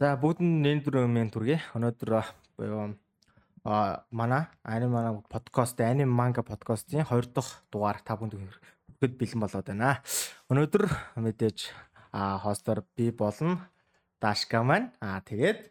[0.00, 1.76] За бүгдэнд нэмэр мен түргээ.
[1.76, 2.24] Өнөөдөр
[2.56, 2.96] буюу
[3.68, 9.40] а манай аним манай подкаст аним манга подкастын 2 дахь дугаар та бүхэнд хүрэхэд бэлэн
[9.44, 10.00] болоод байна.
[10.48, 10.88] Өнөөдөр
[11.20, 11.68] мэдээж
[12.16, 13.68] а хостор би болно.
[14.24, 15.68] Дашка маань а тэгээд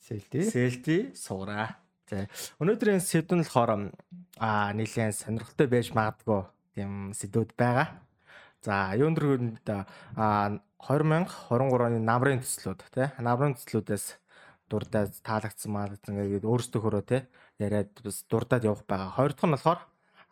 [0.00, 0.40] Селти.
[0.48, 1.76] Селти суура.
[2.08, 2.24] За
[2.64, 3.92] өнөөдрийн сэдв нь болохоор
[4.40, 8.00] а нэлээд сонирхолтой байж магадгүй тийм сэдвүүд байгаа.
[8.64, 9.84] За юунд дөрөнд а
[10.84, 14.06] 2023 оны намрын төслүүд тий намрын төслүүдээс
[14.68, 17.22] дурдаад таалагдсан маалагдсан ингээд өөрсдөө хөрөө тий
[17.62, 19.16] яриад бас дурдаад явах байгаа.
[19.16, 19.80] Хоёр дахь нь болохоор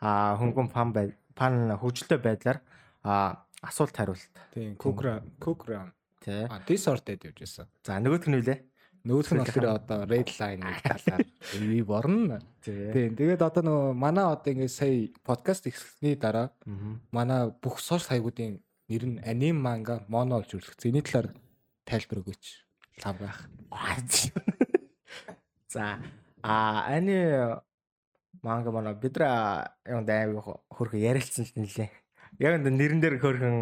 [0.01, 2.59] а хөнгөн фан бай фан хөгжлөлтөй байдлаар
[3.01, 4.29] а асуулт хариулт.
[4.53, 5.93] Тийм, Кукра, Кукра.
[6.21, 6.45] Тий.
[6.45, 7.67] А, Disorded явж байсан.
[7.83, 8.59] За нөгөөх нь үлээ.
[9.09, 11.25] Нөгөөх нь болохоор одоо Red Line-ыг талаар
[11.57, 12.37] ивэ борно.
[12.61, 16.53] Тийм, тэгээд одоо нөгөө манай одоо ингээд сая подкаст эхлэсний дараа
[17.11, 20.91] манай бүх сошиал хаягуудын нэр нь аним манга моно болж үрлэгдсэн.
[20.91, 21.33] Эний талаар
[21.85, 22.43] тайлбар өгөөч.
[23.03, 23.39] Лав байх.
[25.73, 25.99] За
[26.43, 27.17] а ани
[28.43, 31.89] манга манай бидра юм дай хөрхө ярилцсан л нэлээ.
[32.39, 33.57] Яг энэ нэрэн дээр хөрхөн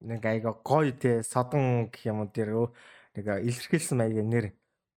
[0.00, 2.72] нэг айгаа гоё те содон гэх юм уу дээр
[3.14, 4.46] нэг илэрхийлсэн маяг нэр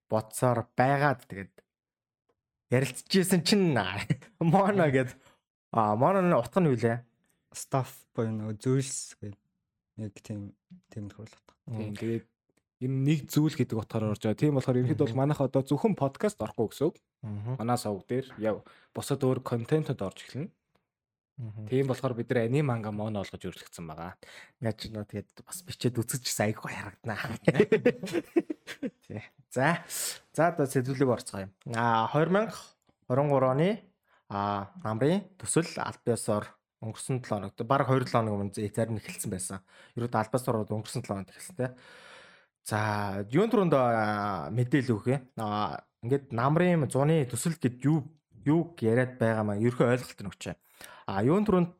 [0.10, 1.54] бодсоор байгаад тэгээд
[2.72, 3.76] ярилцчихсэн чинь
[4.40, 5.12] моно гэд
[5.72, 7.04] а мононы утга нь юу лээ?
[7.56, 9.40] Staff буюу нөгөө зүйлс гэдэг
[10.00, 10.54] яг тийм
[10.90, 11.54] тийм тохиол утга.
[11.70, 12.26] Тийм, тэгээд
[12.80, 14.40] энэ нэг зүйл гэдэг утгаараа орж байгаа.
[14.40, 16.96] Тийм болохоор ерөнхийдөө бол манайх одоо зөвхөн подкаст орохгүй гэсэн үг.
[17.60, 18.64] Манай сувг дээр яв
[18.96, 20.54] бусад өөр контентэд орж эхэлнэ.
[21.72, 24.16] Тийм болохоор бид нар аним манга моно олгож өрлөгдсөн байгаа.
[24.60, 27.20] Яаж нөө тэгээд бас бичээд үзчихсэн айгүй гоё харагданаа.
[29.08, 29.24] Тий.
[29.48, 29.80] За.
[30.36, 31.48] За одоо сэдвүүлэг орцгоё.
[31.76, 33.70] А 2023 оны
[34.28, 39.32] а намрын төсөл альбиасоор өнгөрсөн 7 хоногт баг 2 7 хоног өмнө зарим нь эхэлсэн
[39.32, 39.60] байсан.
[40.00, 41.68] Ерөөд альбас ороод өнгөрсөн 7 хоногт эхэлсэн те.
[42.64, 43.76] За, юун түрүүнд
[44.56, 45.22] мэдээлэл өгөх юм.
[45.40, 48.08] Аа, ингээд намрын зуны төсөл гэд юу
[48.46, 50.56] юу яриад байгаа маа ерхөө ойлголт нь өгчээ.
[51.12, 51.72] Аа, юун түрүүнд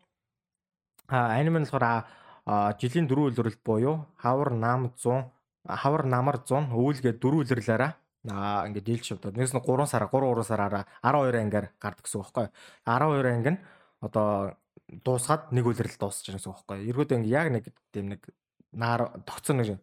[1.10, 2.06] аним нь болохоор
[2.82, 5.30] жилийн дөрөв үлрэл буюу хавар нам 100
[5.68, 7.94] хавар намар 100 өвөлгээ дөрөв үлрэлээрээ
[8.34, 12.20] аа ингээд дийлж шавдаад нэгс нь 3 сараа 3 3 сараараа 12 ангиар гардаг гэсэн
[12.20, 12.48] үг байхгүй
[12.86, 13.60] 12 анги нь
[14.02, 14.58] одоо
[15.06, 16.90] дуусгаад нэг үлрэл дуусч байгаа гэсэн үг байхгүй.
[16.90, 18.22] Эргүүд ингээ яг нэг тийм нэг
[18.74, 19.78] наар тогтсон нэг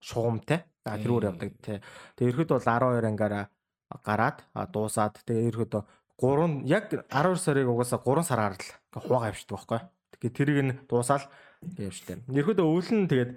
[0.00, 1.78] шугамтай а тэрүүр явдаг тий
[2.16, 3.44] тэгээ ерхэд бол 12 ангиараа
[4.04, 4.38] гараад
[4.72, 5.74] дуусаад тэгээ ерхэд
[6.18, 8.66] 3 яг 12 сарыг угаасаа 3 сараар л
[8.96, 9.80] хуваага авчдаг байхгүй.
[10.18, 11.24] Тэгээ тэрийг нь дуусаал
[11.76, 13.30] явжтэй ерхэд өвлөн тэгээд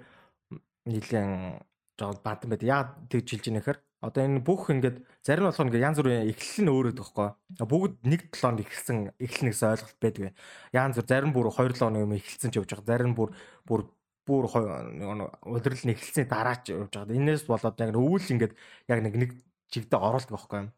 [0.88, 1.60] нийлэн
[1.98, 5.86] жоо бадан байд яг тэгж хэлж ийнэ гэхээр одоо энэ бүх ингээд зарим болохоор ингээд
[5.86, 7.30] янз бүрийн эхлэл нь өөрөө тоххой.
[7.62, 10.34] Бүгд нэг 7 хоног эхэлсэн эхэлнэ гэсэн ойлголт байдаг.
[10.74, 12.90] Янз бүр зарим бүр 2 7 хоног юм эхэлсэн ч явж байгаа.
[12.90, 13.30] Зарим бүр
[13.62, 13.80] бүр
[14.26, 17.14] бүр удирдал нь эхэлсний дараа ч явж байгаа.
[17.14, 18.54] Энээс болоод яг өвөл ингээд
[18.90, 19.30] яг нэг нэг
[19.70, 20.68] чигдээ оролдог байхгүй юм.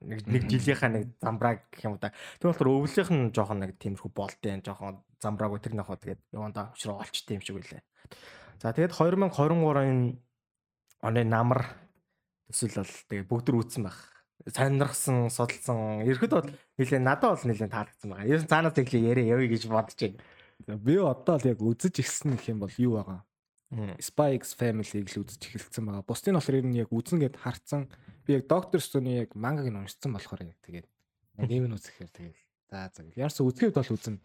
[0.00, 2.16] Нэг нэг жилийнхаа нэг замбраг гэх юм да.
[2.40, 7.00] Тэг болохоор өвлийнх нь жоохон нэг тиймэрхүү болтой жоохон замбраг тэр нөхөө тэгээд яванда өвчрөө
[7.04, 7.84] олчтой юм шиг үлээ.
[8.60, 10.00] За тэгээд 2023-ын
[11.04, 11.85] оны намар
[12.50, 13.98] төсөл бол тэгээ бүгд төр үүсэн баг.
[14.46, 16.06] Сонирхсан, судалсан.
[16.06, 18.30] Ерхэд бол нэлээ надад бол нэлээ таалагдсан байгаа.
[18.30, 20.22] Ерөн цаанаас тэглээ яриа явъя гэж бодож байна.
[20.86, 23.26] Би одоо л яг үзэж ихсэн гэх юм бол юу байгаа?
[24.38, 26.06] X Family-г л үзэж эхэлсэн байгаа.
[26.06, 27.90] Бусдын болохоор ер нь яг үзэн гэд харцсан.
[28.22, 30.86] Би яг Doctor Stone-ы яг мангаг нь уншсан болохоор яг тэгээд
[31.42, 32.38] нэм нь үзэхээр тэгээд
[32.70, 34.16] за за яарсан үзэхэд бол үзэн.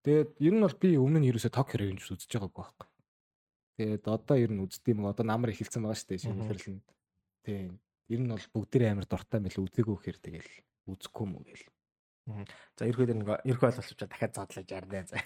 [0.00, 2.88] Тэгээд ер нь бол би өмнө нь ерөөсөө Tokyo Revenge үзэж байгаагүй байхгүй.
[3.76, 6.80] Тэгээд одоо ер нь үздэм одоо намар эхэлсэн байгаа шүү дээ шинэхэрл нь.
[7.42, 7.78] Тийм.
[8.08, 10.50] Ер нь бол бүгдээрээ амар дуртай мэл үзээгүй гэхээр тэгэл
[10.90, 11.66] үзэхгүй уу гэл.
[12.78, 15.06] За ерөөд нэг ерхөө ойлголцоо дахиад задлаж ярдэ.
[15.10, 15.18] За.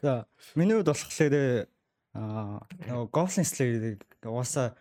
[0.00, 0.12] За
[0.56, 1.34] миний хувьд болохоор
[2.16, 4.76] аа нөгөө Goblin Slayer-ыг угаасаа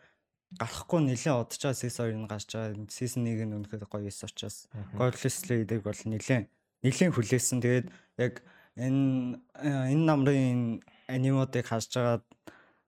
[0.59, 2.87] гарахгүй нэлээд удаж байгаа season 2 нь гарч байгаа.
[2.91, 6.47] Season 1 нь үнэхээр гоё эс учраас Goblin Slayer-ыг бол нэлээд
[6.83, 7.59] нэлээд хүлээсэн.
[7.63, 7.87] Тэгээд
[8.19, 8.33] яг
[8.75, 12.19] энэ энэ намрын анимуудыг харж байгаа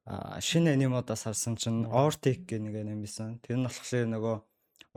[0.06, 3.40] шинэ анимуудаас харсан чинь Ortic гэх нэг аним байсан.
[3.40, 4.36] Тэр нь болохоор нөгөө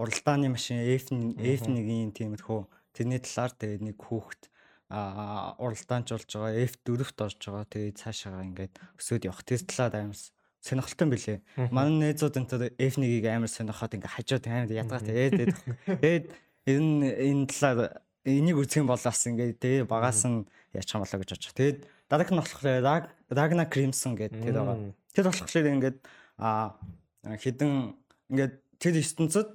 [0.03, 2.61] уралдааны машин F1-ийн тиймэрхүү
[2.91, 4.43] тэрний талаар тэгээд нэг хүүхэд
[4.91, 7.67] а уралдаанч болж байгаа F4-т орж байгаа.
[7.71, 9.47] Тэгээд цаашаа ингээд өсөөд явах.
[9.47, 10.19] Тэр талаар амар
[10.63, 11.39] сонирхолтой билээ.
[11.71, 15.55] Манай нээзүүд энэ F1-ийг амар сонирхоод ингээд хажууд амар ядгатай ээдээд.
[16.03, 16.25] Тэгээд
[16.67, 20.43] энэ энэ талаар энийг үзэх юм бол бас ингээд тэгээ багаас нь
[20.75, 21.55] яачих юм болоо гэж бодчих.
[21.55, 21.79] Тэгээд
[22.11, 24.79] дараах нь болохоор Ragnar Crimson гэдэг тэр байгаа.
[25.15, 25.99] Тэр болохоор ингээд
[26.43, 26.75] а
[27.23, 27.95] хідэн
[28.31, 29.49] ингээд тэр ертөнцид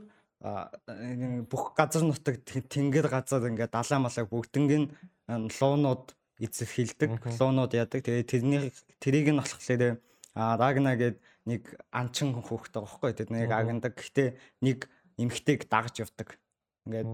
[1.51, 4.89] бүх газар нутаг тэнгэр газар ингээд далаа малаа бүгднгийн
[5.29, 8.01] луунууд эзэрхийлдэг луунууд яадаг.
[8.01, 8.71] Тэгээ тэрний
[9.03, 9.99] тэрийг нь болохоор
[10.33, 13.93] а Рагна гээд нэг анчин хүүхэд байгаа байхгүй тэд нэг агендаг.
[13.99, 14.29] Гэхдээ
[14.63, 14.87] нэг
[15.19, 16.39] эмхтэйг дагаж явдаг.
[16.87, 17.09] Ингээд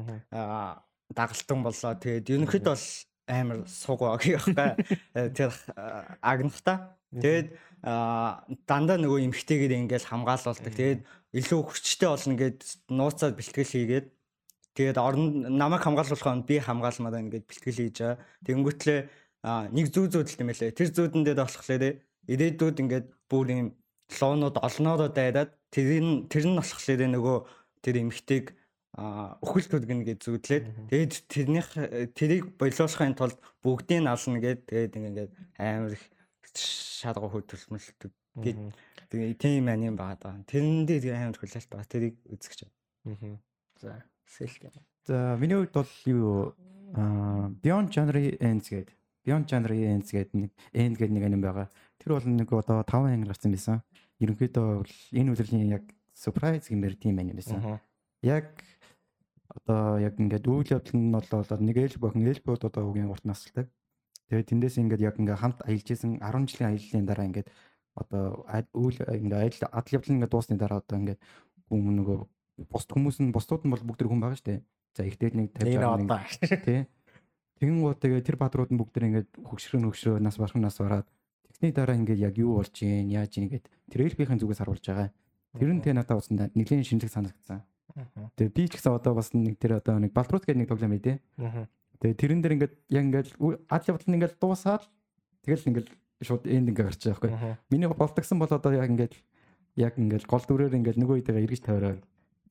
[1.13, 1.94] дагалтан боллоо.
[1.95, 2.88] Тэгээд ерөнхийдөө бол
[3.27, 5.31] амар сугаа гэх байхгүй.
[5.36, 5.51] Тэр
[6.24, 6.98] агнахта.
[7.12, 7.48] Тэгээд
[7.83, 10.74] дандаа нөгөө эмхтэйгээр ингээл хамгаалуулдаг.
[10.75, 11.01] Тэгээд
[11.36, 12.59] илүү хүчтэй болно гэд
[12.92, 14.07] нууцаад бэлтгэл хийгээд
[14.75, 18.19] тэгээд орон намайг хамгаалуулахын би хамгаалмаар ингээд бэлтгэл хийж байгаа.
[18.48, 19.00] Тэнгүүтлээ
[19.71, 20.75] нэг зүү зүүдэлт юм байлээ.
[20.75, 21.83] Тэр зүүдэндээ болохоор
[22.27, 23.68] ирээдүйд ингээд бүр юм
[24.07, 27.38] лоонууд олноороо дайраад тэр нь тэр нь болохоор нөгөө
[27.83, 28.45] тэр эмхтэйг
[28.98, 31.70] өхөл төлгөн гэж зүудлээд тэгээд тэрнийх
[32.18, 36.04] тэрийг болиулахын тулд бүгдийг нь ална гэд тэгээд ингээд амар их
[36.58, 40.36] шалгуу хөдөлмөлтөд тэгээд тийм аним байгаа даа.
[40.50, 41.88] Тэрэн дээр амар хүлээлт байгаа.
[41.88, 42.60] Тэрийг үзэх гэж
[43.06, 43.40] байна.
[43.80, 44.74] За, сэлк юм.
[45.06, 46.56] За, миний хувьд бол юу
[47.64, 51.68] Beyond Genre Ends гэдэг Beyond Genre Ends гэдэг нэг End гэдэг нэг аним байгаа.
[52.02, 53.84] Тэр бол нэг одоо 5 анги гарсан байсан.
[54.20, 55.86] Ерөнхийдөө бол энэ үлрэлийн яг
[56.16, 57.80] surprise гэмээр тийм аним байсан.
[58.26, 58.50] Яг
[59.57, 63.25] одоо яг ингээд үйл явдал нь бол нэг ээлж бохин ээлж бод одоо үгийн урт
[63.25, 63.65] насалтай.
[64.30, 67.50] Тэгээд тэндээс ингээд яг ингээд хамт аялж исэн 10 жилийн аяллаа дараа ингээд
[67.98, 68.24] одоо
[68.77, 71.21] үйл ингээд аялал адал явдал ингээд дуусны дараа одоо ингээд
[71.71, 72.18] хүмүүс нөгөө
[72.69, 74.59] бус хүмүүс нь бусдууд нь бол бүгд хүн байгаа шүү дээ.
[74.98, 76.80] За ихтэй нэг 50 60 тий.
[77.57, 81.07] Тэгэн гоо тэгээ тэр баадрууд нь бүгд ингээд хөгшрөө хөгшрөө нас барах нас бараад
[81.50, 85.10] тэгсний дараа ингээд яг юу болж гин яаж гин ингээд трейлерийн зүгээс харуулж байгаа.
[85.57, 87.65] Тэр нь тэ надад уусна нэгэн шинжлэх санагдсан.
[88.38, 91.19] Тэгээ би ч гэсэн одоо бас нэг тэр одоо нэг Балтрус гэдэг нэг тоглоом ээ.
[91.98, 93.30] Тэгээ тэрэн дээр ингээд яг ингээд
[93.72, 94.84] ад явдал нь ингээд дуусаад
[95.45, 95.89] тэгэл ингээд
[96.22, 97.57] шууд энд ингээд гарч байгаа байхгүй.
[97.74, 99.16] Миний болтгсон бол одоо яг ингээд
[99.78, 101.98] яг ингээд гол дүрээр ингээд нөгөө үетэйгээ эргэж тавиараа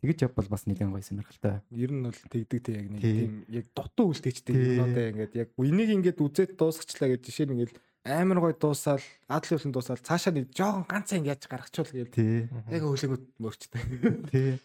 [0.03, 1.63] тэгэж явбал бас нэгэн гоё сонирхолтой.
[1.75, 5.49] Ер нь бол тэгдэг те яг нэг тийм яг дутуу үлдээчтэй юм одоо ингээд яг
[5.59, 7.75] энийг ингээд үзээд дуусгачлаа гэж жишээ нь ингээд
[8.07, 12.51] амар гоё дуусаал адал юусан дуусаал цаашаа нэг жоохон ганцаа ингээд гаргачихвал гээл.
[12.71, 13.83] Яг хөлөнгөд мөрчтэй.
[14.31, 14.59] Тий.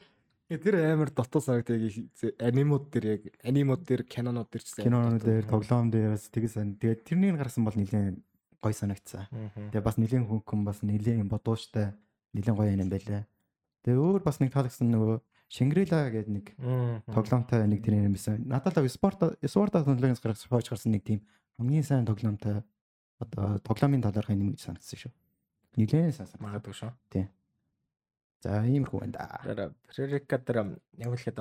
[0.51, 1.95] Тэр амар дотоо санагт яг
[2.44, 6.59] анимууд дээр яг анимууд дээр кинонууд дээр ч кинонууд дээр тоглоом дээрс тэгээс.
[6.75, 8.19] Тэгээд тэрнийг гаргасан бол нэлээд
[8.59, 9.31] гоё санагцсан.
[9.71, 11.95] Тэгээд бас нэлээд хүн хүн бас нэлээд бодууштай
[12.36, 13.24] нэлээд гоё юм байлаа.
[13.88, 16.45] Тэгээд өөр бас нэг таалагдсан нөгөө Шингрила гэдэг нэг
[17.12, 18.39] тоглоомтой нэг тэр юм байсан.
[18.47, 21.24] Надад л спорт спорт технологиос гаргасан хойч гарсан нэг тийм
[21.59, 22.63] хамгийн сайн тоглоомтой
[23.19, 25.12] одоо тоглоомын талаарх юм гэж санагдсан шүү.
[25.75, 26.44] Нилээн сайн санагдав.
[26.47, 26.92] Магадгүй шүү.
[27.12, 27.27] Тийм.
[28.41, 29.25] За иймэрхүү байна да.
[29.45, 30.59] Тэр Пререка дээр
[30.97, 31.39] яг л хэд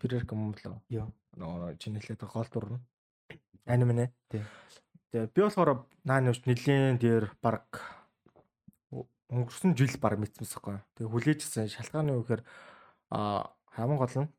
[0.00, 0.80] Пререка юм болоо.
[0.92, 1.08] Йоо.
[1.40, 2.82] Нөгөө чинь хэлээд гол дур нь.
[3.64, 4.12] Аним нэ.
[4.28, 4.44] Тий.
[5.12, 7.80] Тэгээ би болохоор нааны уш нилийн дээр баг
[9.32, 10.76] өнгөрсөн жил баг мэдсэнсэхгүй.
[11.00, 12.44] Тэгээ хүлээжсэн шалтгааны юу гэхээр
[13.16, 14.32] а хамгийн гол нь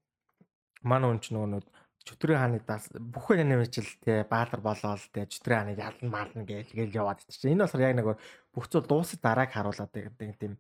[0.86, 1.66] манай хүн ч нөгөө
[2.06, 7.00] чөтрийн хааныг даас бүх анимачл те баалар болоод те чөтрийн хааныг ялна мална гээл гээл
[7.00, 7.57] яваад идчихсэн.
[7.57, 8.07] Энэ болохоор яг нэг
[8.54, 10.59] бүх зүйл дуусах дарааг харуулад гэдэг тийм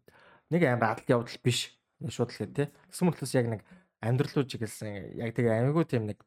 [0.53, 1.73] нэг амар адал явдал биш.
[2.03, 2.69] Шууд л тий.
[2.69, 3.61] Тэгсэн мөртлөөс яг нэг
[4.03, 6.21] амьдрал руу чиглэсэн яг тэгээ амигүй тийм нэг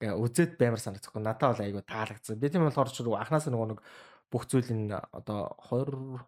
[0.00, 1.20] үзээд баймар санагдахгүй.
[1.20, 2.40] Надад бол айгүй таалагдсан.
[2.40, 3.80] Би тийм болохоор ч анханасаа нөгөө нэг
[4.30, 6.24] бүх зүйлийн одоо 20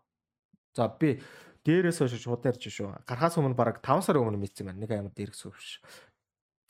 [0.75, 1.21] за би
[1.65, 3.05] дээрээс хойш шууд ярьж шүү.
[3.05, 4.83] Гарахаас өмнө баг 5 сарын өмнө мэдсэн байна.
[4.83, 5.83] Нэг амар дээрх сувш.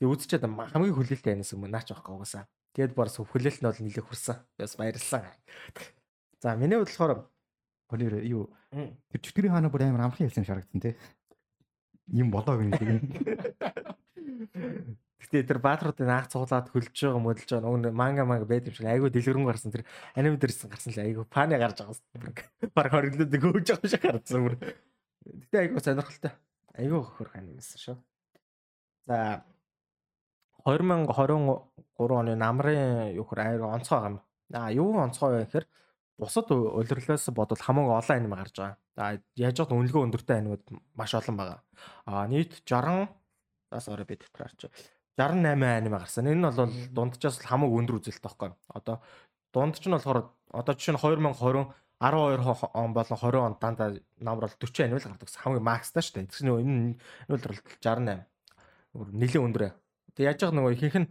[0.01, 2.45] Тэгээ үзчихэд хамгийн хүлээлттэй анаас өмнө наач байхгүй угаасаа.
[2.75, 4.37] Тэгээд бар хүлээлт нь бол нэлээд хүрсэн.
[4.59, 5.23] Бас баярлсан.
[6.43, 7.29] За миний хувьд
[7.89, 10.95] Гонёр юу тэр чөтгөрийн хаана бүр амар амхан хэлсэн шарагдсан тий.
[12.13, 12.89] Ийм болоог юм шиг.
[15.19, 18.87] Гэтэ тэр баатруудын аах цуглаад хөлж байгаа мөдөлж байгаа нөгөө манга манга байд юм шиг
[18.87, 19.83] айгүй дэлгэрэн гарсан тэр
[20.15, 21.99] аним дээрсэн гарсан л айгүй паны гарч байгаа.
[22.71, 24.55] Баг хориглоод гөөж байгаа шиг гарсан бүр.
[25.27, 26.33] Гэтэ айгүй сонирхолтой.
[26.79, 27.97] Айгүй хөрх аним юмсан шүү.
[29.11, 29.43] За
[30.65, 34.17] 2023 оны намрын юу хөр айгүй онцгой юм.
[34.55, 35.67] Аа юу онцгой вэ гэхээр
[36.19, 38.77] бусад улирлаас бодвол хамаагүй олон аним гарч байгаа.
[38.99, 40.65] За яаж ч үнэлгээ өндөртэй анимууд
[40.99, 41.61] маш олон байгаа.
[42.07, 43.07] А нийт 60
[43.71, 44.67] заас орой бид харч
[45.15, 46.27] 68 аним гарсан.
[46.27, 48.51] Энэ нь бол дунджаас хамаагүй өндөр үзэлт таахгүй.
[48.75, 48.99] Одоо
[49.55, 54.47] дунд ч нь болохоор одоо жишээ нь 2020 12 он болон 20 онд дандаа намар
[54.47, 55.31] бол 40 аним л гардаг.
[55.31, 56.31] Хамгийн макстай шүү дээ.
[56.31, 56.99] Тэгсэн энэ
[57.31, 57.43] энэ бол
[57.83, 58.27] 68.
[59.15, 59.75] Нилийн өндөр.
[60.15, 61.11] Тэг яаж яг нөгөө ихэнх нь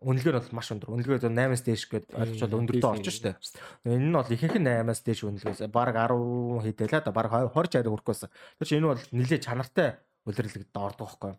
[0.00, 0.90] үнэлгээ нь бол маш өндөр.
[0.96, 3.36] Үнэлгээ 8-аас дээш гээд ойлгож бол өндөртөө орж штэ.
[3.84, 7.88] Энэ нь бол ихэнх нь 8-аас дээш үнэлгээс баг 10 хэдэлээ да баг 20 60
[7.88, 8.30] хүрэхгүйсэн.
[8.58, 9.88] Тэр чинь энэ бол нэлээд чанартай
[10.24, 11.32] үлрэлэгд ордог байхгүй.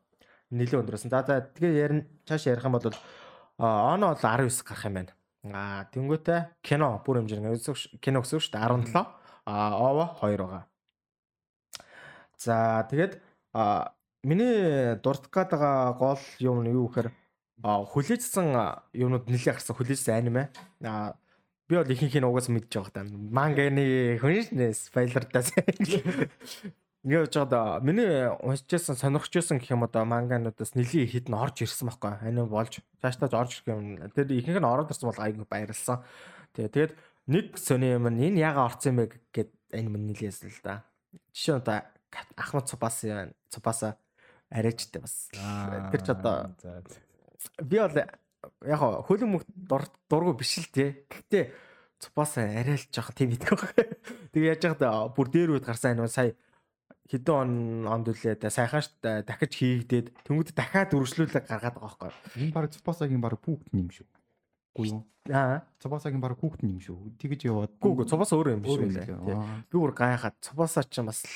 [0.54, 1.10] Нэлээд өндөрөөсөн.
[1.10, 2.86] За за тэгээ ярина цааш ярих юм бол
[3.58, 5.14] оно бол 19 гарах юм байна.
[5.42, 7.58] Аа тэнгуүтэй кино бүр хэмжээний
[7.98, 8.94] кино шүү дээ 17
[9.46, 10.64] а ова 2 байгаа.
[12.38, 13.22] За тэгээд
[14.24, 17.10] миний дурдах гээд байгаа гол юм нь юу гэхээр
[17.64, 18.48] хүлээжсэн
[18.98, 20.50] юмнууд нэлээд гарсан хүлээжсэн аниме.
[20.82, 21.16] Аа
[21.70, 23.08] би бол ихэнх нь угаас мэдж байгаа та.
[23.08, 25.56] Манганы хүн ш нэ спойлердаас.
[27.02, 32.14] Ингээд жоод миний уншижсэн сонирхожсэн гэх юм одоо мангануудаас нэлийн хід нь орж ирсэн байхгүй.
[32.22, 33.98] Ани болж цаашдаа орж ирэх юм.
[34.14, 36.06] Тэр ихэнх нь ороод ирсэн бол айгүй баярлсан.
[36.54, 36.94] Тэгээ тэгээд
[37.32, 39.50] нэг сони юм энэ яга орсон юм бэ гэд
[39.90, 40.86] мань нэлээс л да.
[41.34, 41.82] Жишээ нь одоо
[42.38, 43.02] Ахмад Цупас
[43.50, 43.98] Цупаса
[44.52, 45.32] арайчтай бас.
[45.34, 46.54] Тэр ч одоо
[47.62, 49.44] би бол яг хөлөн мөх
[50.10, 51.06] дургу биш л тий.
[51.10, 51.52] Гэхдээ
[52.02, 53.78] Цупаса арайлж явах тийм идэх баг.
[54.34, 56.34] Тэгээ яаж яхад бүр дээр үед гарсан энэ сая
[57.12, 57.52] хэдэн он
[57.86, 62.12] онд үлээ да сайхан ш дахиж хийгдээд тэнгууд дахиад үргэлжлүүлэг гаргаад байгаа байхгүй.
[62.40, 64.08] Энэ баг Цупасагийн баг хүүхэд юм шүү.
[64.80, 65.04] Үгүй юу?
[65.28, 65.68] Аа.
[65.84, 67.20] Цупасагийн баг хүүхэд юм шүү.
[67.20, 67.72] Тэгэж яваад.
[67.84, 68.96] Гүү гүү Цупаса өөр юм биш үү.
[69.68, 71.28] Би бүр гайхаад Цупаса ч бас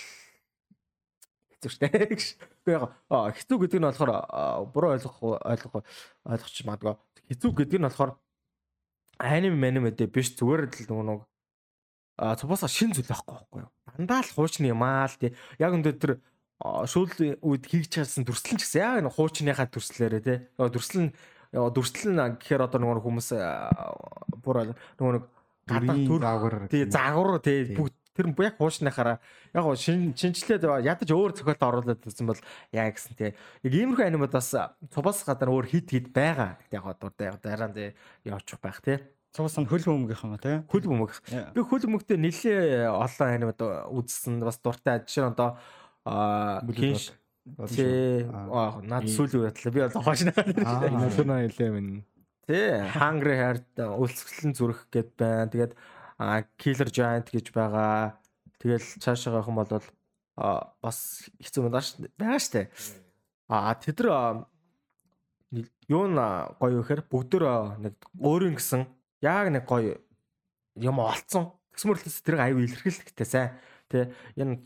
[1.65, 2.23] хэцүү шттэ гэж.
[2.65, 4.11] Би яг хэцүү гэдэг нь болохоор
[4.69, 5.81] буруу ойлгох ойлгох
[6.29, 6.95] ойлгоч магадгүй.
[7.33, 8.11] Хэцүү гэдэг нь болохоор
[9.17, 11.25] аним аним өдөө биш зүгээр л нэг
[12.15, 13.71] а цупаса шин зүйл байхгүй байхгүй юу.
[13.97, 15.35] Дандаа л хуучны юм аа л тий.
[15.59, 16.11] Яг өндөр тэр
[16.63, 20.37] шүүл үед хийж чадсан төрслөн ч гэсэн яг энэ хуучныхаа төрслээрээ тий.
[20.55, 21.11] Төрслөн
[21.51, 23.29] дүрслэн гэхээр одоо нөгөө хүмүүс
[24.43, 25.23] бүр нөгөө нэг
[25.67, 29.19] гадаа төр загвар тий загвар тий бүгд тэр яг хуучныхаараа
[29.53, 32.39] яг шин шинжлээд ядаж өөр зохиолд оруулаад ирсэн бол
[32.71, 34.55] яа гэсэн тий яг иймэрхүү анимадаас
[34.89, 37.93] цубас гадар өөр хит хит байгаа яг дуртай яг дараа нь
[38.23, 39.03] явчих байх тий
[39.35, 40.63] Цугаас нь хөл бөмбөг юм а тий.
[40.71, 41.11] Хөл бөмбөг.
[41.51, 43.59] Би хөл бөмбөгтэй нэлээ олон анимад
[43.91, 45.03] үзсэн бас дуртай.
[45.03, 45.59] Жишээ нь одоо
[46.07, 47.11] аа кинш
[47.75, 50.39] тий наад сүүлийн үетлээ би бол хоош наа.
[50.87, 52.07] National Eleven.
[52.47, 55.51] Тий Hungry Heart үлсгэлэн зүрх гэд байна.
[55.51, 55.75] Тэгээд
[56.59, 58.19] Killer Giant гэж байгаа.
[58.59, 59.83] Тэгэл цаашаа гэх юм бол
[60.81, 61.83] бас хэцүү юм даа
[62.15, 62.71] байгаа штэ.
[63.47, 64.47] А тэд нар
[65.87, 66.17] юу н
[66.59, 68.87] гоё вэхэр бүгдөө нэг өөрийн гэсэн
[69.21, 69.99] яг нэг гоё
[70.75, 71.55] юм олцсон.
[71.75, 73.49] Тэгсмөрлөөс тэрийг аюу илэрхийлэхтэй сайн.
[73.91, 74.63] Тэ энэ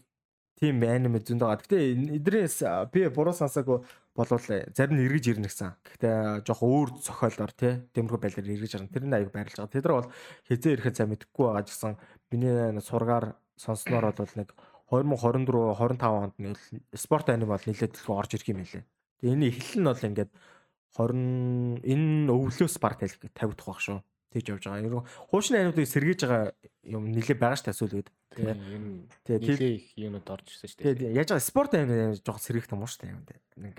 [0.59, 1.63] тийм анime зөнд байгаа.
[1.63, 1.79] Гэтэ
[2.19, 2.59] эдрээс
[2.91, 3.79] би буруу сонсоогүй
[4.11, 4.43] болвол
[4.75, 5.71] зарим нь эргэж ирнэ гэсэн.
[5.87, 8.91] Гэхдээ жоох өөр зохиолоор тий тэмэрхүү байлаар эргэж ирнэ.
[8.91, 9.71] Тэр нь аюу байрлаж байгаа.
[9.71, 10.11] Тэд нар бол
[10.51, 11.95] хизээ ирэхэд сайн мэдэхгүй байгаа гэсэн.
[12.35, 13.25] Миний сургаар
[13.55, 14.49] сонсноор бол нэг
[14.91, 16.57] 2024 25 онд нэг
[16.91, 18.83] спорт анime бол нэлээд төлөв орж ирэх юм хэлээ.
[19.23, 20.31] Тэгээ энэ эхлэл нь бол ингээд
[20.99, 23.99] 20 энэ өвлөөс баг тавих тавигдах байх шүү
[24.33, 24.85] тэгж явж байгаа.
[24.85, 26.53] Ер нь хуучны аниудыг сэргийж байгаа
[26.85, 28.09] юм нилээ байгаа ш тасвал үед.
[28.33, 30.77] Тэгээ нилээ их юмуд орж ирсэн ш.
[30.77, 33.01] Тэгээ яаж байгаа спорт аниуд жоохон сэргийх юм уу ш.
[33.01, 33.77] Нэг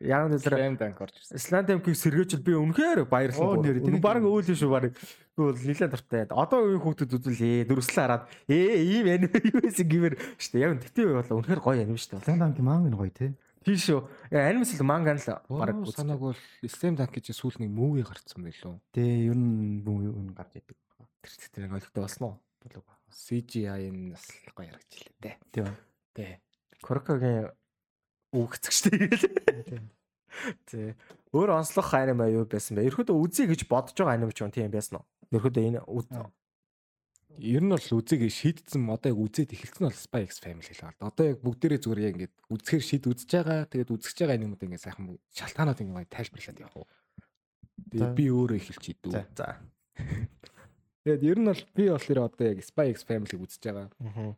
[0.00, 1.38] Яг нь тэр банк орж ирсэн.
[1.38, 3.62] Slam-ыг сэргээчл би үнэхээр баярлсан.
[3.62, 4.90] Тэр баг өөл шүү баг.
[5.36, 6.26] Би бол нилээ дуртай.
[6.26, 7.68] Одоо үеийн хүүхдүүд үзүүлээ.
[7.70, 10.58] Дөрөслөө хараад ээ ийм аниме юу гэсэн гэмээр штэ.
[10.58, 12.18] Яг нь тэтээ бол үнэхээр гоё аниме штэ.
[12.18, 13.38] Slam-ыг маань гоё те.
[13.66, 14.00] Тийм шүү.
[14.30, 16.38] Анимес л манга л баг санааг бол
[16.70, 18.78] Slam Dunk гэж сүүл нэг movie гарцсан байлоо.
[18.94, 20.78] Тэ ер нь movie нь гарч идэг.
[21.18, 22.34] Тэр тэр ойлгохтой болсон уу?
[22.62, 22.86] Болов.
[23.10, 24.22] CGI нь бас
[24.54, 25.34] гоё харагдчихлээ те.
[25.50, 25.74] Тийм.
[26.14, 26.38] Тэ.
[26.78, 27.50] Корокогийн
[28.30, 29.10] үгцэгчтэй.
[30.70, 30.94] Тэ.
[31.34, 32.86] Өөр онцлог аниме юу байсан бэ?
[32.86, 35.06] Ерөөдөө үзье гэж бодож байгаа аниме ч юм тийм байсан уу?
[35.34, 35.82] Ерөөдөө энэ
[37.38, 41.12] Ер нь бол үзег шийдсэн одоо яг үзээд эхэлсэн бол Spy X Family л байна.
[41.12, 43.68] Одоо яг бүгдээрээ зүгээр яг ингээд үзэхээр шийд үзэж байгаа.
[43.68, 46.88] Тэгээд үзэж байгаа юмуд ингээд сайхан шалтгаанууд ингээд тайлбарлаад явах уу.
[47.92, 49.12] Тэгээд би өөрөө эхэлж хийдүү.
[49.36, 49.60] За.
[51.06, 53.88] Тэгээд ер нь бол би болохоор одоо яг Spy X Family-г үзэж байгаа.
[54.00, 54.34] Аа.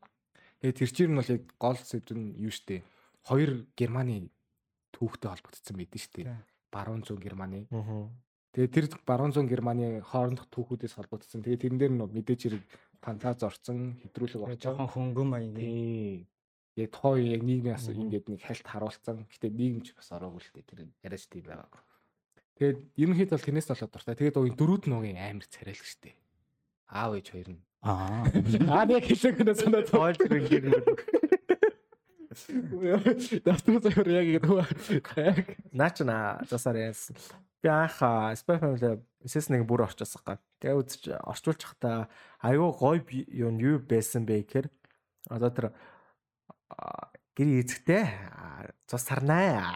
[0.60, 2.84] Тэгээд тэр чинь бол яг гол сэдв нь юу штэ.
[3.24, 4.28] Хоёр Германы
[4.92, 6.28] түүхтэй холбогдсон байдэн штэ.
[6.68, 7.64] Баруун зүүн Германы.
[7.72, 8.10] Аа.
[8.52, 11.40] Тэгээд тэр баруун зүүн Германы хоорондох түүхүүдээс холбогдсон.
[11.46, 12.62] Тэгээд тэрэн дээр нь мэдээж хэрэг
[13.02, 14.74] фантаз орцсон, хэдрүүлэг орцсон.
[14.74, 15.54] Жохон хөнгөн маяг.
[15.56, 16.26] Тий.
[16.78, 19.26] Яг тухайн яг нийгмээс ингээд нэг хальт харуулсан.
[19.26, 21.82] Гэтэ нийгэмч бас ороогүй л дээ тэр яриач тийм байгаа.
[22.58, 24.14] Тэгээд ерөнхийдөө бол тэрнээс болоод дуртай.
[24.18, 26.14] Тэгээд угийн дөрүүд нуугийн амар царайлаг штэ.
[26.90, 27.62] Аав ээж хоёр нь.
[27.82, 28.26] Аа.
[28.74, 30.74] Аа яг хэлэхнээ санаа тоолж ирэх юм.
[33.46, 34.50] Дастуу зөвөр яг ингэ.
[35.74, 37.14] Наач на засаар яасан.
[37.62, 37.98] Би анх
[38.38, 40.38] Spy Family SS1 бүр орчихсон гай.
[40.62, 42.06] Тэгээ үзэж орчуулж хата
[42.38, 43.02] аюу гой
[43.34, 44.68] юу юу байсан бэ гэхээр
[45.26, 45.66] одоо тэр
[47.34, 48.06] гэр эзэгтэй
[48.86, 49.74] цус сарнаа.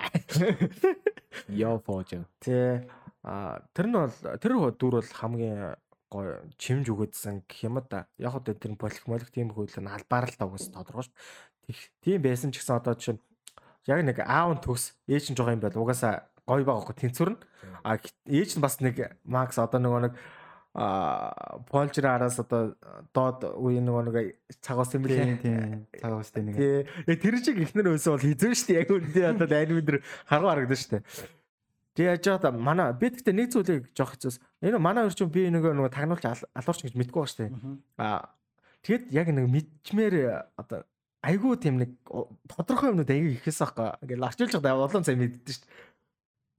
[1.50, 2.14] Яа фож.
[2.38, 2.86] Тэ
[3.74, 5.74] тэр нь бол тэр дүр бол хамгийн
[6.06, 8.06] гой чимж өгөөдсөн гэх юм да.
[8.14, 11.14] Яг одоо тэр болох молих тийм хөлөө албаар л тавгас тодорхой шүү.
[12.02, 13.18] Тийм байсан ч гэсэн одоо чинь
[13.86, 17.30] яг нэг аав нь төгс ээж нь жоо юм байл угаасаа гоё байгаа хөө тэнцвэр
[17.34, 17.40] нь.
[17.84, 20.14] А ээж нь бас нэг Макс одоо нөгөө нэг
[20.74, 22.76] а полжир араас одоо
[23.12, 24.16] доод үе нөгөө нэг
[24.64, 25.36] цагаас юм билээ.
[25.44, 26.56] Тийм цагаас тийм нэг.
[27.04, 30.80] Тэгээ тэр чиг ихнэр өсөө бол хизэн штэ яг үнэндээ одоо анимэ дэр харгуу харагдсан
[30.80, 30.98] штэ.
[31.92, 34.40] Тэгээ яаж байгаа манай би гэхдээ нэг зүйлийг жоох хэцүүс.
[34.64, 37.52] Энэ манай өрчөн би нэг нэг тагнуулч алуурч гэж мэдгүй ба штэ.
[38.00, 38.32] Аа
[38.80, 40.88] тэгэд яг нэг мэдчмээр одоо
[41.20, 42.00] айгүй тийм нэг
[42.48, 43.92] тодорхой юмнууд айгүй ихээс аахгүй.
[44.08, 45.68] Ингээл арчилж байгаа улаан цай мэддэж штэ.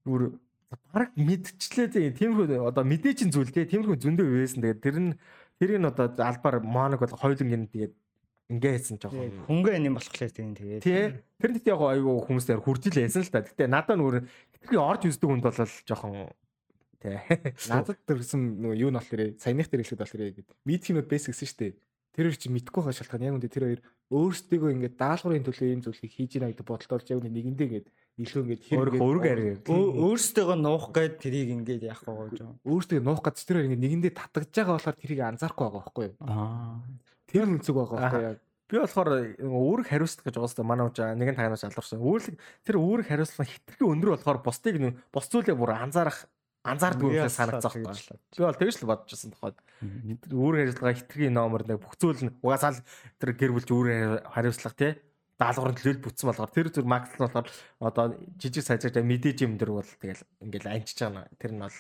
[0.03, 0.39] Гүр
[0.93, 3.65] баг мэдчлээ тиймэрхүү одоо мэдээчин зүйл те.
[3.65, 4.61] Тиймэрхүү зөндөө байсан.
[4.61, 5.11] Тэгээд тэр нь
[5.59, 7.93] тэрийг нь одоо албаар моног бол хоёулын гин тэгээд
[8.53, 9.47] ингээ хийсэн жоохон.
[9.47, 10.83] хөнгөө юм болохоор тийм тэгээд.
[10.83, 13.45] Тэр нь яг айгүй хүмүүстээр хүрдэл яасан л та.
[13.45, 16.29] Гэтэ надад нүр хитрхи орж үздэг хүнд бол жоохон
[16.99, 17.17] тий.
[17.71, 21.59] Надад төрсэн нөгөө юу нь болохоор саяных дээр хэлэхэд болохоор гээд митинүүд бэс гэсэн шүү
[21.63, 21.73] дээ.
[22.13, 23.25] Тэр их чи мэдгүй хаа шалтгаан.
[23.31, 23.81] Яг үндэ тэр хоёр
[24.13, 27.87] өөрсдөө ингээд даалгаврын төлөө ийм зүйлийг хийж ийна гэдэг бодолтой яг нэгэндээ ингээд
[28.21, 29.57] илүү ингээд хэрэг өөрөг арай.
[29.65, 32.45] Өөрсдөө нуух гээд тэрийг ингээд яах вэ гэж.
[32.61, 36.15] Өөрсдөө нуух гэж тэр ингээд нэгэндээ татгаж байгаа болохоор тэрийг анзаарахгүй байгаа байхгүй юу?
[36.21, 36.77] Аа.
[37.25, 38.37] Тэр нь зүг байгаа байхгүй яг.
[38.69, 39.09] Би болохоор
[39.41, 42.05] үүрэг хариуцлага гэж угаасаа манай уужаа нэгэн тагнаас алдарсан.
[42.05, 44.75] Үүрэг тэр үүрэг хариуцлага хитрхи өндөр болохоор бусдыг
[45.09, 46.29] бус зүйлээ бүр анзаарах
[46.63, 47.97] анзаардаг юм санагцах байна.
[47.97, 49.53] Би бол тэгж л бодож байсан тоххой.
[50.29, 52.85] Үүрэг хариуцлага хитрхи номер нэг бүх зүйл нь угаасаа л
[53.19, 54.93] тэр гэр бүлч үүрэг хариуцлага тий
[55.43, 57.47] даалгаврын төлөөл бүтсэн болохоор тэр зүр макс нь болохоор
[57.83, 58.05] одоо
[58.39, 61.27] жижиг сажигтай мэдээж юм дэр бол тэгэл ингээл анчиж байгаа.
[61.35, 61.77] Тэр нь бол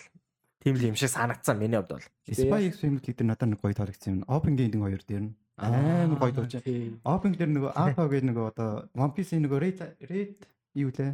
[0.59, 2.07] тийм л юм шиг санагдсан миний хувьд бол.
[2.27, 4.27] Spy X Family дээр надад нэг гоё таалагдсан юм.
[4.27, 6.53] Open Game-ийн хоёр дээр нь амар гоё дууж.
[7.07, 9.79] Open дээр нөгөө Alpha гэдэг нөгөө одоо One Piece-ийн нөгөө Red
[10.11, 10.35] Red
[10.75, 11.13] юу лээ?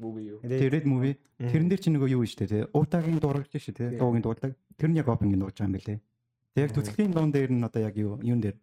[0.00, 0.38] Movie юу?
[0.40, 1.16] Тэр Red movie.
[1.40, 2.62] Тэрэн дээр чи нөгөө юу штэ тий.
[2.72, 3.88] Утагийн дурагч шүү тий.
[3.96, 4.52] Дуугийн дуулдаг.
[4.76, 5.98] Тэр нь яг Open-ийн дууж байгаа юм билээ.
[6.54, 8.56] Тэг яг төслийн дуун дээр нь одоо яг юу юун дээр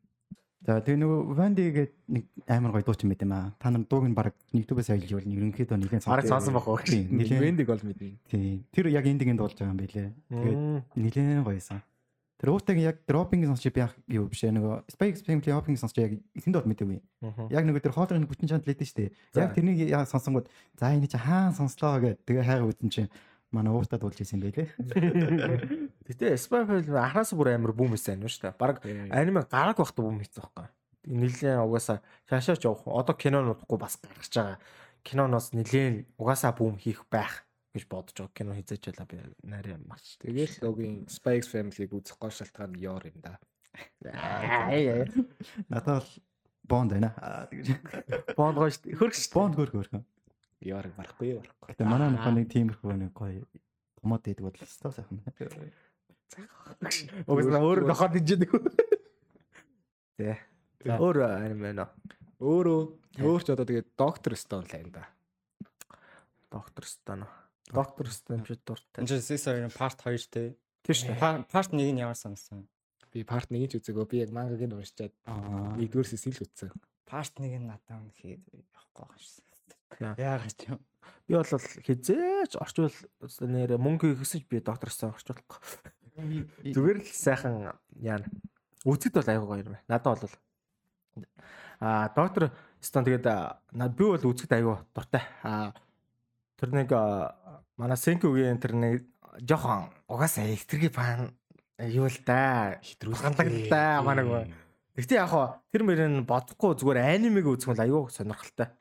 [0.65, 3.53] За тэгээ нөгөө Ванди гээд нэг амар гоё дуучин байт юм аа.
[3.61, 6.13] Та нар дууг нь баг YouTube-аас аялж бол ерөнхийдөө нэгэн сонсон.
[6.17, 6.81] Бараг сонсон байх уу.
[6.81, 8.17] Нилээн Вандиг бол мэднэ.
[8.25, 8.65] Тийм.
[8.73, 10.17] Тэр яг эндигийн дуулж байгаа юм билэ.
[10.33, 10.61] Тэгээд
[10.97, 11.85] нилээн гоёсан.
[12.37, 16.21] Тэр уутаг яг дропинг сонсч би яг юу биш нөгөө Spike Family Opening сонсч яг
[16.37, 17.01] эхэнд бол мэдээгүй.
[17.49, 19.13] Яг нөгөө тэр хоолойны бүтэн чанд лээд нь штэ.
[19.33, 20.45] Яг тэрнийг яа сонсонгууд
[20.77, 23.09] за энэ чи хаан сонслоо гэдэг тэгээ хайгаа үзэн чинь
[23.51, 24.69] манай уустад болж исэн байлээ.
[26.07, 28.59] Гэтэ Spy Family анхаас бүр амар бүүм байсан юм шүү дээ.
[28.59, 30.67] Бараг аниме гараг байхдаа бүүм хийсэн байхгүй.
[31.07, 32.83] Нилээн угаасаа шаашаач явах.
[32.87, 34.59] Одоо кинонуудгүй бас гаргаж байгаа.
[35.07, 39.17] Киноноос нилээн угаасаа бүүм хийх байх гэж бодож байгаа кино хизээч байла би
[39.47, 40.19] нарийн маш.
[40.19, 43.39] Тэгэл логийн Spy X Family-г үзэх гол шалтгаан Yor юм да.
[45.71, 46.09] Надад бол
[46.67, 47.15] Bond байна.
[48.35, 48.99] Bond гоё шүү дээ.
[48.99, 49.31] Хөрх шүү.
[49.31, 50.03] Bond хөрх хөрх.
[50.61, 51.67] Яарыг барахгүй барахгүй.
[51.69, 53.45] Гэтэ манай нөхөр нэг тиймэрхүү нэг гоё
[54.01, 55.21] томод идэг бол өстой сайхан.
[57.27, 58.51] Угсаа өөр нохоод ижидэг.
[60.17, 60.37] Тэ.
[60.85, 61.89] Өөр аниме нөө.
[62.41, 62.79] Өөрөө
[63.21, 65.03] өөр ч одоо тэгээд доктор Стон л энэ да.
[66.53, 67.25] Доктор Стон.
[67.69, 69.01] Доктор Стон ч дуртай.
[69.05, 70.57] Энэ Сесарын part 2 те.
[70.85, 71.17] Тэр шүү.
[71.17, 72.69] Part 1-ийг нь ямар санасан?
[73.09, 74.05] Би part 1-ийг ч үзээгөө.
[74.05, 75.13] Би яг мангаг нь уншичаад
[75.81, 76.69] нэгдүгээр сесил үзсэн.
[77.09, 79.56] Part 1-ийг надад үнэхээр явахгүй байгаа шээ.
[79.99, 80.79] Яагаад юм?
[81.27, 81.47] Би бол
[81.83, 82.93] хизээч орчвол
[83.43, 85.59] нэр мөнгө ихсэж би докторсоо орчуулахгүй.
[86.71, 88.27] Зүгээр л сайхан яана.
[88.87, 89.83] Үзэд бол аягүй гоё юм байна.
[89.91, 90.35] Надад бол
[91.79, 93.27] а доктор стон тэгээд
[93.95, 95.23] би бол үзэд аягүй дуртай.
[95.43, 95.73] А
[96.57, 96.89] тэр нэг
[97.77, 99.05] манай Сенкүгийн тэр нэг
[99.41, 101.35] жохон угаасаа электрик фан
[101.77, 102.79] юу л да
[103.69, 104.53] да манай.
[104.97, 108.73] Гэтэ яг хоо тэр мөрийн бодохгүй зүгээр анимиг үзэх бол аягүй сонирхолтой.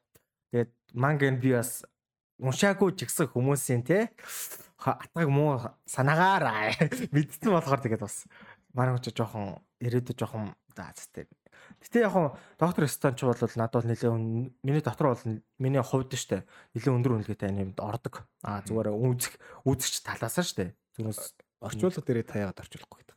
[0.49, 1.85] Тэгээд манген би бас
[2.41, 4.11] уншаагүй ч гэсэн хүмүүсийн те
[4.81, 6.73] атгаг муу санаагаар
[7.15, 8.25] мэдсэн болохоор тэгээд бас
[8.73, 9.47] манай хүн жоохон
[9.81, 11.29] ирээдүйд жоохон заацтай.
[11.81, 14.13] Гэтэ яг хуу доктор Станч бол надад бол нэлээ
[14.63, 15.25] миний дотор бол
[15.59, 16.45] миний хувьд штэ
[16.77, 18.29] нэлээ өндөр үнэлгээтэй анимд ордог.
[18.45, 20.77] А зүгээр үзэх үзэгч талаас нь штэ.
[20.97, 23.17] Зүгээс орчуулга дээрээ таяагаад орчуулахгүй гэдэг.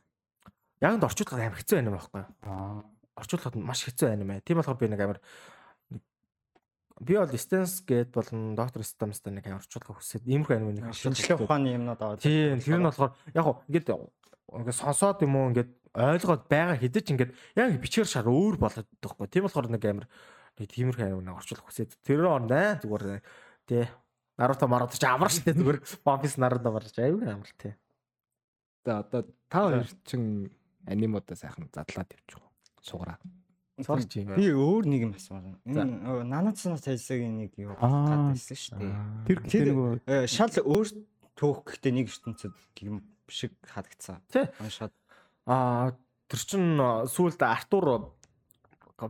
[0.80, 2.24] Яг нь орчуулга амар хэцүү аним байхгүй.
[2.48, 2.84] Аа
[3.20, 4.40] орчуулгад маш хэцүү аним.
[4.40, 5.20] Тийм болохоор би нэг амар
[7.00, 8.84] би бол Stance гээд болон Dr.
[8.84, 12.20] Stamsтай нэг орчуулга хүсээд иймэрхүү аниме нэг шинжлэх ухааны юмнууд аваад.
[12.20, 17.06] Тийм, тэр нь болохоор яг хоо ингээд ингээд сонсоод юм уу ингээд ойлгоод байгаа хэдэж
[17.16, 19.32] ингээд яг бичгээр шар өөр болоод байхгүй.
[19.32, 20.06] Тийм болохоор нэг амар
[20.60, 23.24] нэг тиймэрхүү аниме нэг орчуулга хүсээд тэр орнд аа зүгээр
[23.64, 23.88] тий
[24.36, 25.80] Наруто Маруто ч амар штэ зүгээр
[26.20, 27.72] Piece Naruto барж аюу амар тий.
[28.84, 30.52] За одоо та хоёр чин
[30.84, 32.40] анимуудаа сайхан задлаад явчих.
[32.80, 33.16] Сугараа.
[33.86, 34.34] Сорч юм.
[34.36, 35.58] Би өөр нэг юм асуумаар.
[35.64, 38.94] Энэ нанацнаас тайлсагийн нэг юу гадсан шүү дээ.
[39.26, 40.88] Тэр гэхдээ нөгөө э, шал өөр
[41.38, 44.20] төөх гэхдээ нэг ертөнцид юм шиг харагдсан.
[44.60, 44.94] Уншаад
[45.48, 45.96] аа
[46.28, 46.64] тэр чин
[47.08, 48.12] сүүлд Артур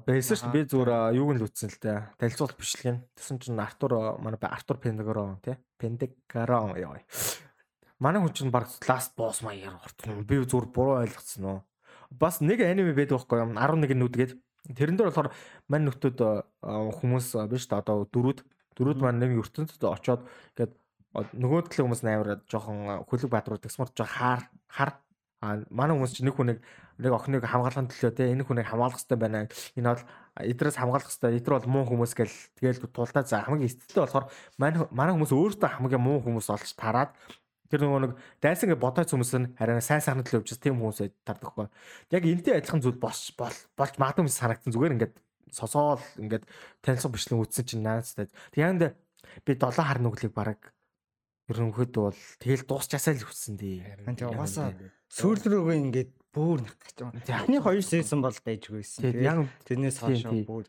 [0.07, 0.55] байсан шүү дээ.
[0.55, 1.99] Би зүгээр юуг нь л үтсэн л дээ.
[2.21, 3.03] Танилцуулт бичлэг нь.
[3.19, 5.59] Тэсэн чин Артур манай Артур Пендагорон тий.
[5.75, 7.03] Пендагорон яа.
[7.99, 10.23] Манай хүн чинь баг ласт босс маягаар ортсон.
[10.25, 11.59] Би зүгээр буруу ойлгоцсон уу.
[12.11, 13.53] Бас нэг аниме байдаг байхгүй юу?
[13.55, 14.33] 11 нүдгээд
[14.69, 15.33] Тэрэн дээр болохоор
[15.69, 16.19] мань нөтөд
[16.61, 18.45] хүмүүс биш та одоо дөрүүд
[18.77, 20.73] дөрүүд маань нэг ертөнцид очоод ингээд
[21.15, 24.91] нөгөө талын хүмүүс амар жоохон хөлөг баадрууд гэсмэр жоо хаар хар
[25.41, 26.61] а манай хүмүүс чи нэг хүнийг
[27.01, 29.49] нэг охиныг хамгаалахын төлөө те энэ хүнийг хамгаалах хэрэгтэй байна.
[29.73, 30.05] Энэ бол
[30.37, 31.41] эдрээс хамгаалах хэрэгтэй.
[31.41, 34.29] Эдэр бол муу хүмүүс гэл тэгэл тулдаа за хамгийн эцэстээ болохоор
[34.61, 37.17] манай манай хүмүүс өөртөө хамгийн муу хүмүүс олж тараад
[37.71, 41.07] тэр нөгөө нэг дайсан гэж бодооц хүмүүс нь харин сайн сайхны төлөө явж тийм хүмүүс
[41.23, 41.71] тардаггүй.
[42.11, 45.15] Яг энтэй адилхан зүйл болж болж магадгүй юм санагдсан зүгээр ингээд
[45.55, 46.45] сосоол ингээд
[46.83, 48.27] танилцах бичлэн үтсэн чинь наацтай.
[48.51, 48.99] Тэг яг
[49.47, 50.75] би 7 хар нүглийг бараг
[51.51, 54.07] ерөнхийдөө бол тэгэл дуусчаасаа л хүссэн дээ.
[54.19, 54.75] Тэг угаасаа
[55.11, 57.23] сүүл рүүгээ ингээд бүр нах гэж байна.
[57.27, 59.03] Эхний хоёр сезон бол байжгүй байсан.
[59.19, 60.67] Яг тэрнээс хойш бүр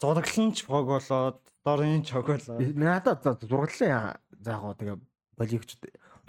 [0.00, 2.62] зурагланч баг болоод дорын чог болоод.
[2.78, 4.98] Надад зураглалаа заагаа тэгээ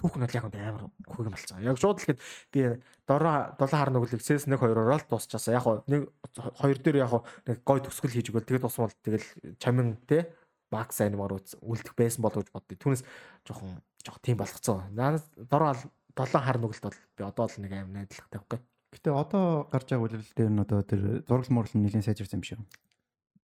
[0.02, 1.62] болигч түүхэн бол яг амар хөөг болцоо.
[1.62, 2.62] Яг шууд л хэд би
[3.06, 5.54] дороо 7 хар нүглийг сэс 1 2-ороо л дуусчаасаа.
[5.54, 6.10] Яг нэг
[6.58, 7.14] хоёр дээр яг
[7.46, 9.26] нэг гой төгсгөл хийж өгөөл тэгээд тусмал тэгэл
[9.62, 10.34] чамин те
[10.72, 12.78] макс анимаар үлдэх байсан болов гэж боддоо.
[12.80, 13.04] Түүнээс
[13.46, 14.90] жоохон жоох тийм болгоцсон.
[14.96, 15.76] Надад дороо
[16.18, 18.60] 7 хар нүгэлт бол би одоо л нэг аим найдлагатай байхгүй.
[18.92, 22.60] Гэтэ одоо гарч байгаа үйлдэл дээр нь одоо тэр зураг мурлал нэлийн сайжирсан юм шиг.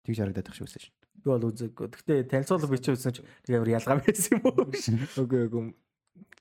[0.04, 0.91] Тэгж харагдаад байх шүү шин.
[1.24, 1.88] Би бол үзээгүй.
[1.88, 4.67] Гэтэ танилцуулга бичиж үзсэн ч тэг амар ялгаа байсан юм уу?
[5.24, 5.63] Үгүй үгүй.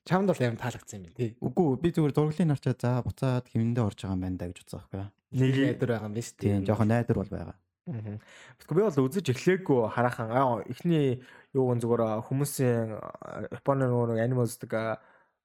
[0.07, 1.35] Чамд бол амар таалагдсан юм тий.
[1.43, 4.79] Үгүй би зүгээр зураглын нарчаа за буцаад хэмэндээ орж байгаа юм байна да гэж бодсон
[4.87, 5.03] байхгүй.
[5.35, 6.47] Нэг найдвар байгаа юм биш тий.
[6.47, 7.57] Тийм жоохон найдвар бол байгаа.
[7.91, 8.19] Аа.
[8.71, 10.31] Би бол үзэж эхлэегүй хараахан.
[10.31, 11.23] Аа эхний
[11.55, 12.95] юуг зүгээр хүмүүсийн
[13.51, 14.75] Японы нөгөө аниме үздэг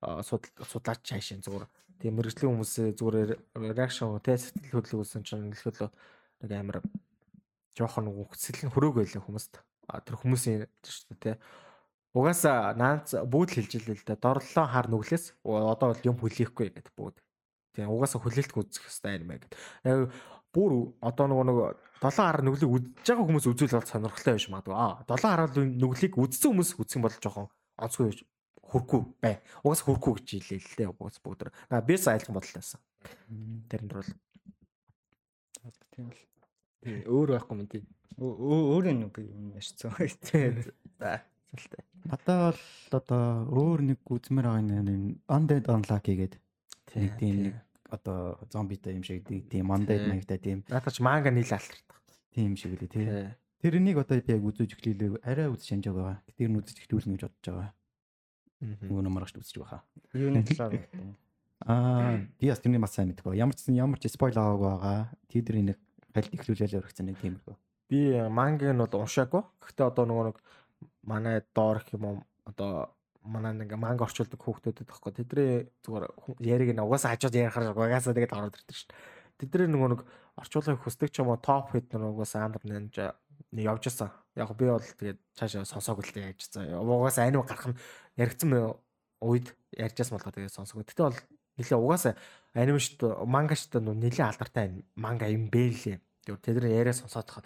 [0.02, 1.66] судлаач хайшин зүгээр
[2.02, 3.30] тийм мэрэгжлийн хүмүүс зүгээр
[3.78, 5.90] реакшн те сэтгэл хөдлөл үүсэн чинь нэлээд
[6.42, 6.82] нэг амар
[7.78, 9.62] жоохон сэтгэл хөрөөг байлаа хүмүүст.
[9.86, 11.32] А тэр хүмүүсийн шүү дээ те.
[12.12, 14.20] Угаасаа наац бүгд хэлж илээ л да.
[14.20, 17.24] Дорлоо хар нүглээс одоо бол юм хүлээхгүй гэдэг бүгд.
[17.72, 20.12] Тийм угаасаа хүлээлтгүй үзэх юм байна гэдэг.
[20.52, 21.68] Бүр одоо нөгөө нөгөө
[22.04, 24.76] долоон хар нүглийг үдж байгаа хүмүүс үзүүл бол сонирхолтой байж магадгүй.
[24.76, 27.48] Аа долоон хар нүглийг үдсэн хүмүүс үзэх юм бол жоохон
[27.80, 28.12] онцгүй
[28.60, 29.40] хүрхгүй бай.
[29.64, 30.92] Угаас хүрхгүй гэж хэлээ л дээ.
[30.92, 31.48] Угаас бүгд.
[31.72, 32.76] Аа бис айлхан бодлоос.
[33.72, 34.12] Тэрэнд бол
[35.96, 36.20] тийм л.
[37.08, 37.88] Өөр байхгүй юм тийм.
[38.20, 39.96] Өөр нэг юм ярьсан.
[40.28, 40.68] Тийм.
[41.00, 41.84] За залтай.
[42.08, 46.42] Надад бол одоо өөр нэг үзмэр байгаа нэг Undead Unlucky гэдэг.
[46.96, 47.56] Нэг тийм нэг
[47.92, 50.64] одоо зомбитай юм шиг тийм Undead маягтай тийм.
[50.72, 52.00] Надад ч манга нийл алтардаг.
[52.32, 53.06] Тийм шиг үлээ тий.
[53.62, 55.22] Тэрнийг одоо би яг үзэж эхлүүлээ.
[55.22, 56.18] Арай үзэж хэмжээг байгаа.
[56.34, 57.72] Тэр нь үзэж эхлүүлнэ гэж бодож байгаа.
[58.90, 59.82] Нөгөө номорч үзэж байгаа.
[60.18, 60.82] Юуны талаар
[61.62, 63.38] Аа, би бас тэрний бас сайн мэдгүй.
[63.38, 65.14] Ямар ч ямар ч спойл аваагүй байгаа.
[65.30, 65.78] Тэдний нэг
[66.10, 67.56] галт ихлүүлэл өргөцсөн нэг тийм үү.
[67.86, 69.46] Би мангийг нь бол уншаагүй.
[69.62, 70.38] Гэхдээ одоо нөгөө нэг
[71.04, 75.14] манай доор гэх юм уу одоо манай нэг манга орчуулдаг хүүхдүүдэд тахгүй.
[75.14, 75.52] Тэдний
[75.86, 76.06] зүгээр
[76.42, 79.00] яриг нь угаасаа хажууд ярихаар угаасаа тэгээд ороод ирдэг шүү дээ.
[79.46, 80.02] Тэдний нөгөө нэг
[80.42, 82.96] орчуулгыг хүсдэг ч юм уу топ хэд нэг угаасаа андер нэнж
[83.54, 84.10] явж исэн.
[84.34, 86.82] Яг би бол тэгээд цаашаа сонсоог л яаж цаа.
[86.82, 87.80] Угаасаа анив гарах нь
[88.18, 88.74] яригдсан
[89.22, 90.82] үед ярьжсэн болохоор тэгээд сонсоог.
[90.90, 91.20] Гэтэ бол
[91.62, 92.14] нэлээ угаасаа
[92.58, 95.98] анимашт мангашт нэлээ алдартай манга юм бэ лээ.
[96.26, 97.46] Тэгээд тэр яриа сонсоод хаад.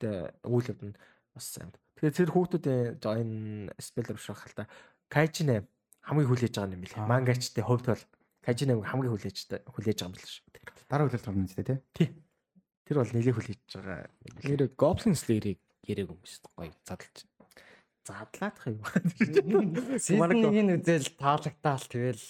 [0.00, 0.96] Тэгээд үйл явд нь
[1.32, 1.72] бас сайн.
[1.98, 4.70] Тэгээд тэр хүүхдүүдийн энэ спеллер биш байх л та.
[5.10, 5.66] Кайчнэ
[6.06, 7.10] хамгийн хүлээж байгаа юм билээ.
[7.10, 8.04] Мангачтай хувьд бол
[8.46, 10.46] Кайчнэ хамгийн хүлээж хүлээж байгаа юм биш шүү.
[10.86, 11.78] Дараа хүлээлт гарна үстэй тий.
[11.98, 12.08] Тий.
[12.86, 14.06] Тэр бол нэлээ хүлээж байгаа.
[14.46, 16.54] Нэр Goblin Slayer-ыг яриаг юм шүү.
[16.54, 17.26] Гоё задлж
[18.06, 18.80] задлаадах юм.
[19.98, 22.24] Сизнийг үзэл таалагдтаал тэгэл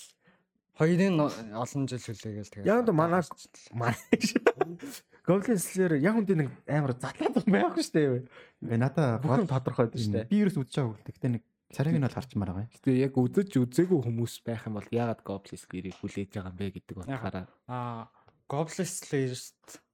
[0.78, 1.20] хоёрын
[1.54, 2.70] олон жил хүлээгээл тэгээ.
[2.70, 3.22] Яг нь манай
[5.28, 8.24] Goblin Slayer яг үндэ нэг амар задлаад байхгүй шүү
[8.64, 8.80] дээ.
[8.80, 10.30] Надаа бүхэн тодорхой байдаг шүү дээ.
[10.32, 11.14] Би ерөөс үзэж байгаа хөлтэй.
[11.20, 12.72] Гэтэ нэг царайг нь бол харчмаар байгаа юм.
[12.72, 16.66] Гэтэ яг үзэж үзээгүй хүмүүс байх юм бол яагаад Goblin Slayer-ыг хүлээж байгаа юм бэ
[16.80, 17.44] гэдэг утгаараа.
[17.68, 18.08] Аа
[18.48, 19.84] Goblin Slayer-ст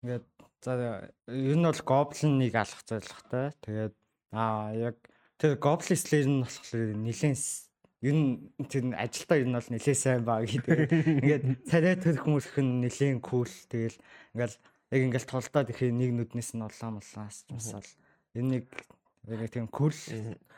[0.00, 0.26] ингээд
[0.64, 0.72] за
[1.28, 3.52] ер нь бол Goblin-ыг алах зорилготой.
[3.60, 3.94] Тэгээд
[4.32, 4.96] аа яг
[5.36, 7.36] тэр Goblin Slayer нь болохоор нэлээд
[8.02, 10.90] ер нь тэр ажилдаа ер нь бол нэлээд сайн баг гэдэг.
[11.22, 13.46] Ингээд царай төрх мөрөх нь нэлээд кул.
[13.46, 13.96] Тэгэл
[14.34, 14.56] ингээл
[14.90, 17.90] яг ингээл толдоод ихээр нэг нүднээс нь улаан улаас басаал.
[18.34, 18.66] Энэ нэг
[19.30, 19.94] яг тийм кул.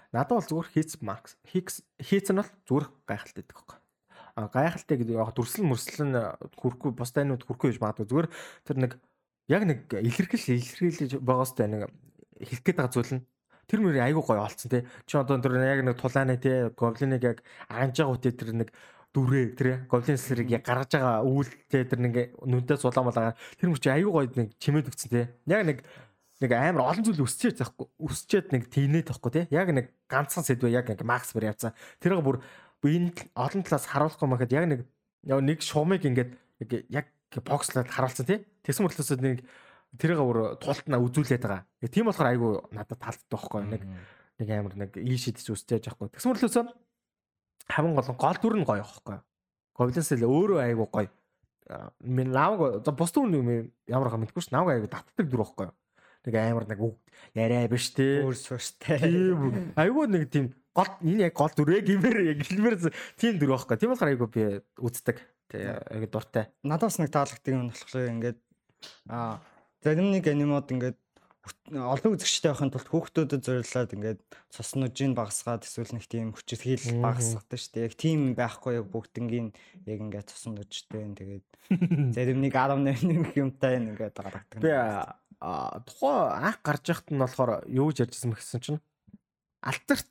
[0.08, 1.36] Надад бол зүгээр хийц макс.
[1.44, 3.78] Хикс хийц нь бол зүгээр гайхалтай гэдэг байхгүй.
[4.40, 6.12] А гайхалтай гэдэг яг дүрслэн мөрслөн
[6.56, 8.28] хүрхгүй бус тайнууд хүрхгүй гэж магадгүй зүгээр
[8.64, 8.92] тэр нэг
[9.52, 11.92] яг нэг илэрхийл илэрхийлж байгаа сте нэг
[12.40, 13.22] хэлэх гээд байгаа зүйл нь
[13.68, 14.82] тэр мөр айгуу гоё олцсон тий.
[15.06, 18.68] Чи одоо тэр яг нэг тулааны тий гоблиныг яг анж байгаа үедээ тэр нэг
[19.14, 23.68] дүрээ тэр гоблин слэрийг яг гаргаж байгаа үүл тий тэр нэг нүдээ сулаан болоо тэр
[23.70, 25.26] мөр чи айгуу гоё нэг чимээд өгсөн тий.
[25.46, 25.78] Яг нэг
[26.42, 29.44] нэг амар олон зүйл өсчээд байхгүй өсчээд нэг тийнээд байхгүй тий.
[29.54, 31.72] Яг нэг ганцхан сэдвээ яг ингээ макс бэр явцсан.
[32.02, 32.42] Тэрийг бүр
[32.82, 34.80] энэ олон талаас харуулахгүй мэхэд яг нэг
[35.22, 36.34] нэг шумыг ингээд
[36.90, 37.06] яг
[37.46, 38.38] бокслаад харуулсан тий.
[38.66, 39.46] Тэгсэн мэтлээс нэг
[39.98, 41.62] тэрийг өөр тултнаа үзүүлээд байгаа.
[41.90, 43.82] Тийм болохоор айгүй надад таалддаг байхгүй нэг
[44.38, 46.10] нэг амар нэг ий шидэж үстэй яж байхгүй.
[46.14, 46.64] Тэгс мөрлөөсөө
[47.70, 49.18] хамгийн гол нь гол дүр нь гоё байхгүй.
[49.74, 51.10] Goblins л өөрөө айгу гоё.
[52.02, 54.50] Мен намайг за бус дүр нэг ямар хаа мэдгүй ш.
[54.50, 55.70] Намайг айгу татдаг дүр байхгүй.
[56.26, 56.80] Нэг амар нэг
[57.34, 58.26] яриа биш те.
[58.26, 58.98] Өөр сууштай.
[58.98, 59.72] Тийм.
[59.78, 62.76] Айгу нэг тийм гол энэ яг гол дүрээ гимээр яг хэлмээр
[63.16, 63.76] тийм дүр байхгүй.
[63.78, 64.42] Тийм болохоор айгу би
[64.82, 65.18] үздэг.
[65.48, 66.50] Тэгээ айгу дуртай.
[66.66, 68.38] Надаас нэг таалагддаг юм болохоор ингээд
[69.08, 69.40] аа
[69.84, 70.98] зарим нэг анимод ингээд
[71.76, 77.60] олон үзэгчтэй байхын тулд хүүхдүүдэд зориулаад ингээд цуснуудыг багасгаад эсвэл нэг тийм хүчит хийл багасгадаг
[77.60, 77.84] шүү дээ.
[77.84, 79.52] Яг тийм байхгүй яг бүгднгийн
[79.84, 81.04] яг ингээд цуснуудтай.
[81.20, 81.46] Тэгээд
[82.16, 84.60] зарим нэг 18 юмтай ингээд гаргадаг.
[84.64, 84.72] Би
[85.84, 88.80] тухайн анх гарч яхад нь болохоор юу гэж ярьжсэн мэгсэн чинь
[89.60, 90.08] алтарт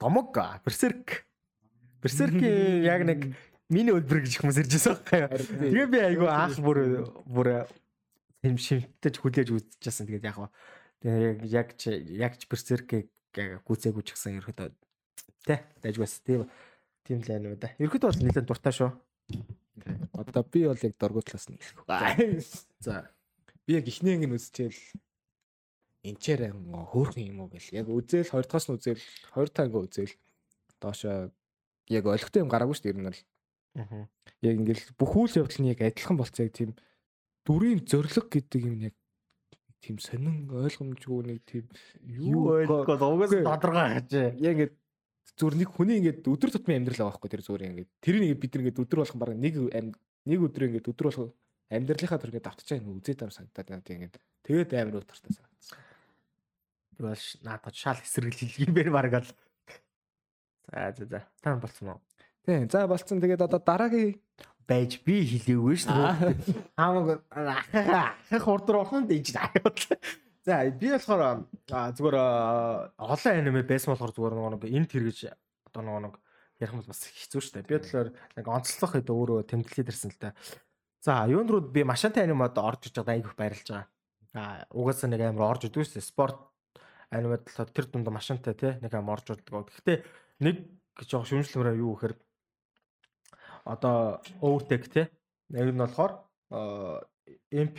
[0.00, 0.32] домог
[0.64, 1.28] берсерк
[2.00, 3.20] берсеркийн яг нэг
[3.68, 5.28] миний өдрөг гэж хүмүүс иржсэн байхгүй юу.
[5.68, 7.68] Тэгээ би айгу анх бүр бүр
[8.42, 10.10] тэм шимтэж хүлээж үзчихсэн.
[10.10, 10.38] Тэгээд яг
[11.00, 11.82] тэгээ яг ч
[12.18, 14.68] яг ч берсеркийг гүцээгүй ч гэсэн ерөөдөө
[15.46, 16.50] тэ дайгвас тийм
[17.06, 17.70] тийм л байна уу да.
[17.78, 18.90] Ерөөдөө бол нэлээд дуртай шүү.
[20.18, 21.86] Одоо би бол яг дургутлаас нь хэлэх.
[22.82, 23.10] За
[23.66, 24.78] би яг ихний анги үзчихэл
[26.02, 29.02] энчээр хөөрхөн юм уу гэл яг үзэл хоёр дахаас нь үзэл
[29.34, 30.10] хоёр танга үзэл
[30.82, 31.30] доошоо
[31.88, 33.22] яг олигтой юм гараагүй шүү дээ ер нь бол.
[33.78, 34.06] Аа.
[34.42, 36.74] Яг ингээл бүх үйл явдал нь яг адилхан болцоо яг тийм
[37.46, 38.94] дүрийн зориг гэдэг юм яг
[39.82, 41.66] тийм сонин ойлгомжгүй нэг тийм
[42.06, 44.10] юу ойлгоод угаас тодорхой хаж.
[44.38, 44.74] Яг ингээд
[45.38, 48.78] зүгээр нэг хүний ингээд өдөр тутмын амьдрал байгаа байхгүй тэр зүгээр ингээд тэрийг бид нэг
[48.78, 49.54] өдөр болгон баг нэг
[50.22, 51.30] нэг өдөр ингээд өдөр болгон
[51.72, 55.78] амьдралынхаа тэр ингээд давтчихаа юм үзээд ам санагдаад тийм ингээд тэгээд амар утгартай санагдсан.
[57.02, 59.30] Бол надад шал эсэргэл хэлгиймээр баг л.
[60.70, 61.20] За за за.
[61.42, 62.00] Тань болцсон уу?
[62.46, 62.68] Тийм.
[62.70, 63.18] За болцсон.
[63.18, 64.20] Тэгээд одоо дараагийн
[64.66, 66.34] байж би хэлээгүй шүү дээ.
[66.78, 69.78] Хамаг ахах урд орхон дэж аяад.
[70.42, 72.16] За би болохоор зүгээр
[72.98, 75.18] олон аниме байсан болохоор зүгээр нэг энэ тэргэж
[75.70, 76.18] одоо нэг
[76.58, 77.68] ярих бол бас хэцүү шүү дээ.
[77.68, 80.34] Би болохоор нэг онцлох хэд өөрөө тэмдэглээд ирсэн л да.
[81.02, 83.86] За юунд руу би машинтай анимад орж иж байгаа айгүйх баярлж байгаа.
[84.34, 86.10] А угаасаа нэг амар орж идэв шүү дээ.
[86.10, 86.38] Спорт
[87.10, 89.66] анимад болохоор тэр дунд машинтай те нэг амар орж уддаг.
[89.70, 89.98] Гэхдээ
[90.46, 90.56] нэг
[91.02, 92.14] жоох шүмжлэмрээ юу гэхээр
[93.64, 95.02] одоо overtake те
[95.50, 96.12] яг нь болохоор
[97.52, 97.78] MP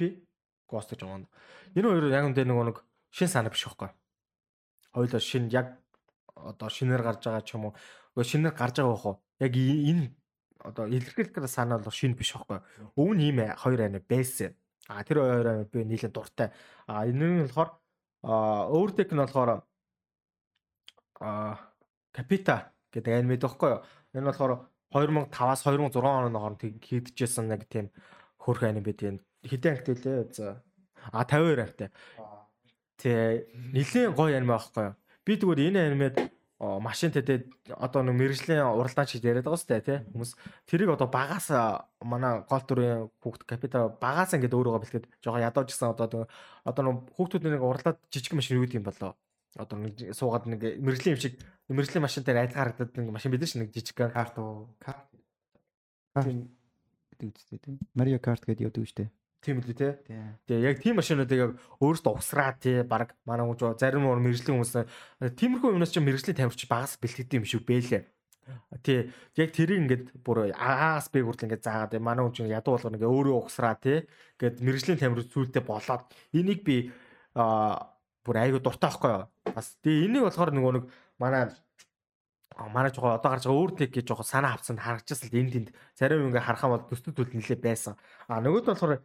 [0.70, 1.28] Ghost гэж байгаа.
[1.76, 2.78] Энэ хоёр яг үндэ нөгөө нэг
[3.12, 3.90] шин санаа биш байхгүй.
[4.94, 5.78] Хоёулаа шин яг
[6.36, 7.74] одоо шинээр гарч байгаа ч юм уу.
[8.16, 9.18] Гэхдээ шинээр гарч байгаа бах уу?
[9.40, 10.16] Яг энэ
[10.64, 12.60] одоо илэрхийлэх санаа бол шин биш байхгүй.
[12.98, 14.56] Өвн ийм хоёр аймаа байсан.
[14.88, 16.50] А тэр хоёр аймаа би нийлээ дуртай.
[16.88, 17.70] А энэ нь болохоор
[18.24, 19.62] overtake нь болохоор
[21.20, 21.58] а
[22.14, 23.82] Капита гэдэг аниме дохтой юу.
[24.14, 27.90] Энэ болохоор 2005-аас 2006 оны хооронд хийдчихсэн нэг тийм
[28.38, 29.18] хөрх аниме байт юм.
[29.44, 30.30] Хэдэн акт лээ?
[30.32, 30.64] За.
[31.12, 31.82] А 52 акт.
[33.02, 34.96] Тэ нэлийн гоё аниме байхгүй юу?
[35.26, 36.16] Би тэгвэл энэ анимед
[36.60, 40.32] машин тэтэд одоо нэг мэрэгжлийн уралдаан шиг яриад байгаа сте тий хүмүүс
[40.64, 41.52] тэрийг одоо багаас
[42.00, 46.28] манай гол дүрийн хүүхд капита багаас ингээд өөрөөгөө бэлтгэд жоохон ядууж гисэн одоо
[46.64, 49.12] одоо нэг хүүхдүүд нэг уралдаад жижиг машин юу гэдэг юм болоо
[49.58, 51.38] одоо нэг суугаад нэг мэрэгжлийн юм шиг
[51.70, 54.74] мэрэгжлийн машин дээр айлга харагдаад нэг машин бидэн ш нэг жижиг карт уу?
[54.80, 55.10] Карт.
[56.14, 59.08] Гэдэг үстэй тийм Mario Kart гэдэг яадаг үстэй
[59.44, 60.00] тийм үү те?
[60.48, 61.52] Тэгээ яг тийм машинуудыг яг
[61.84, 64.74] өөрөөсөө угсраа тий баг манай хүмүүс зарим нь мэрэгжлийн хүмүүс
[65.36, 68.04] тиймэрхүү юмнаас ч мэрэгжлийн тамирч багаас бэлтгэдэг юм шүү бэлээ
[68.84, 72.92] тий яг тэрийг ингээд бүр аас бэ хүртэл ингээд заагаад манай хүн чинь ядуу болгоо
[72.92, 74.08] ингээд өөрөө угсраа тий
[74.40, 76.92] гээд мэрэгжлийн тамирч зүйлтэй болоод энийг би
[77.36, 77.93] а
[78.26, 79.26] бүр айгу дуртай байхгүй юу.
[79.54, 80.86] Бас тэгээ энийг болохоор нөгөө нэг
[81.20, 81.44] манай
[82.56, 85.70] манай жоо одоо гарч байгаа өөр тег гэж жоо санаа авцсан харагдчихсан л энэ тэнд
[86.00, 87.94] зарим ингээ харахаа бол төсдөд үл нилээ байсан.
[88.28, 89.02] А нөгөөд болохоор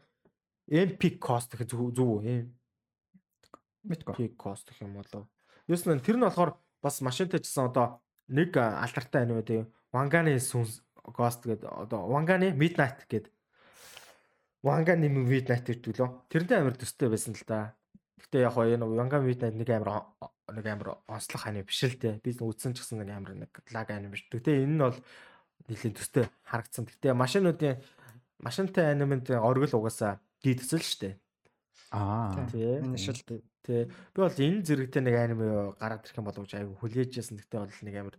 [0.69, 2.47] MP cost гэх зүг зүг үү?
[3.89, 5.27] MP cost гэх юм болов.
[5.67, 9.65] Юус нь тэр нь болохоор бас машинтай жисэн одоо нэг алтартай анив үү?
[9.93, 13.33] Wangani сүнс Ghost гэдэг одоо Wangani Midnight гэдэг
[14.63, 16.09] Wangani Midnight гэдэг лөө.
[16.29, 17.78] Тэрнтэй амар төстэй байсан л да.
[18.19, 20.11] Гэтэ яг энэ Wanga Midnight нэг амар
[20.51, 22.21] нэг амар онцлог ани биш л дээ.
[22.21, 24.27] Би үзсэн ч гэсэн нэг амар нэг лаг ани биш.
[24.27, 24.99] Гэтэ энэ нь бол
[25.69, 26.89] нэлийн төстэй харагдсан.
[26.89, 27.79] Гэтэ машинуудын
[28.39, 31.19] машинтай анимент оргил угаасаа дийдсэл штэ.
[31.91, 32.47] Аа.
[32.55, 33.43] Энэ шил тий.
[33.67, 37.39] Би бол энэ зэрэгтэй нэг аниме гараад ирэх юм болов гэж айгу хүлээжсэн.
[37.39, 38.17] Гэтэ бол нэг амар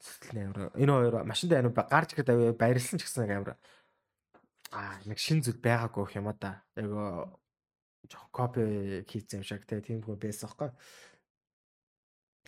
[0.00, 3.52] сэтгэл амар энэ хоёр машинтай аниме гарч ирэхэд баярлсан ч гэсэн нэг амар
[4.74, 6.52] аа нэг шин зүйл байгаагүй юм а да.
[6.76, 7.38] Айгу
[8.10, 8.62] жоохон копи
[9.08, 10.70] хийсэн юм шиг те тиймгүй байсан байхгүй.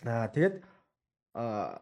[0.05, 0.55] Аа тэгээд
[1.33, 1.81] аа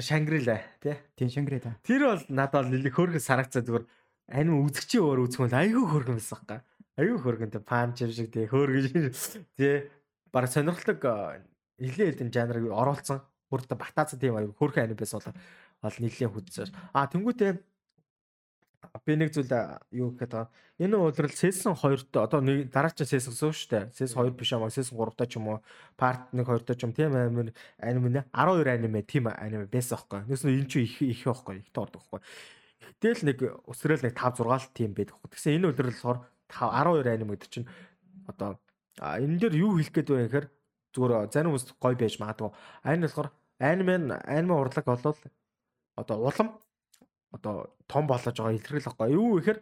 [0.00, 0.96] Шангрила тий.
[1.16, 1.76] Тийм Шангрила.
[1.84, 3.84] Тэр бол надад нэлээд хөөрхөн санагцаа зүгээр
[4.32, 6.60] аним үзэгчийн өөр үзэх бол айгүй хөөрхөн байсан байхгүй.
[6.96, 9.12] Айгүй хөөрхөн те панч шиг тий хөөргөн
[9.58, 9.92] тий
[10.32, 11.44] баг сонирхолтой
[11.78, 15.36] нэлээд хэдэн жанрыг оруулсан хурд батаацсан тийм аюу хөөрхөн аниме байсан бол
[15.84, 16.72] бол нэлээд хүзсэн.
[16.96, 17.52] А тэнгуүтээ
[19.04, 19.52] би нэг зүйл
[19.92, 20.50] юу гэхэд байгаа.
[20.80, 23.84] Энэ удирал Season 2-т одоо нэг дараагийн Season гэсэн шүү дээ.
[23.94, 25.58] Season 2 биш аа Season 3-та ч юм уу
[25.96, 30.26] Part 1 2-та ч юм тийм амир аниме 12 аниме тийм аниме байсан байхгүй.
[30.26, 31.62] Нүс нь энэ ч их их байхгүй.
[31.62, 32.20] Их тоод байхгүй.
[33.00, 33.38] Гэтэл нэг
[33.70, 35.30] өсрөөл нэг 5 6 л тийм байдаг байхгүй.
[35.30, 36.18] Тэгсэн энэ удирал болохоор
[36.50, 37.68] 12 аниме гэдэг чинь
[38.26, 38.58] одоо
[38.98, 40.46] энэ дээр юу хэлэх гээд байна гэхээр
[40.94, 42.50] зүгээр зарим хүмүүс гоё байж магадгүй.
[42.82, 43.94] Айн нь болохоор аниме
[44.26, 45.18] аниме урлаг болвол
[45.96, 46.48] одоо улам
[47.34, 49.18] одоо том болож байгаа илэрхийлэх байхгүй.
[49.18, 49.58] Юу гэхээр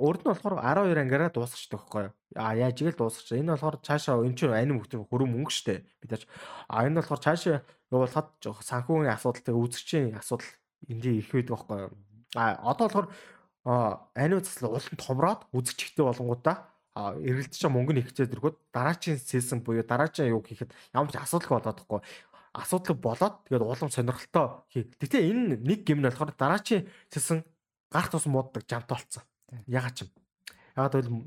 [0.00, 2.06] урд нь болохоор 12 ангиараа дуусчихдаг байхгүй
[2.40, 3.36] а яаж игээл дуусчих.
[3.36, 6.22] Энэ болохоор цаашаа энэ чинь аним хөлтөөр хөрөн мөнгө штэ бид тач
[6.72, 7.62] а энэ болохоор цаашаа
[7.92, 10.48] явуулахад жоох санхүүгийн асуудалтай үзэгчийн асуудал
[10.88, 11.80] эндээ их байдаг байхгүй
[12.34, 13.08] а одоо болохоор
[14.16, 16.56] аним заслал улан томроод үзэгчтэй болонгуудаа
[16.94, 21.78] эргэлдэж мөнгө нь ихчээд ирэхэд дараачийн сэлсэн буюу дараачийн юу гэхэд ямар ч асуудал болоод
[21.82, 22.00] тахгүй
[22.54, 24.86] асуудал болоод тэгээд улам сонирхолтой хий.
[24.86, 27.42] Гэтэ энэ нэг гим нь болохоор дараачийн сэсэн
[27.90, 29.26] гарах тус мууддаг жамтай болцсон.
[29.66, 30.10] Ягаад ч юм.
[30.78, 31.26] Ягаад гэвэл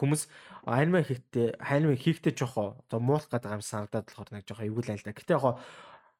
[0.00, 0.22] хүмүүс
[0.64, 5.04] аниме хийхдээ аниме хийхдээ жоохоо одоо муулах гэдэг юм санагдаад болохоор нэг жоохоо эвгүй л
[5.04, 5.12] да.
[5.12, 5.44] Гэтэ яг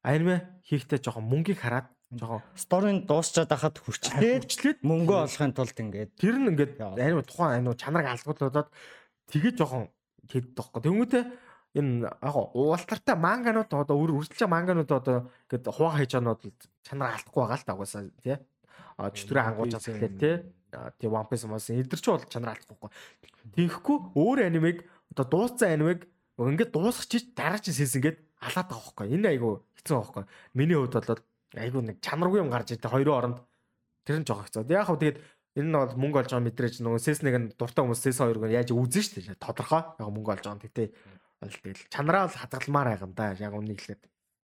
[0.05, 0.35] аниме
[0.69, 6.35] хийхдээ жоохоо мөнгийг хараад жоохоо сторийн дуусчаад хахад хүрчлээд хүрчлээд мөнгө олохын тулд ингээд тэр
[6.37, 8.69] нь ингээд аниме тухайн аниме чанарыг алгуулад
[9.33, 9.89] тэгээд жоохоо
[10.29, 10.81] хэд тоххой.
[10.81, 11.23] Тэнгүүтээ
[11.75, 16.51] энэ яг уултартай манганууд одоо өр үржилж манганууд одоо ингээд хуваа хийж байгаа нь
[16.83, 18.37] чанар алдахгүй байгаа л угаасаа тий.
[18.99, 20.35] А чөтгөрөө ангууж байгаа гэхлээр тий.
[20.99, 22.89] Тий One Piece мас эдгэр чи бол чанар алдахгүй.
[23.55, 24.83] Тэгэхгүй өөр анимыг
[25.15, 29.07] одоо дууссан анимыг ингээд дуусгачих дараагийн сиз ингээд алаад байгаа хөөхгүй.
[29.15, 30.23] Энэ айгу хэцүү байхгүй.
[30.59, 31.23] Миний хувьд бол
[31.55, 33.37] айгу нэг чанаргүй юм гарч ирдэ хоёрын оронд
[34.03, 34.67] тэр нь жоох хэцүү.
[34.67, 35.19] Яг хав тэгээд
[35.55, 38.71] энэ нь бол мөнгө олж байгаа мэдрэж нөгөө сеснийг нь дуртай хүмүүс сес хоёрыг яаж
[38.71, 39.39] үзэн шүү дээ.
[39.39, 39.83] Тодорхой.
[39.99, 40.63] Яг мөнгө олж байгаа.
[40.63, 40.87] Тэгтээ
[41.41, 43.33] бол тэгэл чанараа бол хадгалмаар байгаа юм да.
[43.33, 44.03] Яг үнийг хэлээд.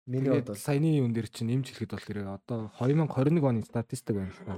[0.09, 4.33] Миний бол саяны юун дээр чинь нэмж хэлэхэд бол хэрэг одоо 2021 оны статистик байна
[4.33, 4.55] л да.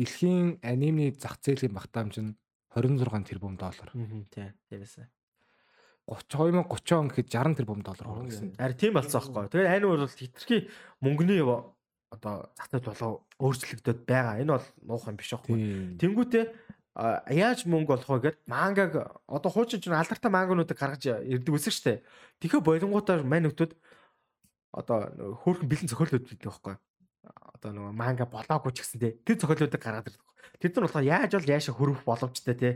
[0.00, 2.36] Дэлхийн анимны зах зээлийн багтаамж нь
[2.72, 3.88] 26 тэрбум доллар.
[4.32, 5.08] Тий, тэрээсээ.
[6.06, 8.48] 30 2030 он гэхэд 60 тэрбум доллар хүрнэ гэсэн.
[8.56, 9.48] Харин тийм болсон аахгүй.
[9.50, 10.58] Тэгээд айн бол хитрхи
[11.02, 14.38] мөнгөний одоо зах зээл болоо өөрчлөгдөд байгаа.
[14.38, 15.98] Энэ бол нуух юм биш аахгүй.
[15.98, 16.44] Тэнгүүтээ
[16.96, 22.00] яаж мөнгө олох вэ гэд мангаг одоо хуучин ч алдартай мангонуудыг гаргаж ирдэг үсэн штэ.
[22.40, 23.76] Тэгэхээр болонгуудаар мань нөтөд
[24.72, 25.12] одоо
[25.44, 26.74] хөөрхөн бэлэн зохиолууд байдаг байхгүй.
[27.52, 30.24] Одоо нөгөө манга болоогүй ч гэсэн тэр зохиолуудыг гаргаад ирдэг.
[30.56, 32.70] Тэр нь болохоор яаж бол яаша хөрөх боломжтой те.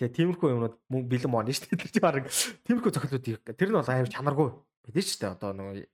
[0.00, 1.76] Тэгээ тиймэрхүү юмнууд мөнгө бэлэн мөн штэ.
[1.76, 2.32] Тэр чинь баг
[2.64, 4.48] тиймэрхүү зохиолууд тэр нь бол аюу чанаргүй
[4.88, 5.36] байдаг штэ.
[5.36, 5.84] Одоо нөгөө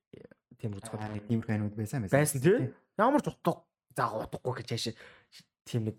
[0.62, 2.70] тиймэрхүү зохиол тиймэрхүү анууд байсан байсан тий.
[2.94, 4.92] Ямар ч утга заа утгагүй гэж яаша
[5.66, 5.96] тийм нэг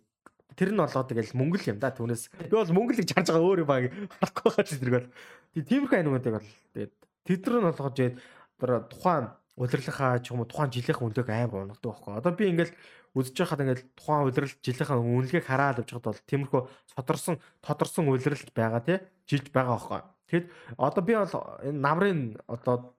[0.57, 2.23] Тэр нь болоо тэгэл мөнгө л юм да түүнээс.
[2.49, 5.09] Би бол мөнгө л гэж харж байгаа өөр юм баг харахгүй байгаа ч зэрэг бол.
[5.53, 6.93] Тиймэрхүү анимуудыг бол тэгээд
[7.25, 9.25] тэдэр нь болгож яад тухайн
[9.57, 12.13] удирдлахаа ч юм уу тухайн жилийнхэн үнэлгээг амар унагдаг байхгүй.
[12.17, 12.73] Одоо би ингээл
[13.13, 16.61] үзэж байхад ингээл тухайн удирдал жилийнхэн үнэлгээг хараад авч байхад бол тиймэрхүү
[16.97, 18.97] содорсон тодорсон удирдал байгаа тий
[19.29, 20.01] жилд байгаа байхгүй.
[20.29, 20.45] Тэгэд
[20.77, 22.97] одоо би бол энэ намрын одоо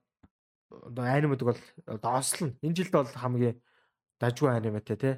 [0.71, 1.63] одоо анимуудыг бол
[1.99, 2.55] доослно.
[2.63, 3.59] Энэ жилд бол хамгийн
[4.23, 5.15] дажгүй аниматай тий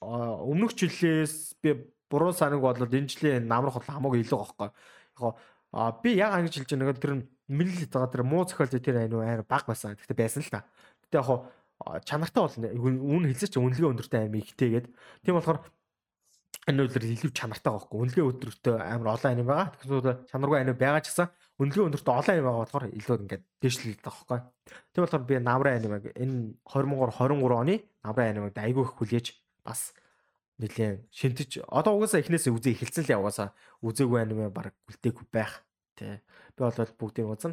[0.00, 1.74] өмнөх жилээс би
[2.10, 4.70] буруу санаг бодлоод энэ жилийн намрах бол хамаагүй илүү байхгүй.
[5.72, 7.12] Яг би яг ингэж хэлж байгаа нэг тэр
[7.48, 9.96] мэлэл байгаа тэр муу зохиол тэр аюу аяар баг байсан.
[9.96, 10.64] Гэхдээ байсан л та.
[11.08, 11.28] Гэтэ яг
[12.04, 14.86] чанартай бол үн хэлсэн чинь үнэлгээ өндөртэй аим ихтэйгээд
[15.24, 15.60] тийм болохоор
[16.66, 17.96] энэ үйлэр илүү чанартай байхгүй.
[18.00, 19.68] Үнэлгээ өндөртэй амар олон аним байгаа.
[19.76, 21.28] Тэгэхээр чанаргүй аним байгаа ч гэсэн
[21.62, 24.38] үнэлгээ өндөртэй олон аним байгаа болохоор илүү ингээд дээшлэлтэй байхгүй.
[24.90, 29.26] Тийм болохоор би намрын анимаг энэ 2023 оны намрын анимаг айгүй их хүлээж
[29.66, 29.90] бас
[30.62, 33.48] нэлээ шинтэж одоо угаасаа эхнээсээ үзээ эхэлсэн л яа угаасаа
[33.84, 35.66] үзээгүй аниме баг үлдээгүй байх
[35.98, 36.22] тий.
[36.56, 37.52] Би бол бүгдийг үзэн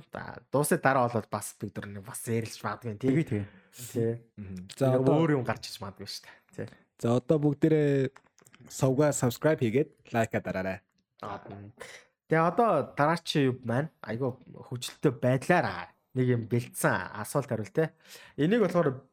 [0.51, 3.25] дуусаа дараа бол бас бид нар бас зэрлж магадгүй тий.
[3.27, 3.43] Тий.
[3.73, 4.13] Тий
[4.77, 6.67] за өөр юм гарч иж магадгүй шүү дээ тий.
[7.03, 8.13] За одоо бүгдээрээ
[8.71, 10.79] сувга subscribe хийгээд лайка дараарай.
[12.29, 13.91] Тэгээ одоо дараачийн юу маань?
[13.99, 14.39] Айгу
[14.71, 17.91] хөвчлөлтөй байдлаар нэг юм бэлдсэн асуулт хариулт те
[18.37, 19.03] энийг болохоор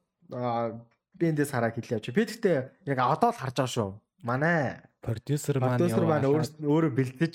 [1.14, 2.14] би эндээс хараа хэлээ явчих.
[2.14, 3.90] Би гэхдээ яг одоо л харж байгаа шүү.
[4.22, 7.34] Манай продюсер маань продюсер маань өөрөө бэлдэж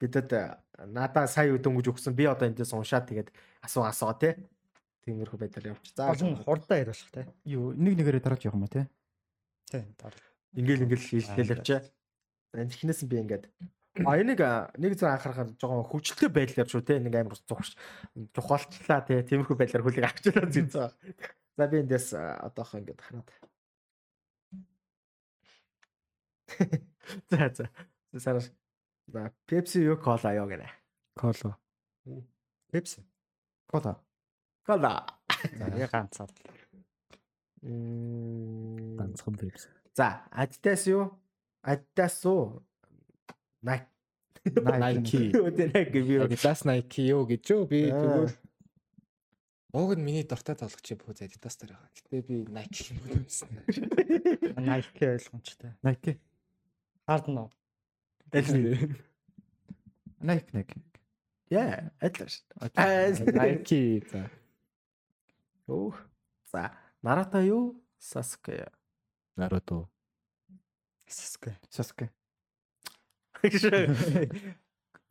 [0.00, 0.30] бидэд
[0.90, 2.16] надаа сая өдөнгөж өгсөн.
[2.16, 3.28] Би одоо эндээс уншаад тэгээд
[3.62, 4.34] асуу асуу тий.
[5.04, 5.96] Тиймэрхүү байдлаар явчих.
[5.96, 7.24] За хурдаа яриулах тий.
[7.48, 8.86] Юу нэг нэгээрээ дараач явах юм аа тий.
[9.70, 9.84] Тий.
[10.56, 11.80] Ингээл ингээл хэлэл явчаа.
[12.52, 13.48] Эхнээс нь би ингээд
[14.06, 14.38] А энийг
[14.78, 17.74] нэг зэрэг анхаарахад жоохон хөвчлөлтэй байдлаар шүү те нэг амар зугш
[18.30, 20.94] чухалчлаа те тиймэрхүү байдлаар хөлийг авч байгаа зү.
[21.60, 23.28] За би эндээс одоохоо ингээд хараад.
[27.28, 27.64] За за.
[28.16, 28.48] Сараш.
[29.12, 30.64] За Pepsi юу кола юу гэнэ.
[31.20, 31.60] Кола.
[32.72, 33.04] Pepsi.
[33.68, 34.00] Кола.
[34.64, 35.04] Кола.
[35.76, 36.32] Я ганцаар.
[37.60, 38.96] Мм.
[38.96, 39.68] ганцхан бэвс.
[39.92, 41.12] За, Adidas юу?
[41.60, 42.64] Adidas уу?
[43.60, 43.84] Nike.
[44.80, 45.28] Nike.
[45.36, 46.24] Өдөр гэв.
[46.24, 48.32] Adidas Nike юу гэж юу би тэгвэл
[49.72, 51.94] Уг нь миний дуртай тоглогч бүх Adidas дээр байгаа.
[51.94, 53.54] Гэтэ би Nike юм байсан.
[54.58, 55.78] Nike ойлгомжтой.
[55.86, 56.18] Nike.
[57.06, 57.54] Hard no.
[58.34, 60.82] Nike Nike.
[61.54, 62.42] Яа, адилхан шүү.
[63.38, 64.26] Nike за.
[65.70, 65.94] Оо.
[66.50, 67.78] За, Naruto юу?
[67.98, 68.66] Sasuke.
[69.38, 69.88] Naruto.
[71.06, 71.54] Sasuke.
[71.70, 72.10] Sasuke.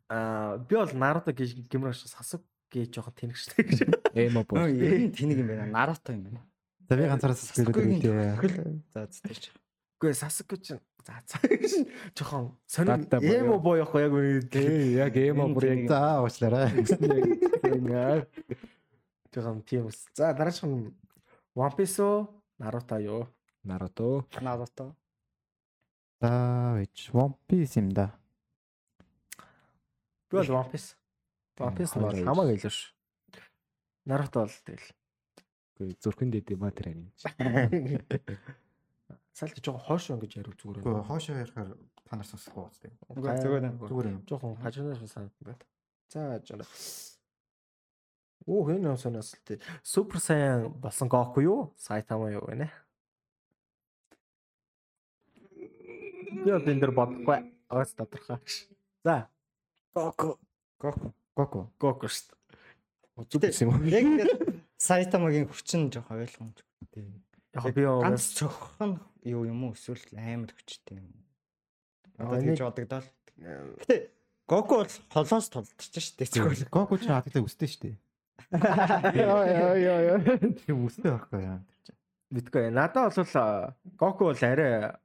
[0.08, 3.78] Аа, би бол Naruto гэж гэмрэж Sasuke жоохон тэнэгчтэй гэж.
[4.14, 4.66] Эмо боо.
[4.70, 5.66] Тэнийг юм байна.
[5.66, 6.40] Naruto юм байна.
[6.90, 8.82] За би ганцаараа Sasuke-гийн гэдэг.
[8.94, 9.50] За зэтэж.
[10.00, 14.48] Үгүй Sasuke чинь за за гэж жоохон сонир эмо боо явах яг үнэ
[14.98, 16.70] яг эмо бүр яг За уучлаарай.
[19.32, 20.06] жоохон тийм ус.
[20.14, 20.94] За дараачих нь
[21.54, 22.26] One Piece уу?
[22.58, 23.28] Naruto юу?
[23.62, 24.26] Naruto.
[24.40, 24.94] Naruto.
[26.20, 28.14] За вич One Piece юм да.
[30.30, 30.99] Бол One Piece.
[31.60, 32.80] One Piece бол Хоёр хамаагүй илүү ш.
[34.08, 34.88] Naruto бол тэгэл.
[35.76, 37.12] Үгүй зүрхэн дэд юм а тэр юм.
[39.36, 40.80] Сальт жоохон хойш ингэж ярив зүгээр.
[40.80, 41.68] Гэхдээ хоошоо ярихаар
[42.08, 42.94] та нар сонсохгүй байна тийм.
[43.12, 43.64] Зүгээр зүгээр.
[43.88, 44.18] Зүгээр юм.
[44.24, 45.62] Жоохон хажуунаас санагдсан байна.
[46.08, 46.64] За жаа.
[48.48, 49.60] Оо хэн юм санаас л тий.
[49.84, 51.74] Супер Саян болсон Гоку юу?
[51.76, 52.68] Сайтама юу гэнэ?
[56.44, 57.52] Би одоо энэ дэр бодохгүй.
[57.68, 58.40] Агаас тодорхой.
[59.04, 59.28] За.
[59.94, 60.40] Гоку.
[60.80, 61.12] Goku.
[61.40, 61.60] Гоку.
[61.80, 62.36] Гоку шүү
[63.28, 63.84] Зүг юм уу?
[63.88, 64.32] Яг ингээд
[64.80, 66.64] Сайтамагийн хүчин жоохон ойлгомжтой.
[66.94, 67.08] дээ.
[67.56, 71.08] Яг би Ганц цоххон юу юм уу эсвэл амар хүчтэй юм.
[72.16, 73.08] Одоо нэг- тэгж бодогдол.
[73.40, 73.96] Гэтэ
[74.48, 76.32] Goku бол холоос толдчих шүү дээ.
[76.32, 76.68] Зүгээр.
[76.74, 77.96] Гоку ч хатагтай өстэй шүү дээ.
[78.50, 80.18] Яа яа яа.
[80.64, 81.60] Тийм өстэй байхгүй яа.
[82.34, 82.70] мэдгүй.
[82.72, 84.96] Надад бол Гоку бол арай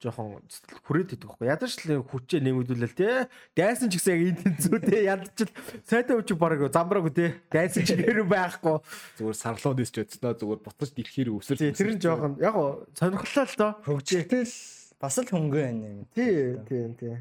[0.00, 0.40] жоохон
[0.88, 1.48] хүрээд идэх байхгүй.
[1.52, 3.28] Ядаж л хүчээ нэмэгдүүлэл те.
[3.52, 4.96] Дайсан ч гэсэн яг энэ тэнцүү те.
[5.04, 5.52] Ядаж л
[5.84, 7.26] сайтай үчиг бараг замбраагүй те.
[7.52, 8.80] Дайсан ч нэр байхгүй.
[9.20, 11.60] Зүгээр сарлууд дэс ч өцнөө зүгээр бутаж дэрхээр өсөр.
[11.60, 12.56] Тий, тэр нь жоохон яг
[12.96, 13.72] сонирхолтой л доо.
[13.84, 14.54] Хөгжөлтэй л
[14.96, 16.08] бас л хөнгөн байна юм.
[16.16, 17.16] Тий, тий, тий.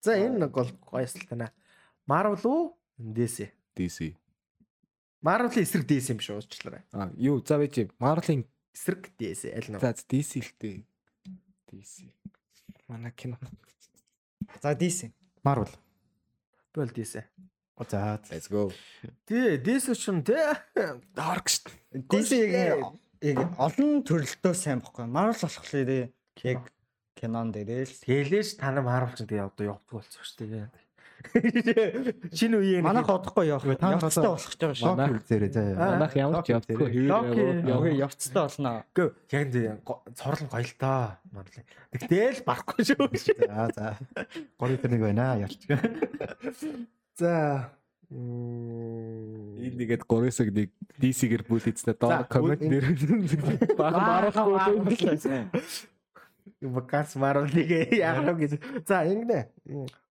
[0.00, 1.50] За энэ нэг бол гоёсл тана.
[2.06, 2.62] Marvel уу?
[2.96, 3.50] DC.
[3.74, 4.14] DC.
[5.20, 6.82] Marvel-ийн эсрэг DC юм шүү уучлаарай.
[6.94, 9.80] А юу за байж Marvel-ийн Эсрэг DC аль нэг.
[9.82, 10.78] за DC л дээ.
[11.68, 12.08] DC.
[12.90, 13.38] Манай кино.
[14.62, 15.12] За DC.
[15.46, 15.70] Marvel.
[16.74, 17.22] Бол DC.
[17.88, 18.72] За Let's go.
[19.24, 20.42] Тий, DC шин тий.
[21.14, 21.70] Dark шүү.
[22.10, 22.82] DC яг
[23.22, 25.06] яг олон төрөлтөө сайн бохгүй.
[25.06, 25.94] Marvel болохоор
[26.50, 26.66] яг
[27.14, 30.66] кинон дээрээ л Тэлээш та нар Marvel ч тэгээ одоо явдаг болсон шүү дээ.
[32.38, 34.96] Шинэ үеийн манайх одохгүй явах нар явцтай болох гэж байгаа шүү.
[34.96, 35.76] Локи үзээрэй заа.
[35.76, 37.36] Манайх ямар ч явдаггүй Loki.
[37.36, 38.72] хэвээр Явах явцтай болно.
[38.96, 39.84] Гэ яг энэ
[40.16, 41.20] цорлон гоё л таа.
[41.28, 41.64] Marvel.
[41.92, 43.04] Тэгтэл барахгүй шүү.
[43.52, 43.86] За за.
[44.56, 45.60] Гори тэр нэг байна яарч.
[47.20, 47.68] За.
[48.10, 50.68] Энэ нэгэд 3-ыг нэг
[50.98, 52.90] DC-гэр бүлээцтэй За, доор коммент нэр
[53.78, 54.58] Барахгүй.
[56.60, 58.52] Ваканс Marvel-ийг яагаад гэж.
[58.84, 59.46] За ингэнэ.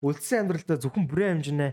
[0.05, 1.67] Үлдсэн амьдралдаа зөвхөн бүрэн хэмжинэ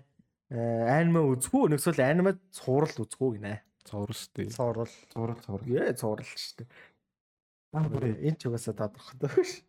[0.52, 3.60] аниме үзгүй нэгсэл аниме цуврал үзгүй гинэ.
[3.84, 4.50] цовр шүү дээ.
[4.56, 4.94] Цуврал.
[5.12, 5.66] Зураг зураг.
[5.66, 6.68] Яа цуврал шүү дээ.
[7.72, 9.64] Аа бүрээ энэ ч угаасаа тодорхой ш.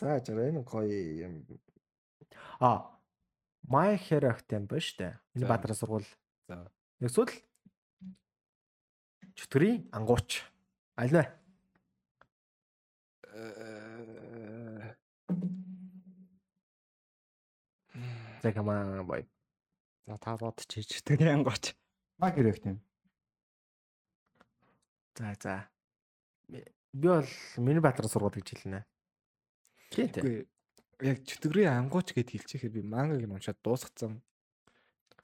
[0.00, 1.46] За жаа энэ гоё юм.
[2.60, 2.96] А
[3.68, 5.14] My Hero Academia шүү дээ.
[5.36, 6.08] Энэ бадраа сургууль.
[6.48, 6.70] За.
[7.02, 7.30] Нэгсэл
[9.36, 10.40] чөтгөрийн ангууч.
[10.96, 11.24] Аль вэ?
[18.46, 19.26] За камаа бай.
[20.06, 21.74] За та бодчих тэгэн гоч.
[22.22, 22.78] Маа хэрэг тийм.
[25.18, 25.66] За за.
[26.46, 26.62] Би
[26.94, 27.26] бол
[27.58, 28.86] миний бадраа сургууль гэж хэлнэ.
[29.90, 30.22] Тийм тийм.
[30.22, 30.46] Үгүй
[31.02, 34.22] яг чөтгөрийн ангууч гэд хэлчихээр би мангаг нь уншаад дуусгацсан.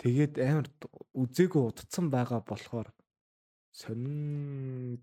[0.02, 0.66] Тэгээд амар
[1.14, 2.90] үзээгүй удцсан байгаа болохоор
[3.70, 4.98] сонин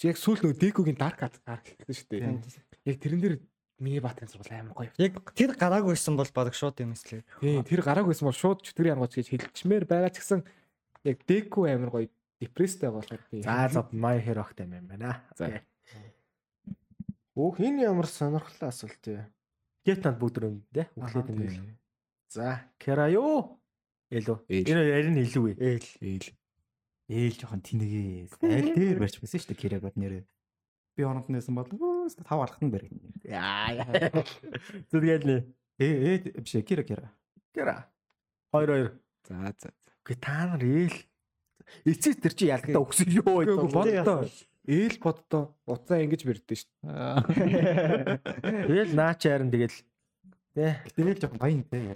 [0.00, 2.88] яг сүүл нөгөө Декогийн Dark Ark хэлсэн шүү дээ.
[2.88, 3.36] Яг тэрэн дээр
[3.78, 4.90] миний баатарын сургууль амар гоё.
[4.98, 7.22] Яг тэр гараагүйсэн бол баг шууд юм эслээ.
[7.40, 10.40] Тийм тэр гараагүйсэн бол шууд чөтгөрийн ангууч гэж хэлчмээр байгаа ч гэсэн
[11.06, 12.06] яг Деко амар гоё
[12.40, 15.22] депресстэй болохоор би За за My Hero Academia юм байна.
[15.38, 15.62] За.
[17.38, 19.26] Өөх энэ ямар сонирхолтой асуулт вэ?
[19.86, 20.90] Гетанд бүгд юм дээ.
[20.98, 21.78] Өглөөд юм бэл.
[22.28, 23.62] За, Кера юу?
[24.10, 24.42] Ээл.
[24.50, 25.56] Энэ ярин илүү ээ.
[25.62, 25.88] Ээл.
[26.02, 26.28] Ээл.
[27.08, 28.36] Ээл жоохон тэнэгээ.
[28.42, 30.24] Аль дээр барьж байсан шүү дээ кирэг бод нэрээ.
[30.98, 32.90] Би ононд нээсэн бол тав алхах нь барь.
[33.22, 33.70] Яа.
[33.70, 34.10] яа.
[34.90, 35.36] Зүтгэл нэ.
[35.78, 35.94] Ээ
[36.34, 37.06] ээ биш кирэг кирэг.
[37.54, 37.86] Кера.
[38.50, 38.90] Хоёр хоёр.
[39.22, 39.70] За за.
[40.02, 40.98] Гэ та нар ээл.
[41.86, 43.54] Эцэс тэр чи ялгтаа өгсөн юу вэ?
[43.70, 44.26] боддоо.
[44.66, 48.18] Ээл боддоо уцаа ингэж бэрдэж шүү дээ.
[48.66, 49.78] Тэгэл наач харин тэгэл
[50.58, 50.74] тий.
[50.98, 51.94] Тэгэл жоохон баян те.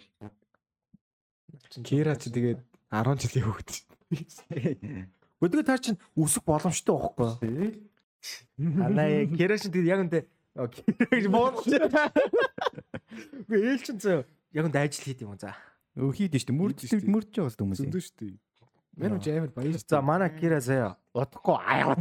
[1.82, 3.82] Кира чи тэгээд 10 жилийн хөвгт.
[5.42, 7.90] Өдгөө таа чин үсэх боломжтой байхгүй.
[8.59, 10.23] Анаа Кира шин тэгээд яг
[10.73, 11.64] Кира гэж боолч.
[13.49, 15.57] Үгүй ээл чин зөө яг үндэ ажил хийд юм за.
[15.97, 16.61] Өхийд шүү дээ.
[16.61, 17.81] Мөрдөж мөрдөж байгаа хүмүүс.
[17.83, 18.37] Зөндөө шүү дээ.
[19.01, 19.81] Мэн үгүй амар баяр.
[19.81, 21.97] За манай Кира заяа удахгүй аяа.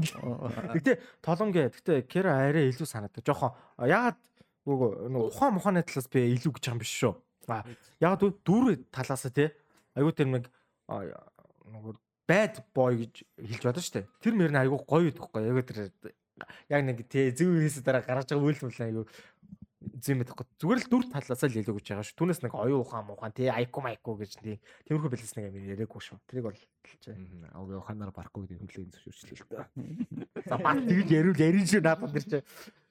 [0.75, 3.23] Гэтэ толонгээ гэтэ Кира арай илүү санагдав.
[3.23, 4.19] Жохон ягаад
[4.67, 7.15] үгүй нэг ухаан мухааны талаас би илүү гэж байгаа юм биш шүү.
[7.47, 7.63] А
[8.03, 9.49] ягаад дүүр талаас тий
[9.95, 10.51] айгуу тэр нэг
[10.91, 11.83] нэг
[12.27, 14.09] bad boy гэж хэлж байна шүү дээ.
[14.21, 15.47] Тэр мөр нь айгуу гоё идэхгүй.
[15.47, 15.91] Яг тэр
[16.69, 19.05] яг нэг тий зөв хийсэ дараа гаргаж байгаа үйл мүлэн айгуу
[19.81, 20.45] зэм мэдэхгүй.
[20.61, 22.17] Зүгээр л дүр талаас л илүү гэж байгаа шүү.
[22.21, 26.01] Түүнээс нэг оюун ухаан мухаан тий айку майку гэж тий тиймэрхүү бэлээс нэг юм яриаггүй
[26.01, 26.17] шүү.
[26.29, 27.49] Тэрийг бол хэлж байна.
[27.57, 30.45] Ог ухаанаар барахгүй гэдэг хүлээн зөвшөөрчлээ л дээ.
[30.45, 32.45] За бат тэгж ярил ярин шүү надад тэр чинь.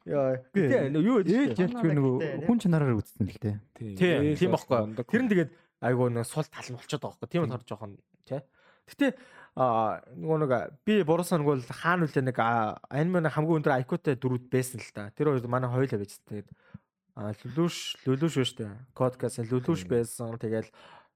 [0.07, 0.43] Яа.
[0.51, 3.61] Гэтэ юу Ээж ярьж нөгөө хүн чанараар үзсэн л те.
[3.79, 4.99] Тийм тийм баггүй.
[5.07, 5.51] Тэр нь тэгээд
[5.87, 7.31] айгуу нэг сул тал нь болчиход байгаа байхгүй.
[7.31, 7.93] Тийм болохоор жоохон
[8.27, 8.43] тий.
[8.89, 9.13] Гэтэ
[9.59, 10.53] нөгөө нэг
[10.87, 15.11] би буруусан нэг бол хаана үлээ нэг аниме хамгийн өндөр IQ-тай дөрүүд байсан л та.
[15.13, 16.49] Тэр хоёр манай хоёулаа байж тэгээд
[17.19, 17.77] лүлүш
[18.07, 18.73] лүлүш шүү дээ.
[18.95, 20.39] Кодкас лүлүш байсан.
[20.39, 20.71] Тэгэл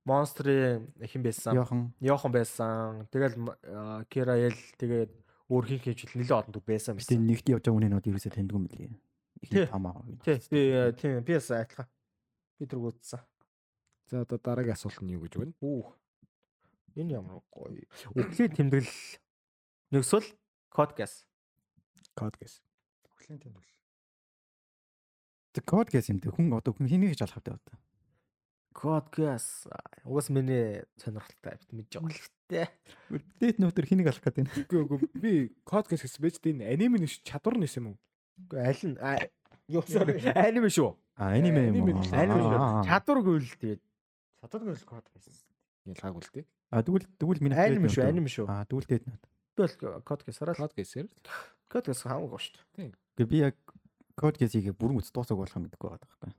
[0.04, 1.56] монстрын хэн байсан?
[1.56, 1.80] Яхан.
[2.02, 3.06] Йохан байсан.
[3.08, 3.38] Тэгэл
[4.10, 5.12] Кира эл тэгээд
[5.48, 7.24] өөр хин хэмжил нэлээд олон дүр байсан байсан.
[7.24, 8.98] нэгт явж байгаа үнэнүүд ерөөсөө таньдгүй юм.
[9.40, 9.64] Тий.
[9.64, 10.04] Их тамаа.
[10.24, 10.40] Тий.
[10.50, 10.60] Би
[10.98, 11.88] тийм би бас адилхан.
[12.58, 13.22] Би тэр үзсэн.
[14.10, 15.54] За одоо дараагийн асуулт нь юу гэж байна?
[15.60, 15.96] Үх.
[16.94, 17.82] Энэ ямар гоё.
[18.14, 19.00] Үхлийн тэмдэглэл
[19.90, 20.26] нэгсэл
[20.70, 21.26] кодгас.
[22.14, 22.62] Код гэс.
[23.02, 23.80] Бүхлийн тэмдэглэл.
[25.54, 26.30] Тэг код гэсэн юм те.
[26.30, 27.76] Хүн одоо хүн хэнийг ч алах вэ одоо.
[28.74, 29.66] Кодгас.
[30.06, 32.66] Угаас миний сонирхолтой авт мэдж байгаа л тээ.
[33.38, 34.48] Дэт нөтер хэнийг алах гэдэг юм.
[34.50, 35.32] Үгүй үгүй би
[35.66, 37.98] код гэс гэсэн байж энэ аниме нь чадвар нь юм уу?
[38.46, 38.98] Үгүй аль нь
[39.70, 40.90] юу sorry аниме шүү.
[41.18, 42.02] А аниме юм уу?
[42.10, 42.82] Аниме Аниме Аа.
[42.82, 42.90] шүү.
[42.90, 43.82] Чадваргүй л тэгээд
[44.42, 45.53] Чадваргүй л код байсан.
[45.84, 46.46] Ялгаагүй л дээ.
[46.72, 48.46] А тэгвэл тэгвэл миний аниме шүү, аниме шүү.
[48.48, 49.22] А тэгвэл дэт нөт.
[49.54, 51.08] Би бол кодгасараа л Код гэсээр
[51.68, 52.92] кодгас хамаагүй шүү дээ.
[53.20, 53.56] Гэ би яг
[54.16, 56.32] код гэсийг бүрэн үз дуусах болох юм гэдэггүй байгаа байхгүй.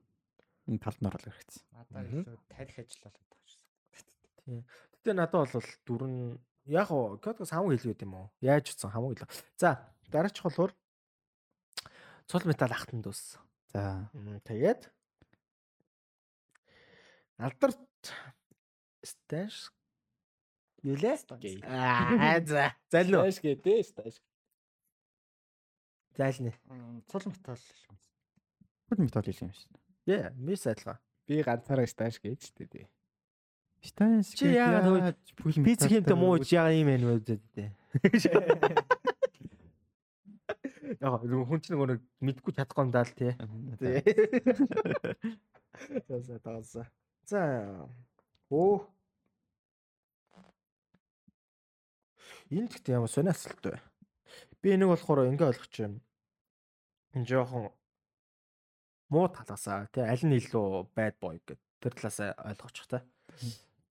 [0.71, 1.63] Энэ талд нь орол хэрэгцсэн.
[1.71, 4.63] Надад илүү тарих ажиллалаа тавьчихсан.
[4.97, 6.15] Гэтэ надад бол дөрөн
[6.65, 8.27] яг уу кодгас хамаагүй илүү байт юм уу?
[8.41, 9.29] Яаж утсан хамаагүй илүү.
[9.61, 9.69] За
[10.09, 10.73] дараач болохоор
[12.25, 13.37] цул металл ахтан дүүс.
[13.71, 14.09] За.
[14.47, 14.89] Тэгээд
[17.37, 17.79] алдарт
[19.05, 19.71] сташ
[20.85, 21.17] юу лээ?
[21.65, 22.73] Аа за.
[22.91, 23.25] Залуу.
[23.25, 24.21] Тааш гэдэг тааш.
[26.17, 26.53] Зайлны.
[27.09, 27.57] Цул металл
[27.89, 27.97] юм.
[28.89, 29.81] Код металл юм шүү дээ.
[30.05, 30.99] Яа, мис адилхан.
[31.25, 32.87] Би ганцаараа тааш гэж шүү дээ.
[33.85, 37.21] Штайнс Чи яагаад Пиц хэмтэй муу чи яа юм бэ үү?
[41.01, 43.33] Яг хүн чинь нөгөө нэг мэдгүй чадахгүй юм даа л тий.
[46.07, 46.87] За за тааса.
[47.25, 47.41] За.
[48.49, 48.85] Оо.
[52.53, 53.79] Энэ гэхдээ ямар сони асуулт вэ?
[54.61, 55.99] Би энийг болохоор ингээ ойлгож байна.
[57.17, 57.73] Энэ жоохон
[59.09, 63.01] муу талаасаа тий аль нь илүү bad boy гэдэг тэр талаасаа ойлгочих та.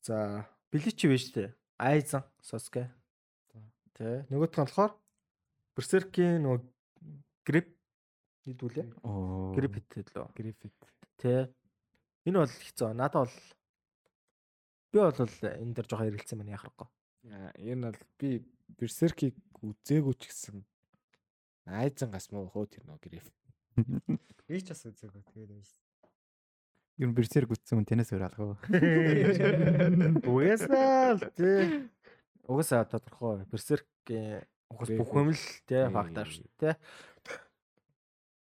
[0.02, 1.50] За, Бличи биш тий.
[1.78, 2.90] Айзан Соска.
[3.94, 4.22] Тий.
[4.30, 4.92] Нөгөөх нь болохоор
[5.74, 6.62] Берсеркийн нөгөө
[7.46, 7.68] грип
[8.46, 8.86] хэдүүлээ.
[9.02, 9.55] Оо.
[9.55, 10.30] Грип хэдэл лөө.
[10.38, 10.74] Грифит.
[11.18, 11.50] Тэ.
[12.26, 12.94] Энэ бол хэцүү.
[12.94, 13.34] Надад бол
[14.94, 16.88] би бол энэ дээр жоохон эргэлцсэн байна яхахгүй.
[17.30, 18.30] Аа, Энэ бол би
[18.78, 20.60] Берсеркийг үзээгүй ч гэсэн
[21.68, 23.26] айзан гас муу хөө тэр нөө гриф.
[24.48, 25.22] Би ч бас үзээгүй.
[25.32, 25.80] Тэгээд байсан.
[27.00, 28.54] Юу берсер гүтсэн хүн танаас өөр алгаа.
[30.30, 31.90] Угаасаа л тий.
[32.46, 33.42] Угаасаа тодорхой.
[33.50, 36.76] Берсеркийн угаас бүх юм л тий факт ааш тий.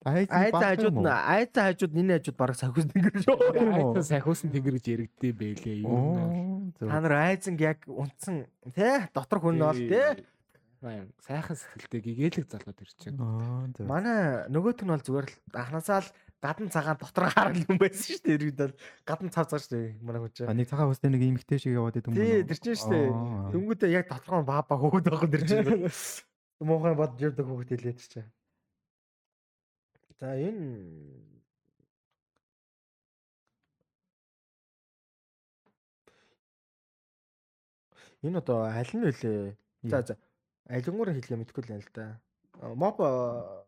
[0.08, 3.36] Айз Айзан хажууд нь айзан хажууд энэ хажууд бараг сахиус тэнгэр шүү.
[3.52, 5.84] Айзан сахиусан тэнгэр гэж нэ.
[5.84, 6.72] Оо.
[6.80, 10.24] Та нар айзанг яг унтсан тий дотор хүн нь бол тий.
[10.78, 12.78] Баян сайхан сэтгэлтэй гэгээлэг залууд.
[13.18, 13.66] Аа.
[13.74, 13.82] зөв.
[13.82, 18.22] Манай нөгөөт нь бол зүгээр л анханасаа л гадна цагаан дотор харал юм байсан шүү
[18.22, 18.36] дээ.
[18.38, 19.98] Иргэд бол гадна цав цаа шүү дээ.
[20.06, 20.54] Манай хүн чинь.
[20.54, 23.06] нэг цагаан хөстэй нэг эмгтэй шиг яваад идэв юм Тий, тэр чинь шүү дээ.
[23.58, 25.90] Дөнгөдөө яг доторгоо баа хөөхд байгаа тэр чинь.
[26.62, 28.30] Муухай бодож явдаг хөөхд хэлээд чинь.
[30.18, 31.28] За энэ
[38.22, 39.54] Энэ одоо аль нь вүлээ?
[39.86, 40.14] За за.
[40.66, 42.18] Алингуур хэлгээ мэдгүй л юм л да.
[42.58, 43.62] А, Моб а,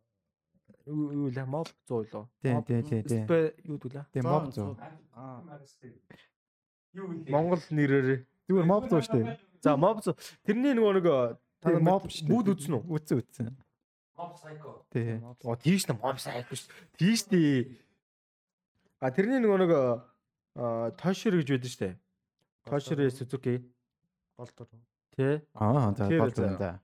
[0.91, 1.47] юу юу лээ?
[1.47, 2.27] Моб 100 лөө.
[2.43, 3.23] Тий, тий, тий, тий.
[3.23, 4.11] Спэ юу дүүлээ?
[4.11, 4.75] Тэг моб зөө.
[5.15, 5.47] Аа.
[7.31, 9.39] Монгол нэрээр Зүгээр mob зөө штэ.
[9.63, 10.19] За mob зөө.
[10.43, 11.07] Тэрний нөгөө нэг
[11.63, 12.27] та mob mob штэ.
[12.27, 12.83] бүгд үзнэ үү?
[12.91, 13.55] Үтсэн үтсэн.
[14.21, 14.85] Mob psycho.
[14.93, 15.17] Тий.
[15.49, 16.69] Оо тийш нэ mob psycho шүү.
[17.01, 17.81] Тийш дээ.
[19.01, 21.89] А тэрний нөгөө нэг а Тошир гэж байдаг штэ.
[22.69, 23.65] Тошир Сузуки.
[24.37, 24.69] Болдор.
[25.17, 25.41] Тэ.
[25.57, 26.81] Аа за юм да.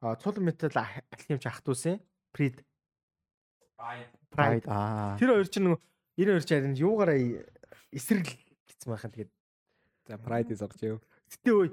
[0.00, 2.00] А цул метал алхимч ах トゥ усын.
[2.32, 2.64] Pride.
[3.76, 4.64] Pride Pride.
[4.68, 5.18] аа.
[5.20, 5.80] Тэр хоёр чинь нөгөө
[6.16, 7.18] 92 чарын юугаараа
[7.92, 8.24] эсрэг
[8.64, 9.30] гэсэн байхад тэгээд
[10.08, 11.00] За Pride зогч юу.
[11.28, 11.68] гэтээ ой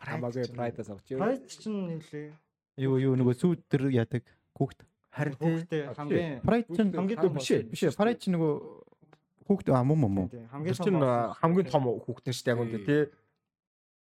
[0.00, 1.18] Хамаагүй Pride зогч юу.
[1.20, 2.32] Прайд чинь нэлээ.
[2.80, 4.24] Юу юу нөгөө сүйд төр ядаг
[4.56, 4.80] хүүхд.
[5.12, 7.68] харин Хүүхдээ хамгийн Pride чинь хамгийн том биш ээ.
[7.68, 7.92] биш ээ.
[7.92, 8.52] Pride чинь нөгөө
[9.44, 10.96] хүүхд аа мөн мөн хамгийн том
[11.36, 13.02] хамгийн том хүүхдэн штэ яг үндэ тий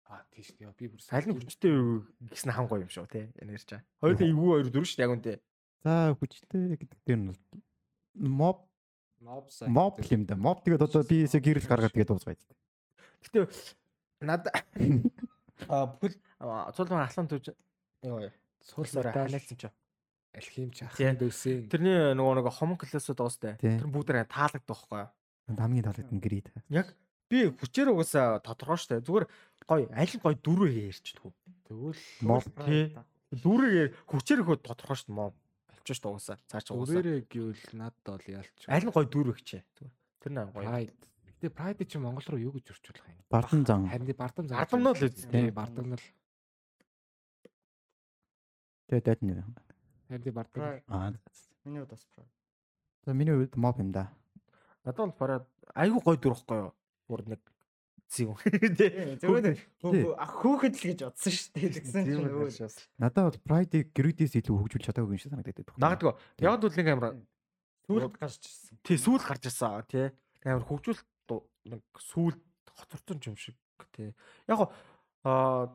[0.05, 0.69] А тийш тий.
[0.77, 1.73] Би бүр нь хүчтэй
[2.29, 3.81] гэсэн хан гоё юм шүү тий энэ ярьж байгаа.
[3.97, 5.33] Хоёулаа эвгүй хоёр дөрөв штэ яг үндэ.
[5.81, 7.41] За хүчтэй гэдэг дээр нь бол
[8.13, 8.57] mob
[9.17, 10.37] mob mob гэх юм да.
[10.37, 12.37] Mob тэгээд одоо биесээ гэрэл гаргаад тэгээд дуусгая.
[13.25, 13.49] Гэтэ
[14.21, 14.53] надад
[15.73, 16.21] а бүхэл
[16.77, 17.49] цулман аслан төж
[18.05, 18.29] ёо
[18.63, 19.63] суулсаар ханаалсан ч.
[20.33, 21.13] алхимч ах Тий.
[21.13, 21.69] дөөсөн.
[21.69, 23.21] Тэрний нөгөө нэг хомон классууд.
[23.61, 23.77] Тий.
[23.77, 25.09] Тэр бүгд таалагддаг байхгүй юу?
[25.53, 26.63] Хамгийн таалагдсан та.
[26.73, 26.87] Яг
[27.29, 29.03] би хүчээр угаасаа тодорхой штэ.
[29.05, 29.25] Зүгээр
[29.67, 31.33] гоё аль нь гоё дөрөв ярьчихдаг.
[31.69, 32.95] Тэгвэл Mob Тий.
[33.29, 35.33] Дөрөв хүчээр хөө тодорхой штэ моо.
[35.69, 36.37] Болчих штэ угаасаа.
[36.49, 36.97] Цааш угаасаа.
[36.97, 38.57] Өөрөөрөө гэвэл надад бол ялч.
[38.65, 39.61] Аль нь гоё дөрөв гэчээ.
[40.23, 40.49] Тэр нэг.
[40.55, 40.97] Pride.
[41.43, 43.19] Гэтэ Pride чи Монгол руу юу гэж орчуулах юм?
[43.27, 43.85] Бардам зан.
[43.91, 44.57] Харин тий, бардам зам.
[44.63, 45.27] Бардамнал үз.
[45.27, 45.99] Тий, бардамнал.
[48.93, 49.41] Тэгээд дайд нэр.
[50.05, 50.61] Харин тий бардам.
[50.85, 51.13] Аа.
[51.65, 52.29] Миний хувьд бас прайд.
[53.05, 54.13] За миний хувьд mob юм да.
[54.85, 56.71] Надад бол бараад айгүй гоё дөрөхгүй юу?
[57.09, 57.41] Бүр нэг.
[58.05, 58.29] Тий.
[59.17, 59.57] Зүгээр
[60.13, 61.73] хөөхөд л гэж бодсон шүү дээ.
[61.73, 62.69] Тэгсэн чинь өө.
[63.01, 65.81] Надад бол Pride-ыг гэрүүдээс илүү хөгжүүлж чадаагүй юм шиг санагдаад байна.
[65.81, 66.13] Нагадгүй.
[66.45, 67.09] Яг бол нэг амар
[67.89, 68.77] Сүүлд гарч ирсэн.
[68.85, 70.13] тий сүүл гарч ирсэн тий.
[70.45, 71.33] Амар хөгжүүлэлт
[71.65, 72.37] нэг сүүл
[72.77, 73.57] хоцорсон юм шиг
[73.97, 74.13] тий.
[74.45, 74.69] Яг
[75.25, 75.73] аа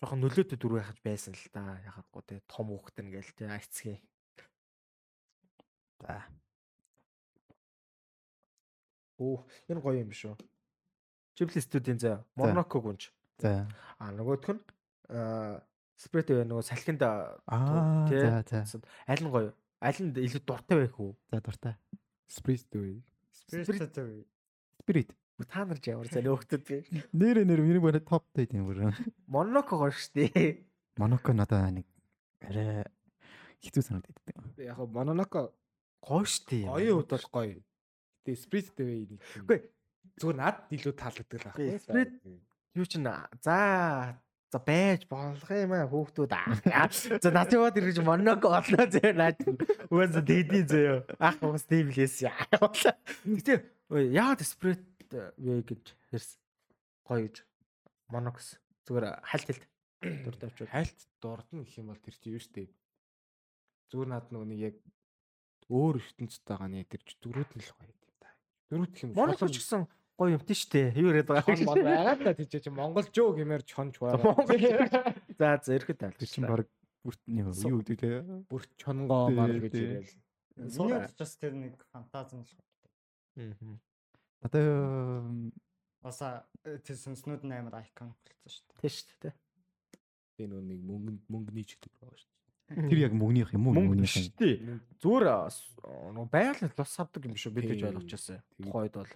[0.00, 1.78] жоохон нөлөөтэй дүр байхаж байсан л да.
[1.86, 4.00] Ягаггүй тий том хүүхдэн гээл тий айцгийн.
[6.00, 6.22] За.
[9.18, 10.36] Оо энэ гоё юм биш үү?
[11.38, 13.10] Ghibli студийн заа Mononoke гүнж.
[13.38, 13.66] За.
[13.98, 14.62] А нөгөөх нь
[15.10, 15.62] аа
[15.96, 18.22] спрейт бай нөгөө салхинд Аа тий.
[19.06, 19.54] Аль нь гоё?
[19.80, 21.14] Аль нь илүү дуртай байх уу?
[21.30, 21.74] За дуртай.
[22.28, 23.02] Spirit үү?
[23.46, 24.26] Спирит төв.
[25.42, 26.76] Та нар ч ямар зэ нөөхдөд би.
[27.10, 28.94] Нэр нэр миний барай топ дайд юм бүр.
[29.26, 30.62] Mononoke гоё штэ.
[30.94, 31.86] Моноко надаа нэг
[32.46, 32.86] арай
[33.58, 34.46] хэцүү санагдаад байна.
[34.62, 35.50] Яг го Mononoke
[36.06, 36.70] Гоё штэ.
[36.70, 37.58] гоё хувьд бол гоё.
[38.22, 39.20] Гэтэ Spirit дээ нэг.
[39.42, 39.58] Үгүй.
[40.22, 41.66] Зүгээр над илүү таалагддаг л байхгүй.
[41.82, 42.20] Spirit-
[42.78, 43.10] Юу ч н
[43.42, 43.58] за
[44.54, 46.86] за байж болох юм аа хүүхдүүд аа.
[47.18, 49.42] За над яваад ирж Mononoke олноо зөө наад.
[49.90, 51.18] Үгүй дэдий зөө.
[51.18, 52.38] Ах уус тийм лээс яа.
[53.26, 53.66] Гэтэ
[54.14, 54.78] яагаад сприт
[55.14, 56.38] вэ гэж ярьсан.
[57.06, 57.36] Гоё гэж.
[58.10, 59.64] Monox зүгээр хальт хэлт.
[60.04, 60.68] Дуртай очвол.
[60.68, 62.68] хайлт дурдна гэх юм бол тэр чинь юу штэ.
[63.88, 64.76] Зүгээр над нөгөө нэг яг
[65.72, 68.28] өөр ертөнцид байгаа нэг тэр дөрүүд нь л гоё юм да.
[68.68, 69.82] Дөрүүд гэх юм Monox ч гэсэн
[70.20, 70.92] гоё юмтай штэ.
[71.00, 74.36] Юу яриад байгаа хон мон байгаа та тийч чи монголжөө гэмээр чонч байгаа.
[75.40, 76.68] За Тэр тайлбар чинь баг
[77.04, 78.22] бүрт юу юу гэдэг те.
[78.48, 80.12] Бүр чонгоо мар гэж ирээл.
[80.56, 82.52] Миний ч бас тэр нэг фантазм л.
[83.40, 83.76] Аа.
[84.44, 85.24] Одоо
[86.04, 88.80] Баса тэр сүнснүүд нь амар айкон болсон шүү дээ.
[88.84, 89.30] Тэ штэ тэ.
[90.36, 92.32] Би нөгөө нэг мөнгө мөнгөний ч гэдэг байгаа шүү
[92.64, 94.24] тэр яг мөнгөнийх юм уу Мөнгө мөнгөнийх юм.
[94.32, 94.50] штэ.
[95.00, 95.26] Зүгээр
[96.16, 97.92] нөгөө байгаль лус авдаг юм шүү бид гэж Тий.
[97.92, 98.40] байсан.
[98.40, 98.64] Тий.
[98.64, 99.12] Тухайд бол.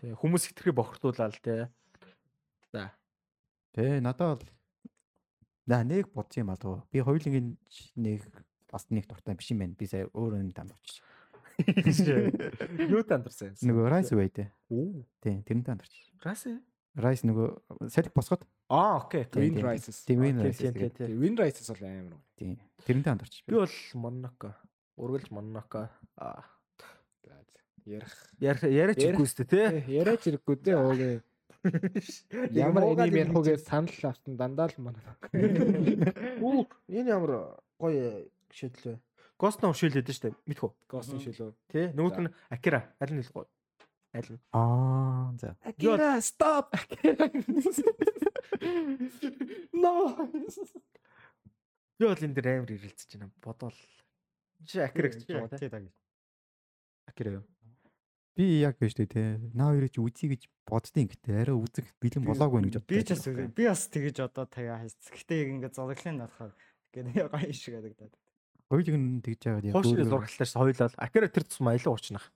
[0.00, 1.68] Тэ хүмүүс хитрхи бохирдуулаад тэ.
[2.72, 2.92] За.
[3.76, 4.52] Тэ надад бол
[5.68, 6.84] наа нэг бодсон юм аа.
[6.88, 7.56] Би хоёулынгийн
[8.00, 8.24] нэг
[8.72, 9.76] бас нэг дуртай биш юм байна.
[9.76, 11.00] Би сая өөрөө нэг танд очиж.
[11.58, 13.54] Юу тандарсан?
[13.66, 14.44] Нөгөө Rice Way тэ.
[14.70, 15.02] Оо.
[15.22, 16.04] Тэ тэрнтэй танд очиж.
[16.22, 16.54] Раси.
[16.98, 19.24] Rice нөгөө салхи босгоод Аа, окей.
[19.32, 19.64] Wind тий.
[19.64, 19.98] Rises.
[20.06, 20.58] тийм Win Окей, Rice.
[20.58, 20.94] тий, тий, тэгээд.
[20.98, 21.06] тий.
[21.08, 22.20] Тэгээ Wind Rises бол амар гоё.
[22.38, 22.54] Тийм.
[22.86, 23.42] Тэрнтэй танд очиж.
[23.48, 24.50] Би бол Monaco.
[24.98, 25.88] Ургалж Monaco.
[26.18, 26.42] Аа.
[27.88, 28.12] Ярих.
[28.38, 29.16] Яр яриач Ярих.
[29.16, 29.66] ихгүй сте тий.
[29.96, 31.16] Яриач ирэхгүй дээ өөгээ.
[32.52, 35.02] Ямар энийг ярих үгээ санал авсан дандаа л манай.
[36.44, 39.00] Оо, энэ ямар гоё шийдэл вэ?
[39.38, 40.34] Ghost Now шийдэлээд штэ.
[40.50, 40.70] Мэдхүү.
[40.90, 41.54] Госны шилөө.
[41.70, 41.86] Тий.
[41.94, 42.80] Нөгөөд нь Akira.
[42.98, 43.46] Аль нь гоё?
[44.10, 44.40] Аль нь?
[44.50, 45.54] Аа за.
[45.62, 46.74] Акира stop.
[49.72, 50.16] No.
[51.98, 53.30] Би бол энэ дээр амар ирэлцэж байна.
[53.42, 53.74] Бодвол.
[54.66, 55.58] Чи Akira гэж байна тий.
[55.66, 55.86] Тий таг.
[57.06, 57.44] Akira юу?
[58.34, 59.38] Би яг биш те.
[59.54, 63.14] Наа хоёрыг чи үзье гэж боддیں۔ Гэтэ арай үзэх бэлэн болоогүй нэ гэж Би ч
[63.14, 63.34] боддог.
[63.34, 64.98] бас би бас тэгэж одоо таяа хайц.
[65.10, 66.52] Гэтэ яг ингээд зураглын нарахаар
[66.94, 68.14] гэдэг гоё шиг харагдаад.
[68.68, 72.28] Хоёулыг нь тэгж жагаад яг Хоошны зургалтаас хоёлаа Akira тэр тусмаа илүү уучнах.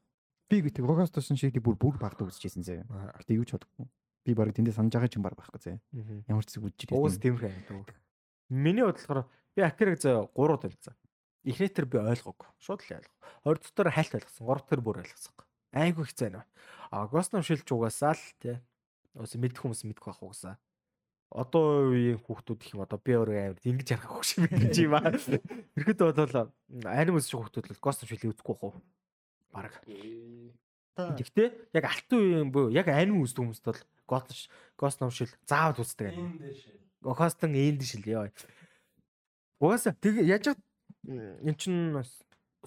[0.53, 2.85] би гэдэг Рогастусын шиг бүр бүр багтаа үзчихсэн заяа.
[3.21, 3.89] Гэтэ юу ч бодохгүй.
[4.25, 5.81] Би баг тэндээ санаж байгаа ч юм баг байхгүй зэ.
[6.29, 7.89] Ямар ч зүг үжиж Уус тиймэрхүү дөө.
[8.53, 9.25] Миний бодлохоор
[9.57, 10.95] би Акирыг зөө 3 тавьсан.
[11.49, 12.49] Эхний тэр би ойлгоогүй.
[12.61, 13.17] Шууд л ойлгоо.
[13.49, 14.45] Хоёр дахь тэр хальт ойлгосон.
[14.45, 15.35] Гурав дахь бүр ойлгосон.
[15.73, 16.45] Айгу их зайна.
[16.93, 18.61] А Shell ч угаасаа л тий.
[19.17, 20.61] Ус мэдэх хүмүүс мэдэх байх угаасаа.
[21.33, 24.95] Одоо үеийн хүүхдүүд их юм одоо би өөрөө амар ингэж ярих хөш юм гэж юм
[25.01, 25.09] аа.
[25.81, 26.53] Ирэхэд бол
[26.85, 28.77] анимус шиг хүүхдүүд л of Shell үзэхгүй уу?
[29.49, 29.81] Бараг.
[30.93, 33.81] Гэхдээ яг алтан үеийн буюу яг аним үздэг хүмүүст бол
[34.77, 36.37] Ghost of Shell заавал үздэг аним.
[37.01, 38.29] Гохостон энд шил ёо.
[39.57, 40.53] Угаасаа тэг яаж
[41.09, 41.97] эн чин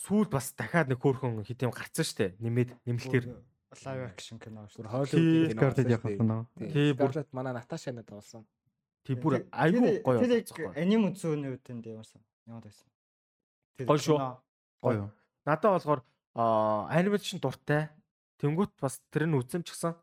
[0.01, 2.34] сүүл бас дахиад нэг хөөрхөн хит юм гарцсан штэ.
[2.41, 3.26] Нэмээд нэмэлтээр
[3.86, 4.89] лайв акшн кино шүү.
[5.86, 6.72] Явах нь.
[6.74, 8.43] Тий, бүр- манай Наташа надад болсон.
[9.06, 12.22] Тий бүр айгүй гоё Тэр аним үзүүний үед энэ ямарсан.
[12.49, 12.88] Ямар байсан.
[13.80, 14.18] Гоё шүү.
[14.82, 15.08] Гоё.
[15.45, 16.01] Надад болохоор
[16.36, 17.89] анимашн дуртай.
[18.41, 19.95] Тэнгүүт бас тэр нь үзсэн ч гэсэн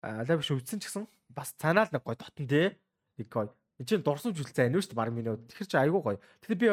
[0.00, 2.72] алаа биш үзсэн ч гэсэн бас цаанаа л нэг гоё дотн тий.
[3.20, 3.52] Нэг гоё.
[3.76, 5.50] Энд чинь дурсамж үлцэн анив шүү дээ баг миний хувьд.
[5.50, 6.18] Тэгэхээр чи айгүй гоё.
[6.40, 6.68] Тэгэхээр би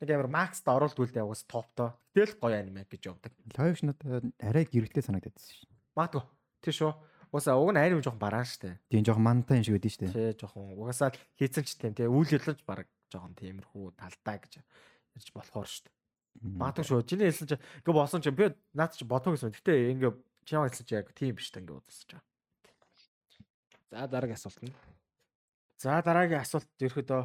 [0.00, 1.92] нэг амар макст оруулдаг үлдээ угаас топтой.
[2.16, 3.32] Тэгэл гоё аниме гэж явдаг.
[3.54, 5.68] Live надад арай гэрэлтэй санагдаад байсан шүү.
[5.94, 6.24] Магадгүй.
[6.64, 6.92] Тий шүү.
[7.30, 8.74] Угаасаа уг нь аниме жоохон бараан дээ.
[8.90, 10.34] Тийм жоохон мантай юм шиг байдэн дээ.
[10.34, 14.58] Тий жоохон угаасаа хийцэн ч тийм тий үйл явдлаж баг жоохон тиймэрхүү талтай гэж
[15.14, 15.94] ярьж болохоор дээ.
[16.42, 17.06] Магадгүй шүү.
[17.06, 17.56] Чиний хэлсэн чи
[17.86, 19.54] ингээ болсон чи би наад чи бодоо гэсэн.
[19.54, 20.12] Гэтэ ингээ
[20.42, 22.18] чи ямар хэлсэн чи яг тийм биш та ингээ бодсон чи.
[23.90, 24.74] За дараагийн асуулт нь.
[25.78, 27.22] За дараагийн асуулт ерөөдөө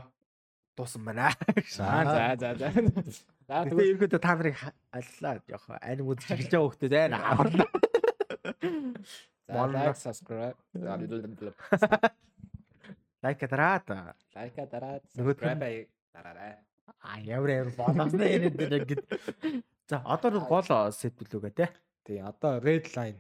[0.78, 1.34] дуусан байна.
[1.70, 2.70] За за за за.
[3.50, 4.58] Тэгвэл ерөөдөө та нарыг
[4.94, 7.70] аллаа яг аним үзэж эхэлж байгаа хөхтэй зэ ааварлаа.
[9.48, 10.58] За like subscribe.
[13.24, 14.16] Лайк дараад.
[14.36, 16.56] Лайка дараад subscribe дараарай.
[17.02, 19.06] А ямар ямар болоосны яриад ингээд.
[19.90, 21.70] За одоо нэг гол сэтгүүлүүгээ те.
[22.06, 23.20] Тий одоо red line.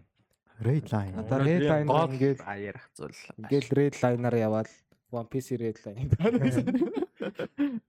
[0.59, 1.13] Red line.
[1.19, 3.21] Одоо red line ингээд аяарах зүйл.
[3.37, 4.69] ингээд red line-аар яваад
[5.11, 6.09] One Piece red line.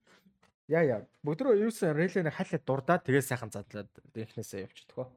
[0.67, 1.01] Яа яа.
[1.23, 5.07] Бүгдрөө юусэн релэний хайлт дурдаад тэгээ сайхан задлаад эхнээсээ явчихдаг хөө.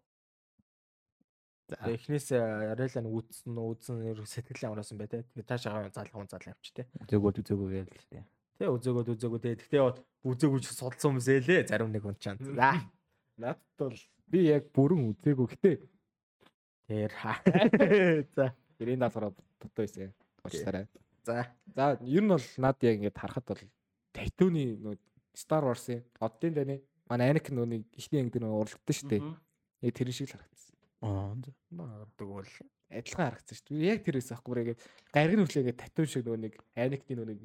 [1.70, 5.22] За эхнээсээ релэн үүсэн үүсэн ер сэтгэлийн амраас юм бай тээ.
[5.22, 6.86] Тэгээ таашаага залхуун зал явчих тээ.
[7.06, 8.24] Зөөгөөд зөөгөө гээл л дээ.
[8.58, 9.54] Тэ үзөөгөөд үзөөгөө тээ.
[9.70, 12.42] Гэтээ яваад үзөөгүй ч судалсан хүмүүс ээлээ зарим нэг хүн чанд.
[12.42, 12.74] За.
[13.40, 15.46] Надад бол би яг бүрэн үзээгүй.
[15.54, 15.72] Гэтэ
[16.90, 17.38] Тэр хаа.
[18.36, 18.50] За.
[18.82, 19.30] Ирийн даалгараа
[19.62, 20.10] дутуу байсан.
[20.42, 20.88] Уучлаарай.
[21.22, 21.46] За.
[21.70, 23.62] За ер нь бол над яг ингээд харахад бол
[24.10, 24.98] Татуны нөө
[25.38, 29.22] Star Wars-ийн оддын даны манай Anakin нөөний ихний анги дээр уралдсан шүү дээ.
[29.86, 30.69] Яг тэр шиг л харагдсан.
[31.00, 31.34] Аа.
[32.18, 32.44] Бол
[32.90, 33.88] Адилхан харагдсан шүү дээ.
[33.94, 34.78] Яг тэрээс ахгүй бүр яг
[35.14, 37.40] гариг нүрлээгээ татуу шиг нөө нэг Anakin нөө нэг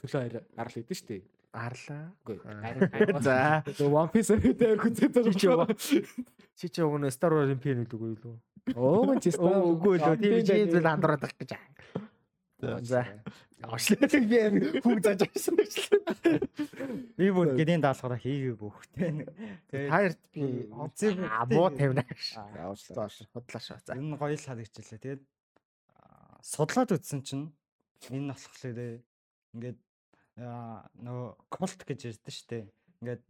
[0.00, 0.20] цөлөө
[0.56, 1.22] арал идэв шүү дээ.
[1.52, 2.12] арлаа.
[2.24, 2.38] Үгүй.
[3.24, 3.64] За.
[3.84, 5.48] One Piece дээр хүзээ Чи
[5.80, 5.96] чи.
[6.56, 6.66] Чи
[7.00, 8.36] нь Star Wars-ийн пен үлгүй юу?
[8.76, 9.04] Оо
[9.40, 10.70] Wars- Үгүй л тийм Оддын зүйл
[11.24, 11.50] байх гэж.
[12.58, 13.04] За.
[13.62, 15.74] Ашлаа би хүн зааж авсан гэж.
[17.18, 19.26] Би бүр гэрийн даалгавраа хийгээгүй хөхтэй.
[19.70, 20.42] Тэгээд Таарт би
[21.22, 22.22] аа муу тавина гэж.
[22.34, 23.06] За уучлаа.
[23.06, 23.78] Зоош худлаашаа.
[23.86, 23.94] За.
[23.94, 24.98] нь гоё л харагчлаа.
[24.98, 27.46] Тэгээд аа, судлаад үзсэн чинь
[28.10, 29.02] энэ болохоор
[29.54, 29.78] ингээд
[30.38, 32.66] нөгөө култ гэж ярьдэн штэ.
[33.02, 33.22] Ингээд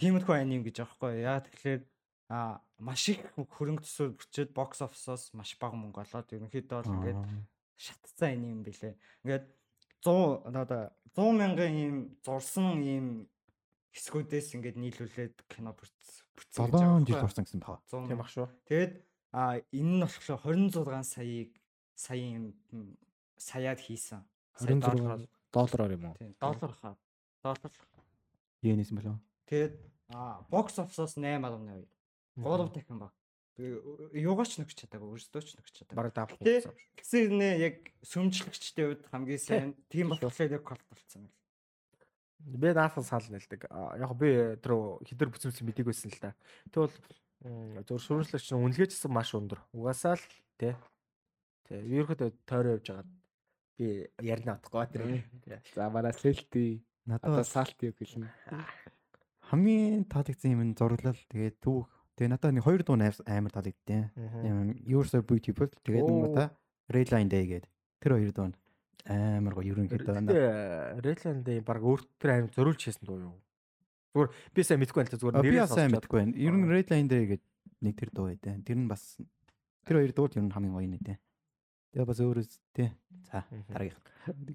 [0.00, 1.82] тиймэрхүү аним гэж аахгүй яа тэгэхээр
[2.28, 7.20] аа маш их хөрөнгө төсөв бичээд бокс офисоос маш бага мөнгө олоод ерөнхийдөө бол ингээд
[7.84, 8.96] шатцсан аним юм билэ.
[9.24, 9.44] Ингээд
[10.00, 13.06] 100 одоо 100 мянган ийм зурсан ийм
[13.94, 17.78] хэсгүүдээс ингээд нийлүүлээд кино бүтц- бүтсэн 7 жил турсан гэсэн баа.
[18.08, 18.48] Тийм ах шүү.
[18.68, 18.92] Тэгээд
[19.32, 21.50] а энэ нь болохоор 26 саяыг
[21.94, 22.96] саяын м,
[23.38, 24.24] саяад хийсэн.
[24.58, 26.14] Сая 26 доллараар- юм уу?
[26.18, 26.96] Тийм, доллар хаа.
[27.42, 27.72] Доллар.
[28.62, 29.18] Йенэс болоо.
[29.46, 29.74] Тэгээд
[30.10, 31.86] а бокс офисоос 8.2.
[32.36, 33.12] 3 дахин баг.
[33.56, 35.98] Юугаач нөхч чадаагүй, өөрсдөө ч нөхч чадаагүй.
[35.98, 36.66] Бараг даах Тэ?
[36.66, 36.74] болсон.
[36.98, 41.32] Гэсэн нэ яг сүмжлэгчтэй үед хамгийн сайн тийм болохоор яг колт болсон юм.
[42.44, 43.70] Би наасан саал нэлдэг.
[43.70, 44.74] Яг би тэр
[45.06, 46.34] хідэр бүцэмсэн мэдээг байсан л да.
[46.74, 46.98] Тэгвэл
[47.86, 49.62] зөв шүүмжлэгч нь үнэлгээчсэн маш өндөр.
[49.70, 50.26] Угаасаа л
[50.58, 50.74] тий.
[51.70, 51.78] Тий.
[51.78, 53.10] Ерөөхдөө тойроо явж байгаад
[53.78, 53.86] би
[54.18, 55.62] ярина утгагүй тэр.
[55.72, 58.32] За манай Селти Надад Салти хэлнэ.
[59.50, 61.88] хамгийн таалагдсан юм нь зураглал тэгээд түүх.
[62.14, 64.02] Тэгээ надад нэг хоёр дуу амар таалагдтiin.
[64.46, 66.26] Юм You're so beautiful тэгээд нэг Оо.
[66.30, 66.48] удаа
[66.90, 67.70] Red Line Day гэдэг.
[68.00, 68.52] Тэр хоёр дуу
[69.10, 73.36] амар гоё ерөнхийдөө на- Тэгээ Redland баг өөрт тэр аим зориулж хийсэн дуу юу?
[74.14, 76.32] Зүгээр би сайн мэдгүй байл та А, зүгээр би нэрээ сайн мэдгүй байна.
[76.38, 77.42] Ер нь Red Line Day гэдэг
[77.82, 78.56] нэг тэр дуу байдаа.
[78.64, 79.18] Тэр нь бас
[79.84, 81.18] тэр хоёр дуу л ер нь хамгийн гоё нэ.
[81.92, 82.88] Тэгээ бас өөрөө тий.
[83.28, 83.66] За Мгм.
[83.74, 84.00] дараагийнх.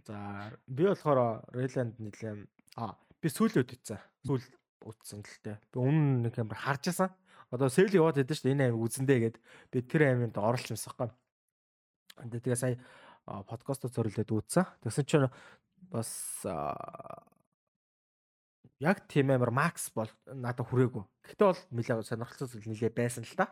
[0.08, 0.18] За
[0.66, 1.20] би болохоор
[1.54, 2.48] Redland нэлээ
[2.80, 4.00] а би сүүлд үтцсэн.
[4.26, 4.44] Сүүл
[4.88, 5.58] үтсэн л тээ.
[5.72, 7.10] Би өмнө нэг амар харж байсан.
[7.50, 8.56] Одоо сэл яваад байдсан шүү дээ.
[8.56, 9.38] Энэ аим үзэндээ гээд
[9.74, 11.10] би тэр аймд оролцсон байхгүй.
[12.30, 12.78] Тэгээ сая
[13.26, 14.66] подкастоо зориулээд үзсэн.
[14.86, 15.30] Тэгсэн чинь
[15.90, 16.46] бас
[18.80, 21.04] яг тийм амар макс бол надад хүрээгүй.
[21.26, 23.52] Гэхдээ бол нэлээ сонирхолтой зүйл нэлээ байсан л та.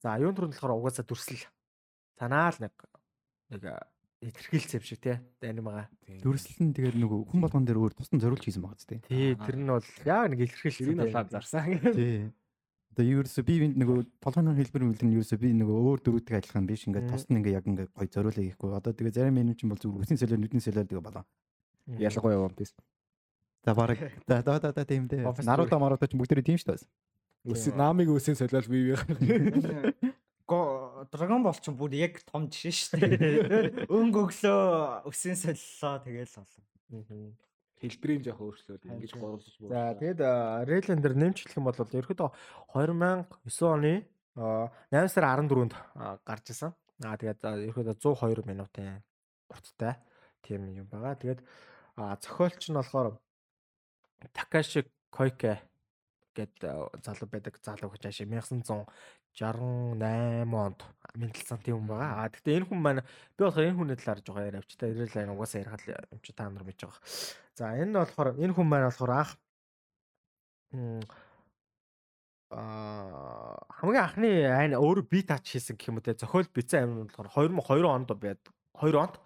[0.00, 1.46] За юун төрөнд болохоор угаасаа дүрслэл.
[2.18, 2.74] Санаа л нэг
[3.52, 3.62] нэг
[4.24, 5.90] илэрхийлсэн юм шиг тий анимага.
[6.24, 9.00] Дүрслэл нь тэгээд нөгөө хүн болгон дээр өөр тусдан зориулж хийсэн байгаа зү тий.
[9.06, 11.76] Тий тэр нь бол яг нэг илэрхийлсэн юм болоо зарсан.
[11.92, 12.32] Тий.
[12.96, 16.88] Одоо ерөөсө би нөгөө толгойн хэлбэр мэлэр нь ерөөсө би нөгөө өөр дөрүүдтэй адилхан биш
[16.88, 18.72] ингээд тус нь ингээ яг ингээ гой зориулаа хийхгүй.
[18.72, 21.28] Одоо тэгээ зарим меню чинь бол зүгээр үсний солио нүдний солио тэгээ болоо.
[22.00, 22.72] Ялангуяа One Piece.
[23.68, 25.28] За баг да да да да тийм дээ.
[25.44, 26.88] Наруто Маруто ч бүгд тийм шүү дээ.
[27.52, 30.16] Үс намыг үсийн солиол бие бие.
[30.48, 33.86] Го Dragon Ball ч бүр яг том жишээ шүү дээ.
[33.92, 37.36] Өнгө өглөө өсийн солилоо тэгэл болно
[37.80, 39.92] хэлбэрийн жоох өөрчлөлт ингэж гурлаж байна.
[39.92, 40.20] За тэгээд
[41.02, 42.30] дээр нэмчлэх юм бол ерөөдөө
[42.72, 43.28] 2009
[43.68, 43.94] оны
[44.36, 45.74] 8 сар 14-нд
[46.24, 46.72] гарч исэн.
[47.04, 47.40] Аа тэгээд
[47.72, 49.04] ерөөдөө 102 минутын
[49.52, 50.00] урттай
[50.40, 51.20] тийм юм байгаа.
[51.20, 51.40] Тэгээд
[51.96, 53.20] зохиолч нь болохоор
[54.32, 55.60] Такаши Койке
[56.36, 56.60] гэд
[57.00, 60.84] залуу байдаг залуу гэж ашиг 1968 онд
[61.16, 62.12] мэдлсэн тийм хүн байгаа.
[62.20, 65.16] А гэхдээ энэ хүн маань би болохоор энэ хүний талаар жоохон яриа авч та ирэл
[65.16, 67.00] айн угаасаа ярихад юм чи та нар мэдж байгаа.
[67.56, 69.32] За энэ болохоор энэ хүн маань болохоор анх
[72.50, 77.10] аа хамгийн анхны айн өөр би тач хийсэн гэх юм уу те зохиол бицэн амин
[77.10, 78.38] болохоор 2002 онд байд
[78.78, 79.18] 2 онд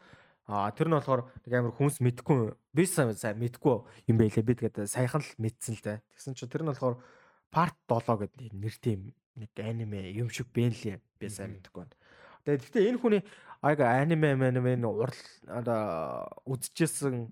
[0.51, 2.39] А тэр нь болохоор нэг амар хүмүүс мэдгүй
[2.75, 3.77] би сайн мэдгүй
[4.11, 6.03] юм байлээ би тэгээд саяхан л мэдсэн л дээ.
[6.19, 6.99] Тэгсэн чинь тэр нь болохоор
[7.55, 10.99] part 7 гэдэг нэр тийм нэг аниме юм шиг бэ лээ.
[11.23, 11.95] Би сайн мэдгүй байна.
[12.43, 13.23] Тэгээд гэхдээ энэ хүний
[13.63, 15.15] аяг аниме аниме урал
[16.51, 17.31] үзчихсэн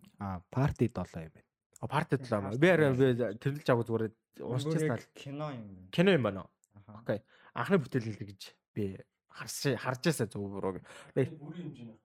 [0.54, 1.46] party 7 юм байна.
[1.82, 2.62] А party 7 юм.
[2.62, 2.94] Би арай
[3.34, 4.14] тэрэлж авах зүгээр
[4.46, 5.90] уншчихсан л кино юм.
[5.90, 6.46] Кино юм байна.
[6.86, 7.18] Окей.
[7.50, 8.94] Анхны бүтээл л гэж би
[9.26, 10.78] харж харж байсан зөв буруу.
[11.18, 11.98] Бүрийн хэмжээний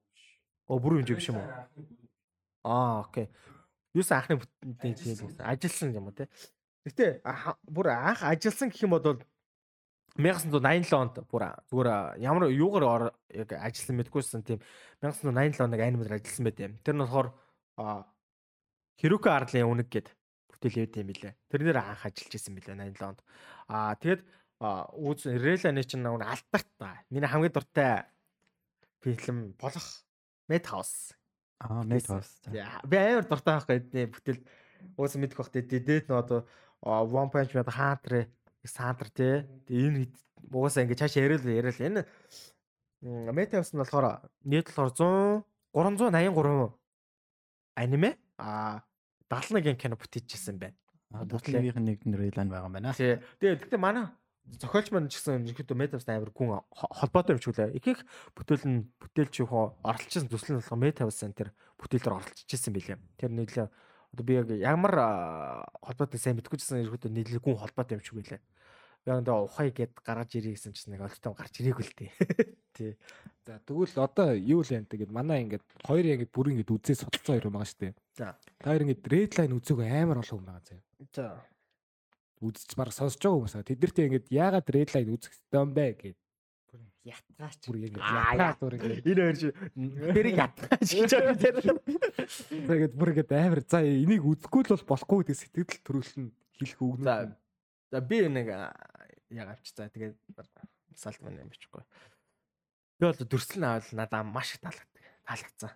[0.74, 1.49] Оо бүрэн хэмжээ биш юм уу?
[2.65, 3.30] Аа, окей.
[3.93, 6.26] Юус анхны бүтэнтэй чинь ажилласан юм уу те.
[6.89, 7.21] Гэтэ
[7.69, 9.21] бүр анх ажилласан гэх юм бол
[10.17, 14.59] 1987 онд бүр зүгээр ямар юугаар яг ажилласан мэдгүйсэн тийм
[15.05, 16.74] 1987 оног анимер ажилласан байт юм.
[16.82, 17.30] Тэр нь болохоор
[18.97, 20.09] Хирука Арлын үнэг гэд
[20.49, 21.38] бүтээл явд юм билэ.
[21.53, 23.21] Тэрнээр анх ажиллаж исэн билэ 87 онд.
[23.69, 24.26] Аа тэгэд
[24.57, 27.05] үүс Релани чинь нэг алдарт та.
[27.13, 28.09] Миний хамгийн дуртай
[29.01, 29.86] фильм болох
[30.49, 31.15] Mad House.
[31.59, 32.33] Аа, Mad House.
[32.87, 34.39] Би амар дуртай байхгүй эдний бүтэл
[34.97, 35.81] уус мэдэх бах дээ.
[35.83, 36.45] Дээд нь одоо
[36.83, 38.27] One Punch Man Hunter
[38.63, 39.43] Сантер тий.
[39.67, 40.11] Энэ
[40.51, 42.01] угаасаа ингэ цааш яриад яриад энэ
[43.31, 46.71] Mad House нь болохоор нийт болохоор 100 383
[47.75, 48.83] аниме а
[49.29, 50.77] 71 кино бүтээжсэн байна.
[51.13, 52.93] А бүтлэгийнх нь нэг нэрэлэн байгаа юм байна.
[52.93, 53.17] Тий.
[53.41, 54.09] Тэгээ гэхдээ манай
[54.51, 57.75] зохиолч маань ч гэсэн ерөнхийдөө метавс амар гүн холбоотой юм шиг үлээ.
[57.79, 57.99] Их их
[58.35, 62.99] бүтээл нь бүтээлч юу оролцсон төсөл нь болохоор метавс энэ тэр бүтээл дээр оролцчихсэн билээ.
[63.17, 64.93] Тэр нийлээ одоо би яг ямар
[65.79, 68.41] холбоотой сайн мэдгүй чсэн ерөнхийдөө нийлээ гүн холбоотой юм шиг үлээ.
[69.07, 71.95] Яг энэ ухай гэд гаргаж ирээ гэсэн чинь нэг олдтой гарч ирээгүй л.
[72.75, 72.97] Тий.
[73.45, 77.35] За тэгвэл одоо юу л юм тэгээд манай ингээд хоёр яг бүр ингээд үзээ судалсан
[77.35, 77.93] хоёр байгаа шүү дээ.
[78.15, 78.35] За.
[78.59, 80.83] Та хоёр ингээд редлайн үзээг амар олон хүн байгаа заяа.
[81.11, 81.25] За
[82.43, 85.87] үзэж баг сонсож байгаа хүмүүс тэд нарт ингээд яагаад редлайн үзэх ёстой юм бэ?
[85.95, 86.17] гэд.
[87.03, 87.61] Ятгаач.
[87.67, 89.37] Бүр ингээд ятгаа бүр ингээд энэ хоёр
[90.15, 91.35] тэр ятгаач гэж байгаа.
[91.39, 91.55] Тэр
[92.67, 96.25] тэгээд бүр ингээд амар за энийг үзэхгүй л бол болохгүй гэдэг сэтгэл төрүүлэн
[96.59, 97.15] хэлэх үгнүүд за
[97.91, 100.15] за би нэг яг авч за тэгээд
[100.95, 101.83] салт маань юм бичихгүй
[103.03, 105.03] би бол дүрслэн авал надаа маш их таалагддаг.
[105.27, 105.71] Таалагдсан.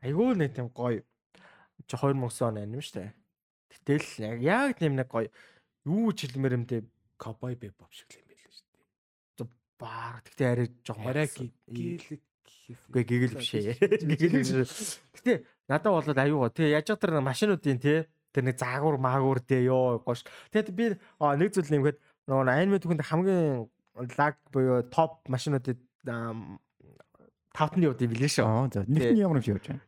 [0.00, 1.04] Айгүй нэг тийм гоё
[1.86, 3.12] чи 2009 он аним штэ
[3.68, 5.28] Гэтэл яг яг тийм нэг гоё
[5.88, 6.84] юу ч хэлмээр юм те
[7.16, 8.68] cowboy bebop шиг юм байл шүү
[9.40, 9.48] дээ.
[9.80, 12.20] Баар тэгтээ арай жоохон арай гэгэл
[12.68, 13.80] Үгүй гэгэл биш ээ.
[13.80, 15.00] Гэгэл биш.
[15.16, 20.04] Гэтэ надад бол аюугаа тэгээ яаж тэр машинуудын те тэр нэг заагуур маагуур те ёо
[20.04, 20.24] гош.
[20.52, 21.96] Тэгээд би нэг зүйл нэмэхэд
[22.28, 23.72] нөгөө аниме түүхэнд хамгийн
[24.20, 25.80] лаг буюу топ машинуудад
[27.56, 28.68] тавтны явд юм билээ шүү.
[28.68, 29.84] За нь ямар юм шиг явж байна.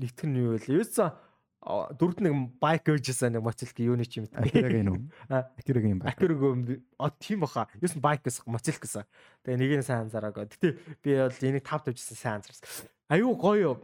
[0.00, 0.72] Нэгт нь юу вэ?
[0.72, 1.12] Юусан
[1.60, 4.48] дөрөвд нэг байк гэжсэн нэг моцилк юуны ч юм бэ?
[4.48, 5.00] Акираг үү?
[5.28, 6.16] Акираг юм байна.
[6.16, 6.60] Акираг юм.
[6.96, 7.68] А тийм баха.
[7.84, 9.04] Юус байк гэсэн моцилк гэсэн.
[9.44, 10.48] Тэгээ нэг нь сайн анзаараагаа.
[10.48, 12.88] Гэтэ би бол энийг тав тавьжсэн сайн анзаарсан.
[13.12, 13.76] Аюу гоё.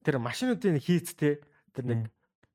[0.00, 1.44] Тэр машинуудын хийцтэй
[1.76, 2.00] тэр нэг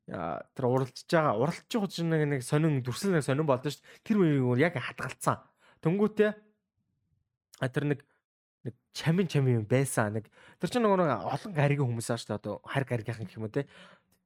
[0.10, 3.86] тэр уралдж байгаа уралдж байгаа чинь нэг сонин дүрсэл нэг сонин болдоо шүү.
[4.01, 5.38] Тэр үеийг яг хадгалцсан.
[5.86, 6.34] Тэнгүүтээ
[7.62, 8.01] тэр нэг
[8.66, 10.16] нэг чамин чамин юм байсан.
[10.18, 12.39] Нэг тэр чинь нөгөө олон гаригийн хүмүүс аа шүү дээ.
[12.41, 13.68] Одоо хар гаригийнхан гэх юм уу те.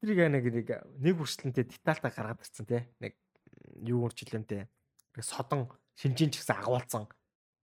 [0.01, 2.89] Тэрийг нэг нэг нэг хүрслэнтэй детальтай гаргаад ирсэн те.
[2.99, 3.13] Нэг
[3.85, 4.65] юу үрчлэмтэй.
[4.65, 7.05] Нэг содон шинжин ч гэсэн агуулсан.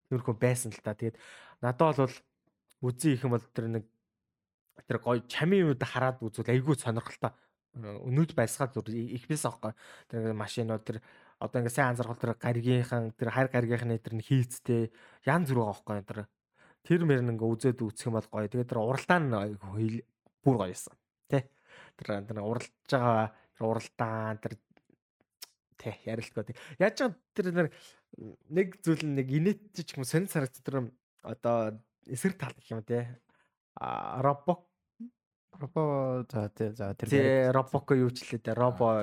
[0.09, 0.95] Тэрхүү байсан л та.
[0.95, 1.19] Тэгээд
[1.61, 2.17] надад бол
[2.83, 3.85] үзий их юм бол тэр нэг
[4.87, 7.35] тэр гоё чамийн үед хараад үзвэл айгүй сонирхолтой
[7.79, 9.75] өнөөд байсгаад зүр их бис аахгүй
[10.09, 10.99] тэр машинууд тэр
[11.43, 14.91] одоо ингээ сайн анзаархал тэр гаргийнхан тэр хайр гаргийнхны тэр хийцтэй
[15.27, 16.21] бүр байгаа аахгүй тэр
[16.87, 19.25] тэр мөр ингээ үзээд үүсэх юм бол гоё тэгээд тэр уралдаан
[20.43, 20.95] бүр гоё юмсан
[21.31, 21.43] тий
[21.99, 23.27] тэр тэр уралдаж байгаа
[23.59, 24.55] тэр уралдаан тэр
[25.79, 27.01] тий ярилцгаа тий яаж ч
[27.35, 27.71] тэр
[28.49, 30.95] нэг зүйл нэг инээдчих юм сонир санагт тэр
[31.27, 31.77] одоо
[32.07, 33.05] эсрэг тал гэх юм тий
[33.77, 34.69] а робок
[35.59, 39.03] Робо за тий за тэр тий робоко юу ч лээ дээ робо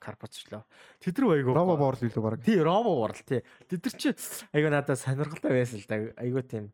[0.00, 0.64] карпочлоо
[1.04, 3.44] тэд нар айгу робо борл илүү баг тий робо борл тий.
[3.68, 4.16] Тэд нар чи
[4.56, 6.72] айгу надад сонирхолтой байсан л да айгу тийм.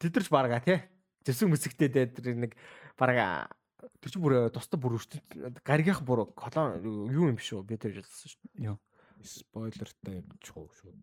[0.00, 0.80] Тэд нар ч барга тий.
[1.28, 2.56] Зэвсэг мэсэгтэй дээ тэр нэг
[2.96, 7.78] барга тэр чи бүр тусдаа бүр ертөнд гаргийнх бүр колон юу юм биш үү би
[7.78, 8.78] тэр хэлсэн шүү дээ юу
[9.22, 10.94] спойлертай юм чуу шүү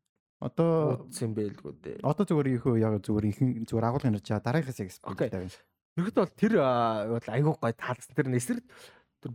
[0.43, 2.03] Одоо утсан байлгүй дээ.
[2.03, 3.39] Одоо зүгээр их яг зүгээр их
[3.71, 5.57] зүгээр агуулгын ярьж байгаа дараагаас яг спойлертай байна.
[5.95, 6.53] Ерхэд бол тэр
[7.31, 8.13] айгүй гой таалсан.
[8.19, 8.59] Тэр нэсэр
[9.23, 9.31] тэр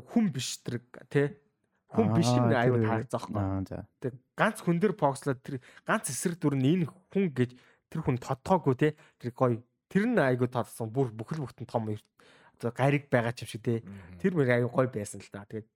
[0.00, 0.80] хүн биш тэр
[1.12, 1.36] тий
[1.92, 3.84] хүн биш юм айгүй таалцсан байхгүй.
[4.00, 7.50] Тэг ганц хүн дээр фокслоод тэр ганц эсрэг дүр нь энэ хүн гэж
[7.92, 9.60] тэр хүн тодтоогүй тий тэр гой
[9.92, 10.88] тэр нь айгүй таалсан.
[10.88, 11.84] Бүр бүхэл бүгтэн том
[12.68, 13.80] гариг байгаа ч юм шиг тий.
[14.20, 15.48] Тэр мөр айгүй гой байсан л да.
[15.48, 15.68] Тэгээд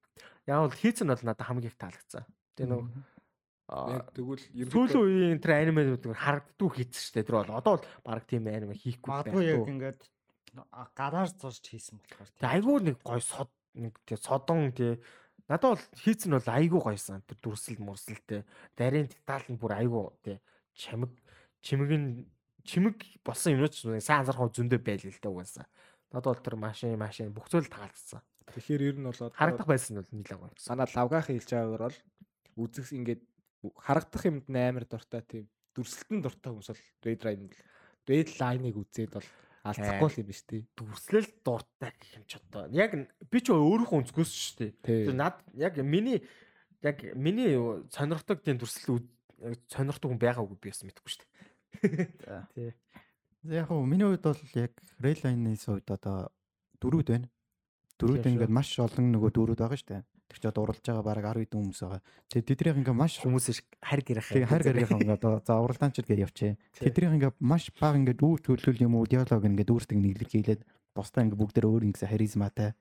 [0.45, 2.23] яг бол хийцэн бол надад хамгийн их таалагдсан.
[2.53, 2.89] Тэгээ нөгөө
[3.65, 7.25] Яг тэгвэл сүүлийн үеийн тэр анимеуд харагддгүй хийсэн шүү дээ.
[7.25, 9.25] Тэр бол одоо бол баг тийм аниме хийхгүй байх.
[9.25, 10.01] Магадгүй яг ингээд
[10.93, 12.29] гараар зурж хийсэн болохоор.
[12.37, 15.01] Тэг айгүй нэг гой сод нэг тий содон тий
[15.49, 17.25] надад бол хийцэн бол айгүй гойсан.
[17.25, 18.45] Тэр дүрсэл мурсэлтэй.
[18.77, 20.37] Дарийн деталь нь бүр айгүй тий
[20.77, 21.09] чамиг
[21.65, 22.29] чимэг нь
[22.61, 25.65] чимэг болсон юмнууд сайн анзаарах зөндөө байл л да угаасаа.
[26.15, 28.23] Надад бол тэр машин машин бүх зүйл таалцсан.
[28.47, 30.55] Тэгэхээр ер нь бол харагдах байсан нь нэлээд гоё.
[30.71, 31.99] Манай лавгаах хэлж байгаагаар бол
[32.63, 33.21] үзэгс ингээд
[33.83, 35.45] харагдах юмд амар дуртай тийм
[35.75, 37.45] дүрслэлтэн дуртай хүмүүс бол Red Line
[38.07, 39.27] Red Line-ыг үзээд бол
[39.65, 40.61] алдахгүй юм биш тий.
[40.77, 42.95] Дүрслэл дуртай гэх юм ч одоо яг
[43.27, 45.11] би ч өөрийнхөө өнцгөөс шүү дээ.
[45.11, 46.23] Над яг миний
[46.85, 47.57] яг миний
[47.91, 49.03] сонирхдаг тийм дүрслэл
[49.67, 52.45] сонирхдаг хүн байгаагүй би бас мэдэхгүй шүү дээ.
[52.55, 52.71] Тий.
[53.45, 56.31] Яг хөө миний хувьд бол яг Red Line-ийн хувьд одоо
[56.81, 57.29] дөрүүд байна.
[58.01, 60.03] Дөрүүд ингээд маш олон нөгөө дөрүүд байгаа шүү дээ.
[60.25, 62.01] Тэр чи одоо уралж байгаа бараг 10 хэдэн хүмүүс байгаа.
[62.33, 63.45] Тэгээ тэднийх ингээ маш хүмүүс
[63.85, 64.29] харь гэрэх.
[64.33, 66.51] Тэгээ харь гэрэх ингээ одоо за уралдаан ч гэж явчээ.
[66.81, 70.61] Тэднийх ингээ маш бага ингээ дүү төлөөл юм уу диалог ингээ дүүртэг нэглэж хийлээд
[70.97, 72.73] бусдаа ингээ бүгдээр өөр ингээ харизматай.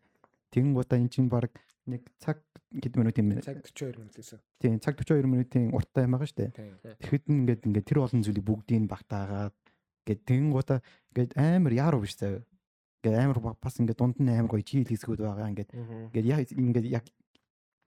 [0.50, 1.52] Тэгэн гутаа эн чинь бараг
[1.84, 2.40] нэг цаг
[2.72, 4.40] хэд минут юм цаг 42 минут гэсэн.
[4.58, 6.50] Тийм цаг 42 минутын урттай юм байгаа шүү дээ.
[7.04, 9.54] Тэгэхэд ингээд ингээ тэр олон зүйлийг бүгдийг багтаагаад
[10.04, 10.78] гэд тэгэн гутаа
[11.12, 12.44] ингээд амар яаруу биш заяа.
[13.02, 15.70] Ингээд амар бас ингээд дунд нь амар гоё чийл хэсгүүд байгаа ингээд
[16.12, 17.04] ингээд яг ингээд яг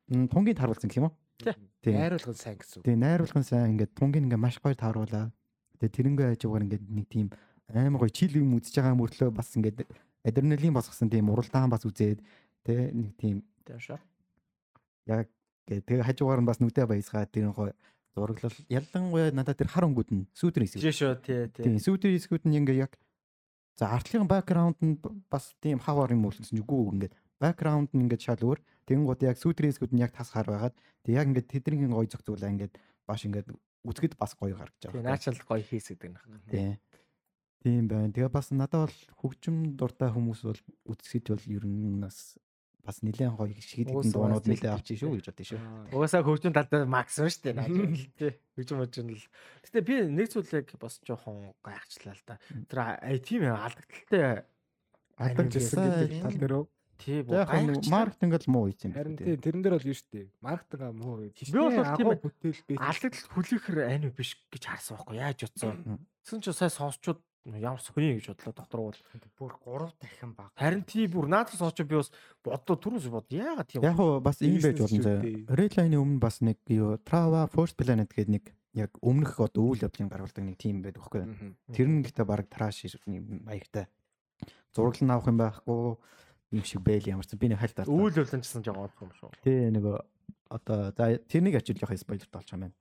[0.09, 1.15] тунгийн тааруулсан гэх юм уу?
[1.37, 1.95] Тийм.
[1.97, 2.81] Найруулгын сайн гэсэн.
[2.81, 5.29] Тийм, найруулгын сайн ингээд тунгийн ингээд маш гоё тааруулаа.
[5.77, 7.27] Тэгээ тэрнгээ хажуугаар ингээд нэг тийм
[7.69, 9.85] амар гоё чил юм үзэж байгаа мөрлөө бас ингээд
[10.25, 12.19] адреналин босгосон тийм уралдаан бас үзээд
[12.65, 14.01] тэ нэг тийм таашаа.
[15.05, 15.29] Яг
[15.67, 17.75] тэгээ хажуугаар нь бас нүдэ баясгаад тэр гоё
[18.17, 20.81] зураглал ялангуяа надад тэр хар өнгүүд нь сүүдэр хэсэг.
[20.81, 21.63] Тийм шүү тий тий.
[21.69, 22.97] Тийм сүүдэр хэсгүүд нь ингээ яг
[23.77, 24.97] за артлын бэкграунд нь
[25.29, 29.37] бас тийм хавар юм үйлсэн чинь үгүй ингээд бэкграунд нь ингээд шал өөр Тэнгууд яг
[29.37, 33.51] сүүтрээсгүүд нь яг тас хар байгаад тэг яг ингээд тэдний гоё зохицуулаа ингээд баш ингээд
[33.83, 34.95] үзэхэд бас гоё гарч байгаа.
[34.95, 36.17] Тийм наачаал гоё хийс гэдэг нь.
[36.47, 36.73] Тийм.
[37.61, 38.15] Тийм байна.
[38.15, 42.39] Тэгээ бас надад бол хөгжим дуртай хүмүүс бол үзэхэд бол ер нь бас
[42.87, 45.59] бас нэлээд гоё шиг хэдэн дуунууд нэлээд авчих шүү гэж бодсон шүү.
[45.91, 47.57] Угаасаа хөгжим талдаа максимум шүү дээ.
[47.59, 48.31] Наачаал тий.
[48.55, 49.27] Хөгжим хөгжим л.
[49.67, 52.39] Гэтэ би нэг зүйлийг бас жоохон гайхчлаа л да.
[52.71, 52.79] Тэр
[53.19, 54.47] тийм алдагдaltaй
[55.19, 56.55] алдагдсан гэдэг тал дээр
[56.97, 58.97] Тий, маркетинг л муу хийсэн юм.
[58.97, 60.33] Харин тий, тэрэн дээр бол юу штэ.
[60.41, 61.29] Маркетинг муу.
[61.29, 62.77] Би бол тийм бүтээл биш.
[62.81, 66.01] Алдагдал хүлээхэр ани биш гэж харсан байхгүй яаж утсан.
[66.25, 67.21] Тэгсэн чинь сая сонсчууд
[67.55, 68.99] ямар сони гэж бодлоо дотор бол
[69.39, 70.51] бүр 3 дахин баг.
[70.59, 72.11] Харин тий бүр наадас сонсч би бас
[72.43, 73.83] бодлоо түрүүс бод яагаад тийм.
[73.87, 75.23] Яг уу бас ийм байж болно заяа.
[75.47, 80.11] Redline-ийн өмнө бас нэг юу Trava First Planet гэдэг нэг яг өмнөх одоо үйл явдлын
[80.11, 81.23] гаргалдаг нэг тим байдаг байхгүй.
[81.71, 83.87] Тэр нь гэхдээ баг траш маягтай.
[84.75, 85.97] Зураглал нь авах юм байхгүй
[86.51, 87.95] юм шиг байл ямарсан би нэг хальт авсан.
[87.95, 89.31] Үйл явдлын гэсэн жоо орох юм шүү.
[89.43, 89.97] Тий нөгөө
[90.49, 92.75] одоо за тэрнийг ачиж явах болж байгаа юм байна.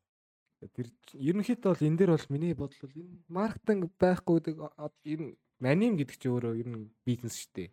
[0.57, 4.57] Тэр ерөнхийдөө бол энэ дээр бол миний бодлол энэ маркетинг байхгүй гэдэг
[5.05, 5.27] энэ
[5.61, 7.69] маним гэдэг чинь өөрөө ер нь бизнес шүү дээ.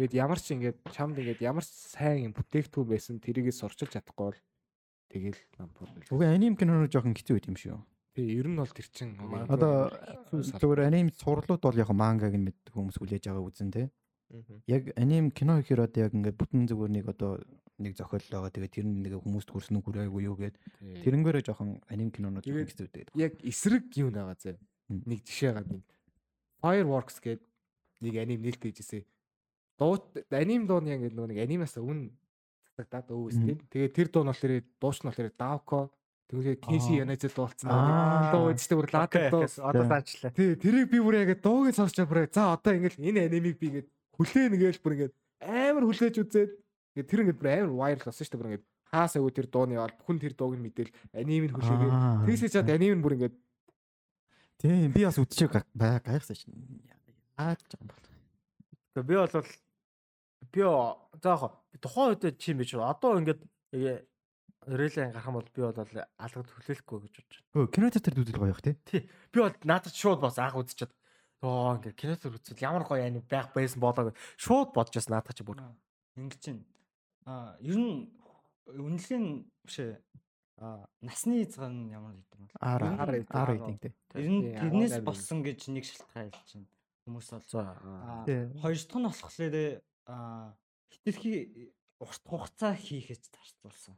[0.00, 4.32] Тэгэд ямар ч ингээд чамд ингээд ямар ч сайн юм бүтээгдэхүүн байсан тэрийгээ сурчилж чадахгүй
[4.32, 4.40] бол
[5.12, 5.40] тэгэл.
[6.08, 7.76] Үгүй аним киноноо жоохон хэцүү байт юм шүү.
[8.16, 9.16] Тий, ер нь бол тэр чин
[9.52, 9.92] одоо
[10.32, 13.86] зүгээр аним сурлууд бол яг мангаг нь мэд хүмүүс хүлээж байгаа үзэн тий.
[14.66, 17.40] Яг аним кино гэхээр одоо яг ингээд бүтэн зүгээр нэг одоо
[17.78, 18.52] нэг зохиол байгаа.
[18.52, 20.56] Тэгээ тэр нэг хүмүүст хүрсэн үг айгүй юу гээд
[21.04, 23.14] тэрнгээрээ жоохон аним кинонууд жоохон хэцүү байдаг.
[23.18, 24.56] Яг эсрэг юу нэгаа зэ.
[24.88, 25.84] Нэг жишээ гад нэг
[26.64, 27.44] Fireworks гэдэг
[28.00, 29.04] нэг аним нээлт хийжсэн.
[29.76, 30.00] Дуу
[30.32, 32.14] аним дуу нь яг нэг анимаас өмнө
[32.72, 33.58] цацагдаад өөс тийм.
[33.68, 35.80] Тэгээ тэр дуу нь болохоор дууч нь болохоор Davko
[36.32, 37.68] тэгээ Kenshi Yanazэ дуулсан
[38.32, 40.32] дуу үстэй бүр лаад дуу Одоо саачлаа.
[40.32, 43.88] тий тэрийг би бүр яг дуугийн сонсож бүр за одоо ингээл энэ анимыг би ингээд
[44.22, 46.50] хүлээн гээл бүр ингээд амар хүлээж үзээд
[46.94, 49.74] ингээд тэр ингээд бүр амар вайрал болсон шүү дээ бүр ингээд хаас аягүй тэр дууны
[49.82, 51.94] бол хүн тэр дууг нь мэдээл аним нь хүлээгээд
[52.30, 53.36] тэгсээ чад аним нь бүр ингээд
[54.62, 56.54] Тийм би бас үдчихэг бай гайхсан шин.
[57.34, 58.06] Яаж ч юм бол.
[58.94, 59.34] Тэгээ би бол
[60.54, 60.62] би
[61.18, 63.42] заах тухайн үед чим бич одоо ингээд
[63.74, 67.58] релэн гарах юм бол би бол алгад хүлээлэхгүй гэж бодож байна.
[67.58, 68.78] Өө кино театр үзэл гоё их тий.
[68.86, 69.02] Тий.
[69.34, 70.94] Би бол наадад шууд бас анх үзчихээд
[71.42, 75.34] оо ингээд кино театр үзэл ямар гоё аним байх байсан болоо шууд бодож бас наадах
[75.34, 75.58] чи бүр.
[76.16, 76.64] Ингэж байна.
[77.26, 78.08] А ер нь
[78.70, 79.98] үнэлгийн биш ээ.
[80.62, 83.92] А насны зган ямар гэдэг юм нь- ар ар рейтинг тий.
[84.14, 86.70] Ер нь тэрнээс болсон гэж нэг шалтгаан хэлж байна.
[87.02, 87.62] Хүмүүс бол За.
[87.82, 88.46] А, Тий.
[88.62, 89.54] хоёр дахь нь болохоор
[90.06, 90.54] а
[90.92, 93.96] хитрхи урт хугацаа хийхэж зарцуулсан.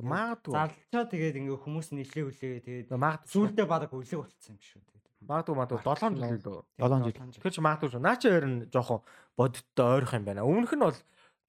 [0.00, 0.52] Магадгүй.
[0.56, 3.28] Залчаа тэгээд ингээ хүмүүс нийлээ хүлээгээ тэгээд Магадгүй.
[3.28, 4.80] сүүлдээ бараг өлег болцсон юм шүү.
[5.20, 6.60] Магадгүй магадгүй 7 жил лөө.
[6.80, 7.40] Долоон жил.
[7.42, 8.00] Тэр чи магадгүй шүү.
[8.00, 9.02] Наа чи хоёр нь жоохон
[9.36, 10.46] бодиттой ойрох юм байна.
[10.48, 10.96] Өмнөх нь бол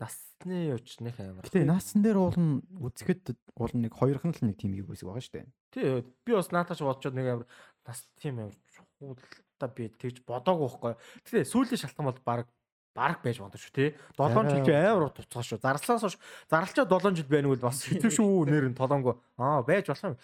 [0.02, 1.46] насны өвчнөх амар.
[1.48, 5.08] Гэтэ наасан дээр уул нь үзэхэд уул нь нэг хоёрхан л нэг тим хийх байсан
[5.08, 5.48] байгаа шүү дээ.
[5.72, 7.48] Тий, би бас наатаач бодчоод нэг амар
[7.88, 10.94] нас тийм амар чухалта би тэгж бодоогүй байхгүй.
[11.32, 12.52] Тэгээ сүүлийн шалтгаан бол баг
[12.92, 13.90] баг байж бодож шүү тий.
[14.20, 15.64] 7 жил чи амар урт туцгаа шүү.
[15.64, 16.18] Зарлалаас хойш
[16.52, 19.22] зарлалчаа 7 жил байна үл бас хэцүү шүү нэр нь толонго.
[19.40, 20.20] Аа байж болох юм.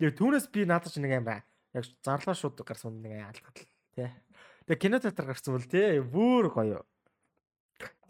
[0.00, 4.10] Тэгээ түүнээс би наатаач нэг амар яг зарлаа шууд гарсан нэг алгад л тий.
[4.68, 6.80] Тэгээ кино театр гарсан бол тий бүр гоё.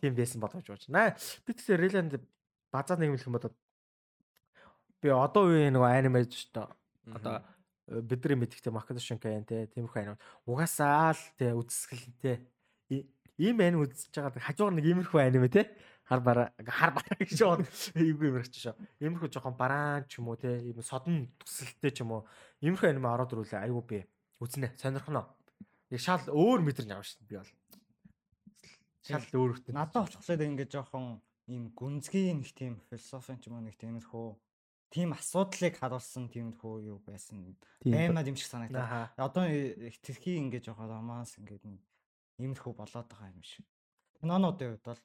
[0.02, 0.88] Тийм байсан бодож бооч.
[0.90, 1.14] Наа
[1.46, 2.12] би тэгэхээр Реланд
[2.74, 3.54] базаа нэгмлэх юм бодоод
[5.02, 6.68] би одоо үеийн нэг аниме шүү дээ.
[7.16, 7.34] Одоо
[8.02, 12.36] бидний мэддэг тийм Макдошинкэн те тиймэрхүү анime угаасаа л те үзэсгэлэнтэй
[12.94, 13.06] И-
[13.38, 15.66] ийм анime үзэж байгаа хажуугаар нэг иймэрхүү аниме те
[16.12, 17.64] хар бараа хар бараа гэж бод
[17.96, 22.12] иймэрхүү юмрч шоо иймэрхүү жоохон бараан ч юм уу те ийм содон төсөлттэй ч юм
[22.12, 22.28] уу.
[22.60, 24.04] Иймэрхүү аниме ороод ирүүлээ айгу би
[24.44, 25.24] үзнэ сонирхно
[25.88, 27.52] яг шал өөр мэдрэмж авах шин би бол.
[29.00, 33.64] Шал өөр хөтөн Надад очихлоо ингээ жоохон ийм гүнзгий нэг тийм философи ч юм уу
[33.64, 34.28] нэг тиймэрхүү
[34.92, 37.56] тийм асуудлыг харуулсан тиймэрхүү юу байсан.
[37.80, 39.16] Баймад юм шиг санагдаа.
[39.16, 41.60] Одоо хитрхи ингээ жоохон романс ингээ
[42.36, 43.64] иймэрхүү болоод байгаа юм шиг.
[44.20, 45.00] Кинонуудын хувьд бол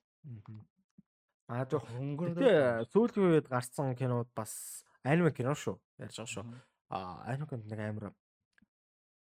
[1.47, 6.45] аа жоох хөнгөр Гэтэ сүүлийн үед гарсан кинод бас аниме кино шүү ярьж байгаа шүү.
[6.91, 8.05] А аниме кинод нэг амар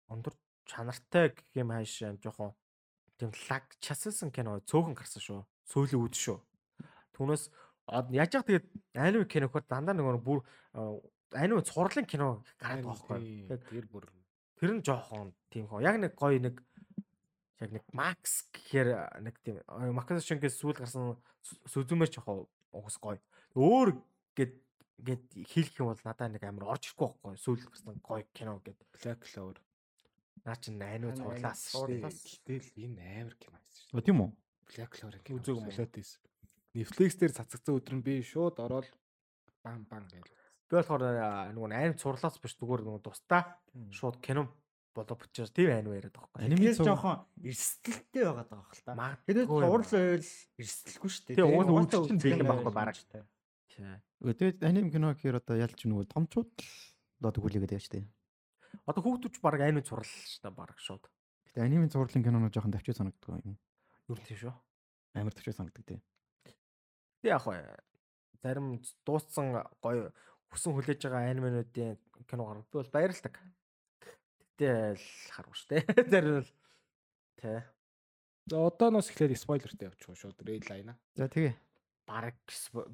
[0.10, 0.34] өндөр
[0.66, 2.58] чанартай гэх юм хайш жоохон
[3.22, 5.42] тийм лаг чассан кино цөөхөн гарсан шүү.
[5.70, 6.38] Сүүлийн үед шүү.
[7.14, 7.50] Түүнээс
[8.12, 10.42] яаж яах тэгээд аниме кинохоор дандаа нэг бүр
[11.38, 13.46] аниме цувралын кино гараад байгаа байхгүй.
[13.52, 14.10] Яг тэр бүр
[14.58, 15.86] Тэр нь жоохон тийм хоо.
[15.86, 16.58] Яг нэг гоё нэг
[17.62, 19.62] яг нэг Макс гэхээр нэг тийм
[19.96, 21.18] Макс Шинкээс сүүл гарсан
[21.72, 22.46] Сүзүмэр жоохон
[22.76, 23.20] угс гоё.
[23.56, 23.98] Өөр
[24.38, 24.54] гэд
[25.02, 27.38] гэд хэлэх юм бол надаа нэг амар орж ирэхгүй байхгүй.
[27.38, 28.78] Сүүл гарсан гоё кино гэд.
[28.98, 29.58] Black Clover.
[30.46, 32.14] Наа чи аниме цуурлаас шүү дээ.
[32.46, 34.06] Гэтэл энэ амар кино байсан шүү.
[34.06, 34.30] Тийм үү?
[34.74, 35.38] Black Clover кино.
[35.42, 36.28] Үзээгүй юм уу?
[36.78, 38.86] Netflix дээр цацагцсан өдөр нь би шууд ороод
[39.66, 40.30] бам бам гээл.
[40.70, 41.02] Би болохоор
[41.56, 43.58] нөгөө аниме цуурлаас биш зүгээр нөгөө тустаа
[43.90, 44.46] шууд кино
[44.98, 46.46] болоо бичиж тийм аниме яриад байгаа байхгүй.
[46.50, 48.94] Анимээс жоохон эрсдэлтэй байгаад байгаа хэл та.
[49.30, 49.64] Тэгээд байна.
[49.70, 49.86] байвал
[50.58, 51.38] эрсдэлгүй шүү дээ.
[51.38, 52.98] Тэгээ, уул угаасаа үзэгч нь үзэх бэлэн байхгүй бараг.
[52.98, 58.06] Тэгээд аним кино гэхээр одоо ялч нөгөө томчууд л одоо байгаа шүү дээ.
[58.90, 61.04] Одоо хүүхдүүч баг аниме цуврал шүү дээ баг шууд.
[61.48, 63.58] Гэтэ анимын зурлын кинонууд жоохон давчиж санагддаг юм.
[64.10, 64.54] Юу тийм шүү.
[65.18, 66.00] Амар давчиж санагддаг тий.
[67.22, 67.66] Тэг яг бай.
[68.42, 70.14] Зарим дууссан гоё
[70.54, 71.98] хүсэн хүлээж байгаа анименуудын
[72.30, 72.64] кино гарна.
[72.70, 72.92] Би бол
[74.58, 74.98] баярлалдаг.
[74.98, 75.02] Тэгтэл
[75.32, 75.86] харав штэ.
[76.10, 76.52] Зарим бол
[77.38, 77.64] тэ
[78.48, 80.96] За одооноос эхлээд спойлертэй явчих шууд line.
[81.16, 81.56] За тэгээ.
[82.08, 82.36] баг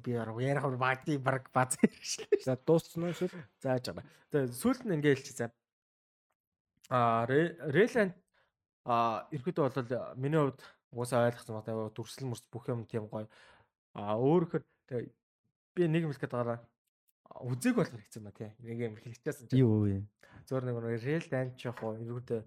[0.02, 2.26] би ярах багти баг бац ирсэн.
[2.42, 3.30] За дууссан уу шил?
[3.62, 4.04] Зааж байгаа.
[4.34, 5.52] Тэгээ сүүлд нь ингээ хэлчих за.
[6.90, 8.18] А Реланд
[8.84, 10.60] а ерөөдөө бол миний хувьд
[10.90, 11.94] уусаа ойлгосон байна.
[11.94, 13.30] Дүрслэл мөрс бүх юм тийм гоё.
[13.94, 16.58] А өөрөөр би нэг юм хэлэх гээд байгаа.
[17.42, 18.50] Үзег болох хэцүү маа тий.
[18.62, 19.58] Нэг юм хэлчихсэн чинь.
[19.58, 20.06] Юу вэ?
[20.46, 22.40] Зөөр нэг нэг реал дан ч яг хоо ерөөдөө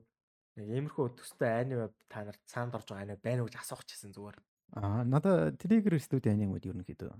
[0.57, 4.15] нэг иймэрхүү төстэй аниме та нарт цаанд орж байгаа аниме байна уу гэж асуух гэсэн
[4.15, 4.37] зүгээр.
[4.79, 7.11] Аа надаа Trigger студийн анимууд ерөнхийдөө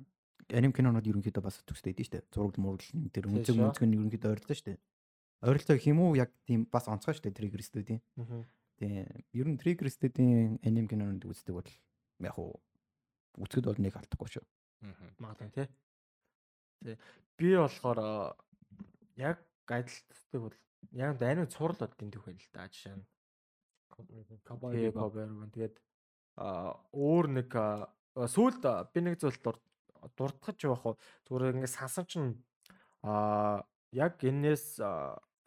[0.54, 2.24] аним кинонууд ерөнхийдөө бас төстэй дээ дээ.
[2.32, 3.68] Зураг мурал үнцэг шүү.
[3.68, 4.80] үнцэг нь ерөнхийдөө.
[5.44, 8.02] Ойрлоо гэх юм уу яг тийм бас онцгой дээ Trigger студийн.
[8.16, 8.44] Аа.
[8.80, 11.70] Тийм ер нь Trigger студийн аним кинонууд үздэг бол
[12.24, 12.64] яг уу
[13.36, 14.46] үзэхэд бол нэг алдахгүй шүү.
[15.20, 15.68] Магадгүй тий.
[16.84, 16.98] Тий.
[17.38, 18.36] Би болохоор
[19.18, 20.56] яг адилтдаг бол
[20.92, 23.06] яг аниме цуврал бол дэндүү хэл л да жишээ нь.
[24.78, 25.76] Тэгээ Коберван тэгээд
[26.38, 27.90] а өөр нэг а,
[28.94, 29.64] би нэг зүйл дур-
[30.18, 30.96] дуртахж явах уу
[31.26, 32.32] зүгээр ингээд сансан чинь
[33.02, 34.78] а яг энэс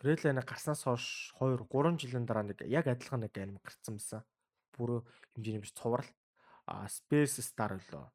[0.01, 4.25] Релэна гарснаас хойш 2 3 жилийн дараа нэг яг адилхан нэг аним гарцсан байсан.
[4.73, 5.05] Бүр
[5.37, 6.09] хэмжээний биш цуврал
[6.65, 8.09] а Space Star лөө.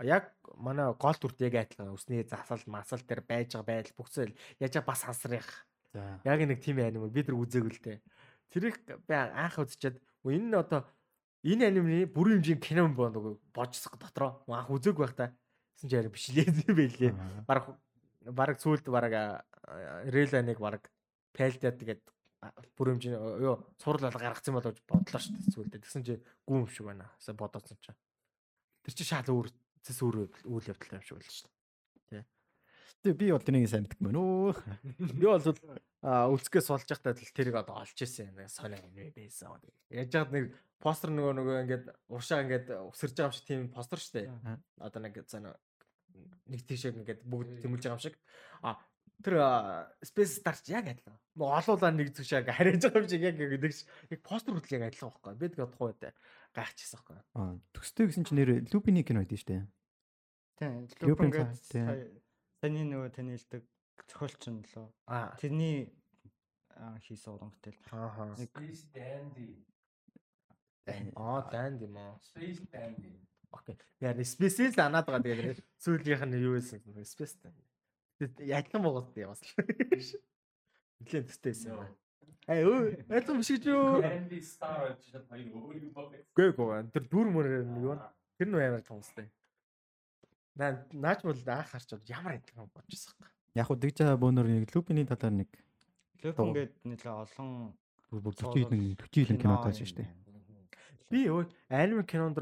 [0.00, 4.80] Яг манай гол дүрт яг адилхан өсний засал масал дээр байж байгаа байдал бүгцэл яаж
[4.86, 5.66] бас сансрах.
[5.92, 6.20] За.
[6.24, 8.00] Яг нэг тийм аним бид нар үзээгүй л дээ.
[8.48, 10.88] Тэрийг би анх үзчихэд "Өө, энэ нь одоо
[11.44, 15.36] энэ анимны бүрэн хэмжээний кино уу божсох дотроо анх үзээгүй байх та.
[15.76, 17.12] Гэсэн чи яриг биш лээ байлээ.
[17.44, 17.76] Бараг
[18.24, 19.44] бараг сүулт бараг
[20.08, 20.88] реланыг бараг
[21.36, 22.02] пайлдаад тэгээд
[22.76, 23.14] бүр хэмжээ
[23.44, 25.78] юу сурал бол гаргацсан болоо гэж бодлоо шүү дээ сүулдэ.
[25.84, 26.14] Тэгсэн чи
[26.48, 27.10] гүм шиг байна.
[27.18, 27.92] Гэсэн бодоодсон чи.
[28.82, 29.48] Тэр чи шал өөр
[29.82, 31.50] зэс өөр үйл явдал юм шиг байлаа шүү
[32.10, 32.24] дээ.
[33.02, 34.50] Тэгээ би бол тэрийг сайн мэддэг мөн үү?
[35.18, 39.58] Би бол үлцгээс болж байхдаа л тэрийг одоо олж исэн юм сонио юм байсан.
[39.90, 43.98] Яаж яад нэг постэр нөгөө нөгөө ингээд уршаа ингээд өсөрж байгаа юм шиг тийм постэр
[43.98, 44.26] шүү дээ.
[44.86, 45.50] Одоо нэг зэн
[46.46, 48.16] нэг тийшээ ингээд бүгд тэмүүлж байгаа юм шиг.
[48.62, 48.78] А
[49.22, 49.36] тэр
[50.02, 51.16] Space Star ч яг адилхан.
[51.38, 53.72] Нөгөө олуулаа нэг зүг шиг хариж байгаа юм шиг яг яг нэг
[54.10, 55.34] яг постэр хүртэл яг адилхан байхгүй.
[55.38, 56.02] Би тэгээд тухай үед
[56.52, 57.18] гайхчихсан байхгүй.
[57.38, 59.62] Аа, төстэй гэсэн чинь нэр Лупины кино байдсан шүү дээ.
[60.58, 60.72] Тийм.
[60.86, 61.14] Тийм.
[61.32, 62.22] гэдэг
[62.62, 63.62] таны нөгөө таны хэлдэг
[64.06, 64.86] зохиолч нь лөө.
[65.10, 65.34] Аа.
[65.40, 65.90] Тэрний
[66.76, 67.80] аа, хийсэн уран бүтээл.
[67.90, 68.30] Аа.
[68.38, 68.50] Нэг
[71.16, 72.18] Аа, данд юм аа.
[72.22, 73.18] Space Dandy.
[73.50, 73.76] Окей.
[74.00, 76.82] Яа, Space л анаад байгаа тэгээд сүүлийнх нь юу байсан?
[77.02, 77.71] Space Dandy.
[78.20, 79.40] Ядлан боогод тий бас.
[81.00, 81.86] Нилээн төстэйсэн юм.
[82.50, 84.02] Ай өө, айцсан биш гэж юу?
[84.02, 86.14] Candy Star гэж хоёр өөр юм баг.
[86.34, 86.82] Гүй гүй.
[86.94, 87.98] Тэр дүр мөр юу?
[88.38, 89.30] Тэр нь амар томстой.
[90.58, 93.30] Наа наач бол анх харчаад ямар адилхан бодчихсон юм.
[93.54, 95.50] Яг хуу дэгжа бөөнөр нэг Лупины талаар нэг
[96.22, 97.74] Люпин гэдэг нэлээ олон
[98.10, 100.10] бүр бүр 40 нэг 40 жилийн кино тааш шүү дээ.
[101.10, 102.38] Би өө анime кинонд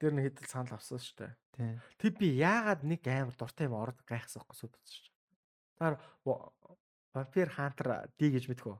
[0.00, 1.32] дээр нэг хэдэл санал авсан шүү дээ.
[1.54, 1.72] Тий.
[2.00, 5.12] Тэг би яагаад нэг амар дуртай юм ороод гайхсан сууд бодсон шүү.
[5.78, 5.94] Таар
[7.14, 8.78] Vampire Hunter D гэж мэдэх үү?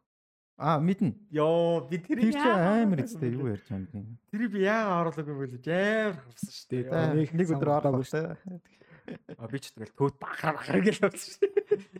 [0.59, 1.15] Аа, мэднэ.
[1.35, 4.19] Йоо, би тэр Тэр амар эцтэй юу ярьж байгаа юм бэ?
[4.31, 4.59] Тэр би
[5.27, 7.15] юм бэ гэж амар харсан шүү дээ.
[7.15, 8.35] Нэг нэг өдөр болоогүй шүү.
[9.39, 11.95] А би ч тэгэл төөд бахар бахар гэж явсан шүү дээ.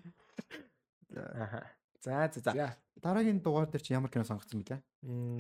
[1.39, 1.63] Аха.
[2.03, 2.75] За за за.
[3.05, 4.81] Дараагийн дугаар дээр чи ямар кино сонгоцсон бэлээ?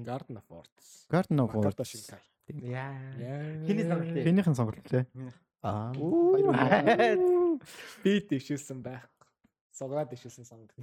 [0.05, 1.09] Garden of Words.
[1.09, 2.12] Garden of Words.
[2.53, 2.93] Яа.
[3.16, 3.65] Яа.
[3.65, 4.20] Хиний сонголт вэ?
[4.20, 5.05] Хинийхэн сонголт лээ.
[5.65, 5.97] Аа.
[8.05, 9.09] Би дэвшүүлсэн байх.
[9.73, 10.77] Сограад дэвшүүлсэн сонгод.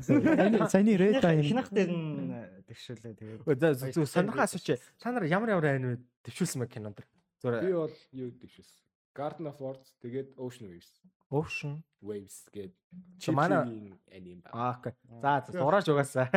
[0.73, 2.33] Саяны Red Eye Хинах дээр нь
[2.65, 3.13] тэгшүүлээ
[3.45, 3.93] тэгээд.
[3.93, 4.81] Зүг сонирхоо асууч.
[4.97, 6.97] Та нар ямар ямар анime төвшүүлсэн бэ кинонд?
[6.97, 7.05] Би
[7.45, 8.81] Зүгээр бол юу дэвшүүлсэн.
[9.13, 10.91] Garden of Words тэгээд Ocean Waves.
[11.29, 11.85] Ocean.
[12.01, 12.73] Waves гээд
[13.21, 14.49] So, манай- аним ба.
[14.51, 14.93] Аа окей.
[15.21, 16.27] За за зураач угаасаа.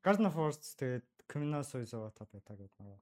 [0.00, 2.98] Garden of Words тэгээд Criminal Suicide та байтаа гэдэг нөгөө.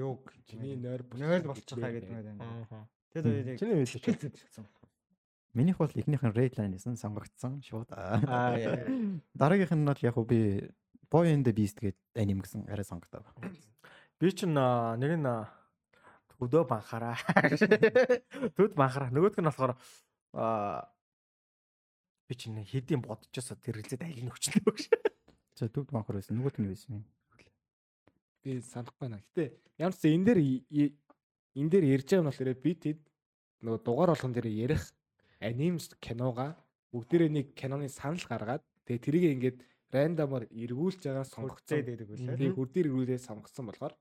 [0.00, 2.66] Юу Чиний нойр нойр болчихоо гэдэг юм байна.
[2.72, 2.88] Аа.
[3.12, 4.66] Тэд хоёрыг Чиний хэлж хэл зэлсэн.
[5.52, 7.92] Минийх бол эхнийх нь Red Line гэсэн сонгогдсон шууд.
[7.92, 8.84] Аа яа.
[9.36, 10.68] Дараагийнх нь бол яг уу би
[11.08, 13.24] Boy and the Beast гэдэг аним гэсэн арай сонгогдоо.
[14.20, 15.28] Би ч нэг нь
[16.38, 17.16] өдөө банхараа.
[18.56, 19.10] Төд банхараа.
[19.10, 19.72] Нөгөөх нь болохоор
[20.36, 20.92] аа
[22.28, 25.17] би ч нэг хэдийн бодчихосоо тэр хэлээд аль нь өчлөө гэж.
[25.58, 26.38] За төвд банхар байсан.
[26.38, 27.04] Нөгөөт нь байсан юм.
[28.46, 29.18] Би санахгүй байна.
[29.34, 30.40] Гэтэ ямар ч энэ дээр
[31.58, 33.00] энэ дээр ярьж байгаа нь болохоор би тэд
[33.66, 34.84] нөгөө дугаар болгон дээр ярих
[35.42, 36.54] аним кинога
[36.94, 39.58] бүгдээрээ нэг киноны санал гаргаад тэгээ тэрийг ингээд
[39.90, 41.82] рандомор эргүүлж байгаа сонгогдсон.
[41.82, 42.38] Сонгогдсон гэдэг үлээ.
[42.38, 43.94] Тэгээ хүрдээр эргүүлээ сонгогдсон болохоор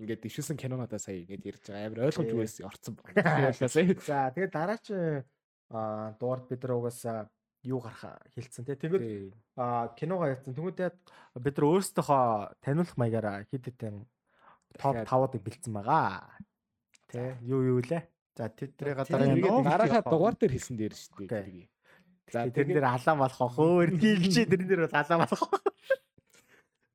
[0.00, 3.52] ингээд дэвшүүлсэн кинонуудаа сая ингээд ярьж байгаа амар ойлгомжгүй байсан орцсон байна.
[4.00, 4.86] За тэгээд дараач
[5.68, 7.28] аа дуурд бид нар угаасаа
[7.62, 8.04] юу гарах
[8.34, 8.74] хэлсэн тий.
[8.76, 9.34] Тэгээд Тий.
[9.56, 10.54] а киногоо ярьсан.
[10.56, 10.90] Тэнгүүдээ
[11.44, 13.96] бид нар өөрсдийнхөө таниулах маягаараа хэд хэдэн
[14.80, 15.34] топ Дахиад.
[15.36, 16.24] 5-ыг бэлдсэн байгаа.
[17.10, 18.02] Тэ юу юу лээ?
[18.38, 21.68] За тэдрийг Тэр дараагийн нэгээд ноо- Дарааха дугаар дээр хэлсэн дээр шүү дээ.
[22.32, 25.50] За тэрэн дээр алаан болох ах өө эргэлж тэрэн дээр бол алаан болох.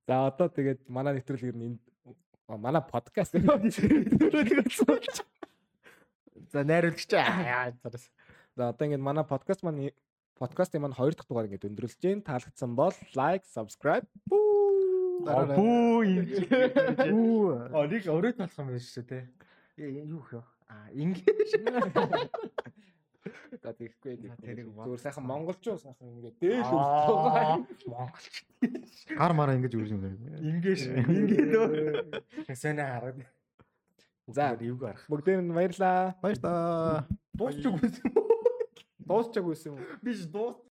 [0.08, 1.78] за одоо тэгээд манай нэвтрүүлэг ер нь энэ
[2.48, 3.34] а, манай подкаст
[6.54, 7.74] За найруулагч аа.
[8.56, 9.92] За одоо ингээд манай подкаст маань
[10.36, 14.08] подкастын маань хоёр дахь дугаар ингээд өндөрлөж जैन таалагдсан бол лайк, subscribe.
[14.28, 14.46] Бүү.
[15.32, 15.48] Аа
[17.92, 19.24] нэг өрөөд болох юм байна шүү дээ.
[19.80, 20.44] Юу хөө?
[20.68, 21.52] Аа ингэж.
[23.64, 24.20] За тэгэхгүй
[24.76, 24.86] бод.
[24.86, 27.64] зүгээр сайхан монголчуу сайхан ингээд дээл үлдээ.
[27.88, 28.36] Монголч.
[29.16, 30.20] гар мараа ингэж үрж юм байна.
[30.44, 30.80] Ингэж.
[31.00, 32.52] Ингэж.
[32.60, 33.24] Сэнэ хараад.
[34.28, 35.08] За юу гарах?
[35.08, 36.20] бүгдээр нь баярлаа.
[36.22, 37.08] Баяр таа.
[37.34, 38.25] Дуусч үгүй юм.
[39.06, 39.98] Дуусчаагүй юм уу?
[40.04, 40.56] Би ч дуус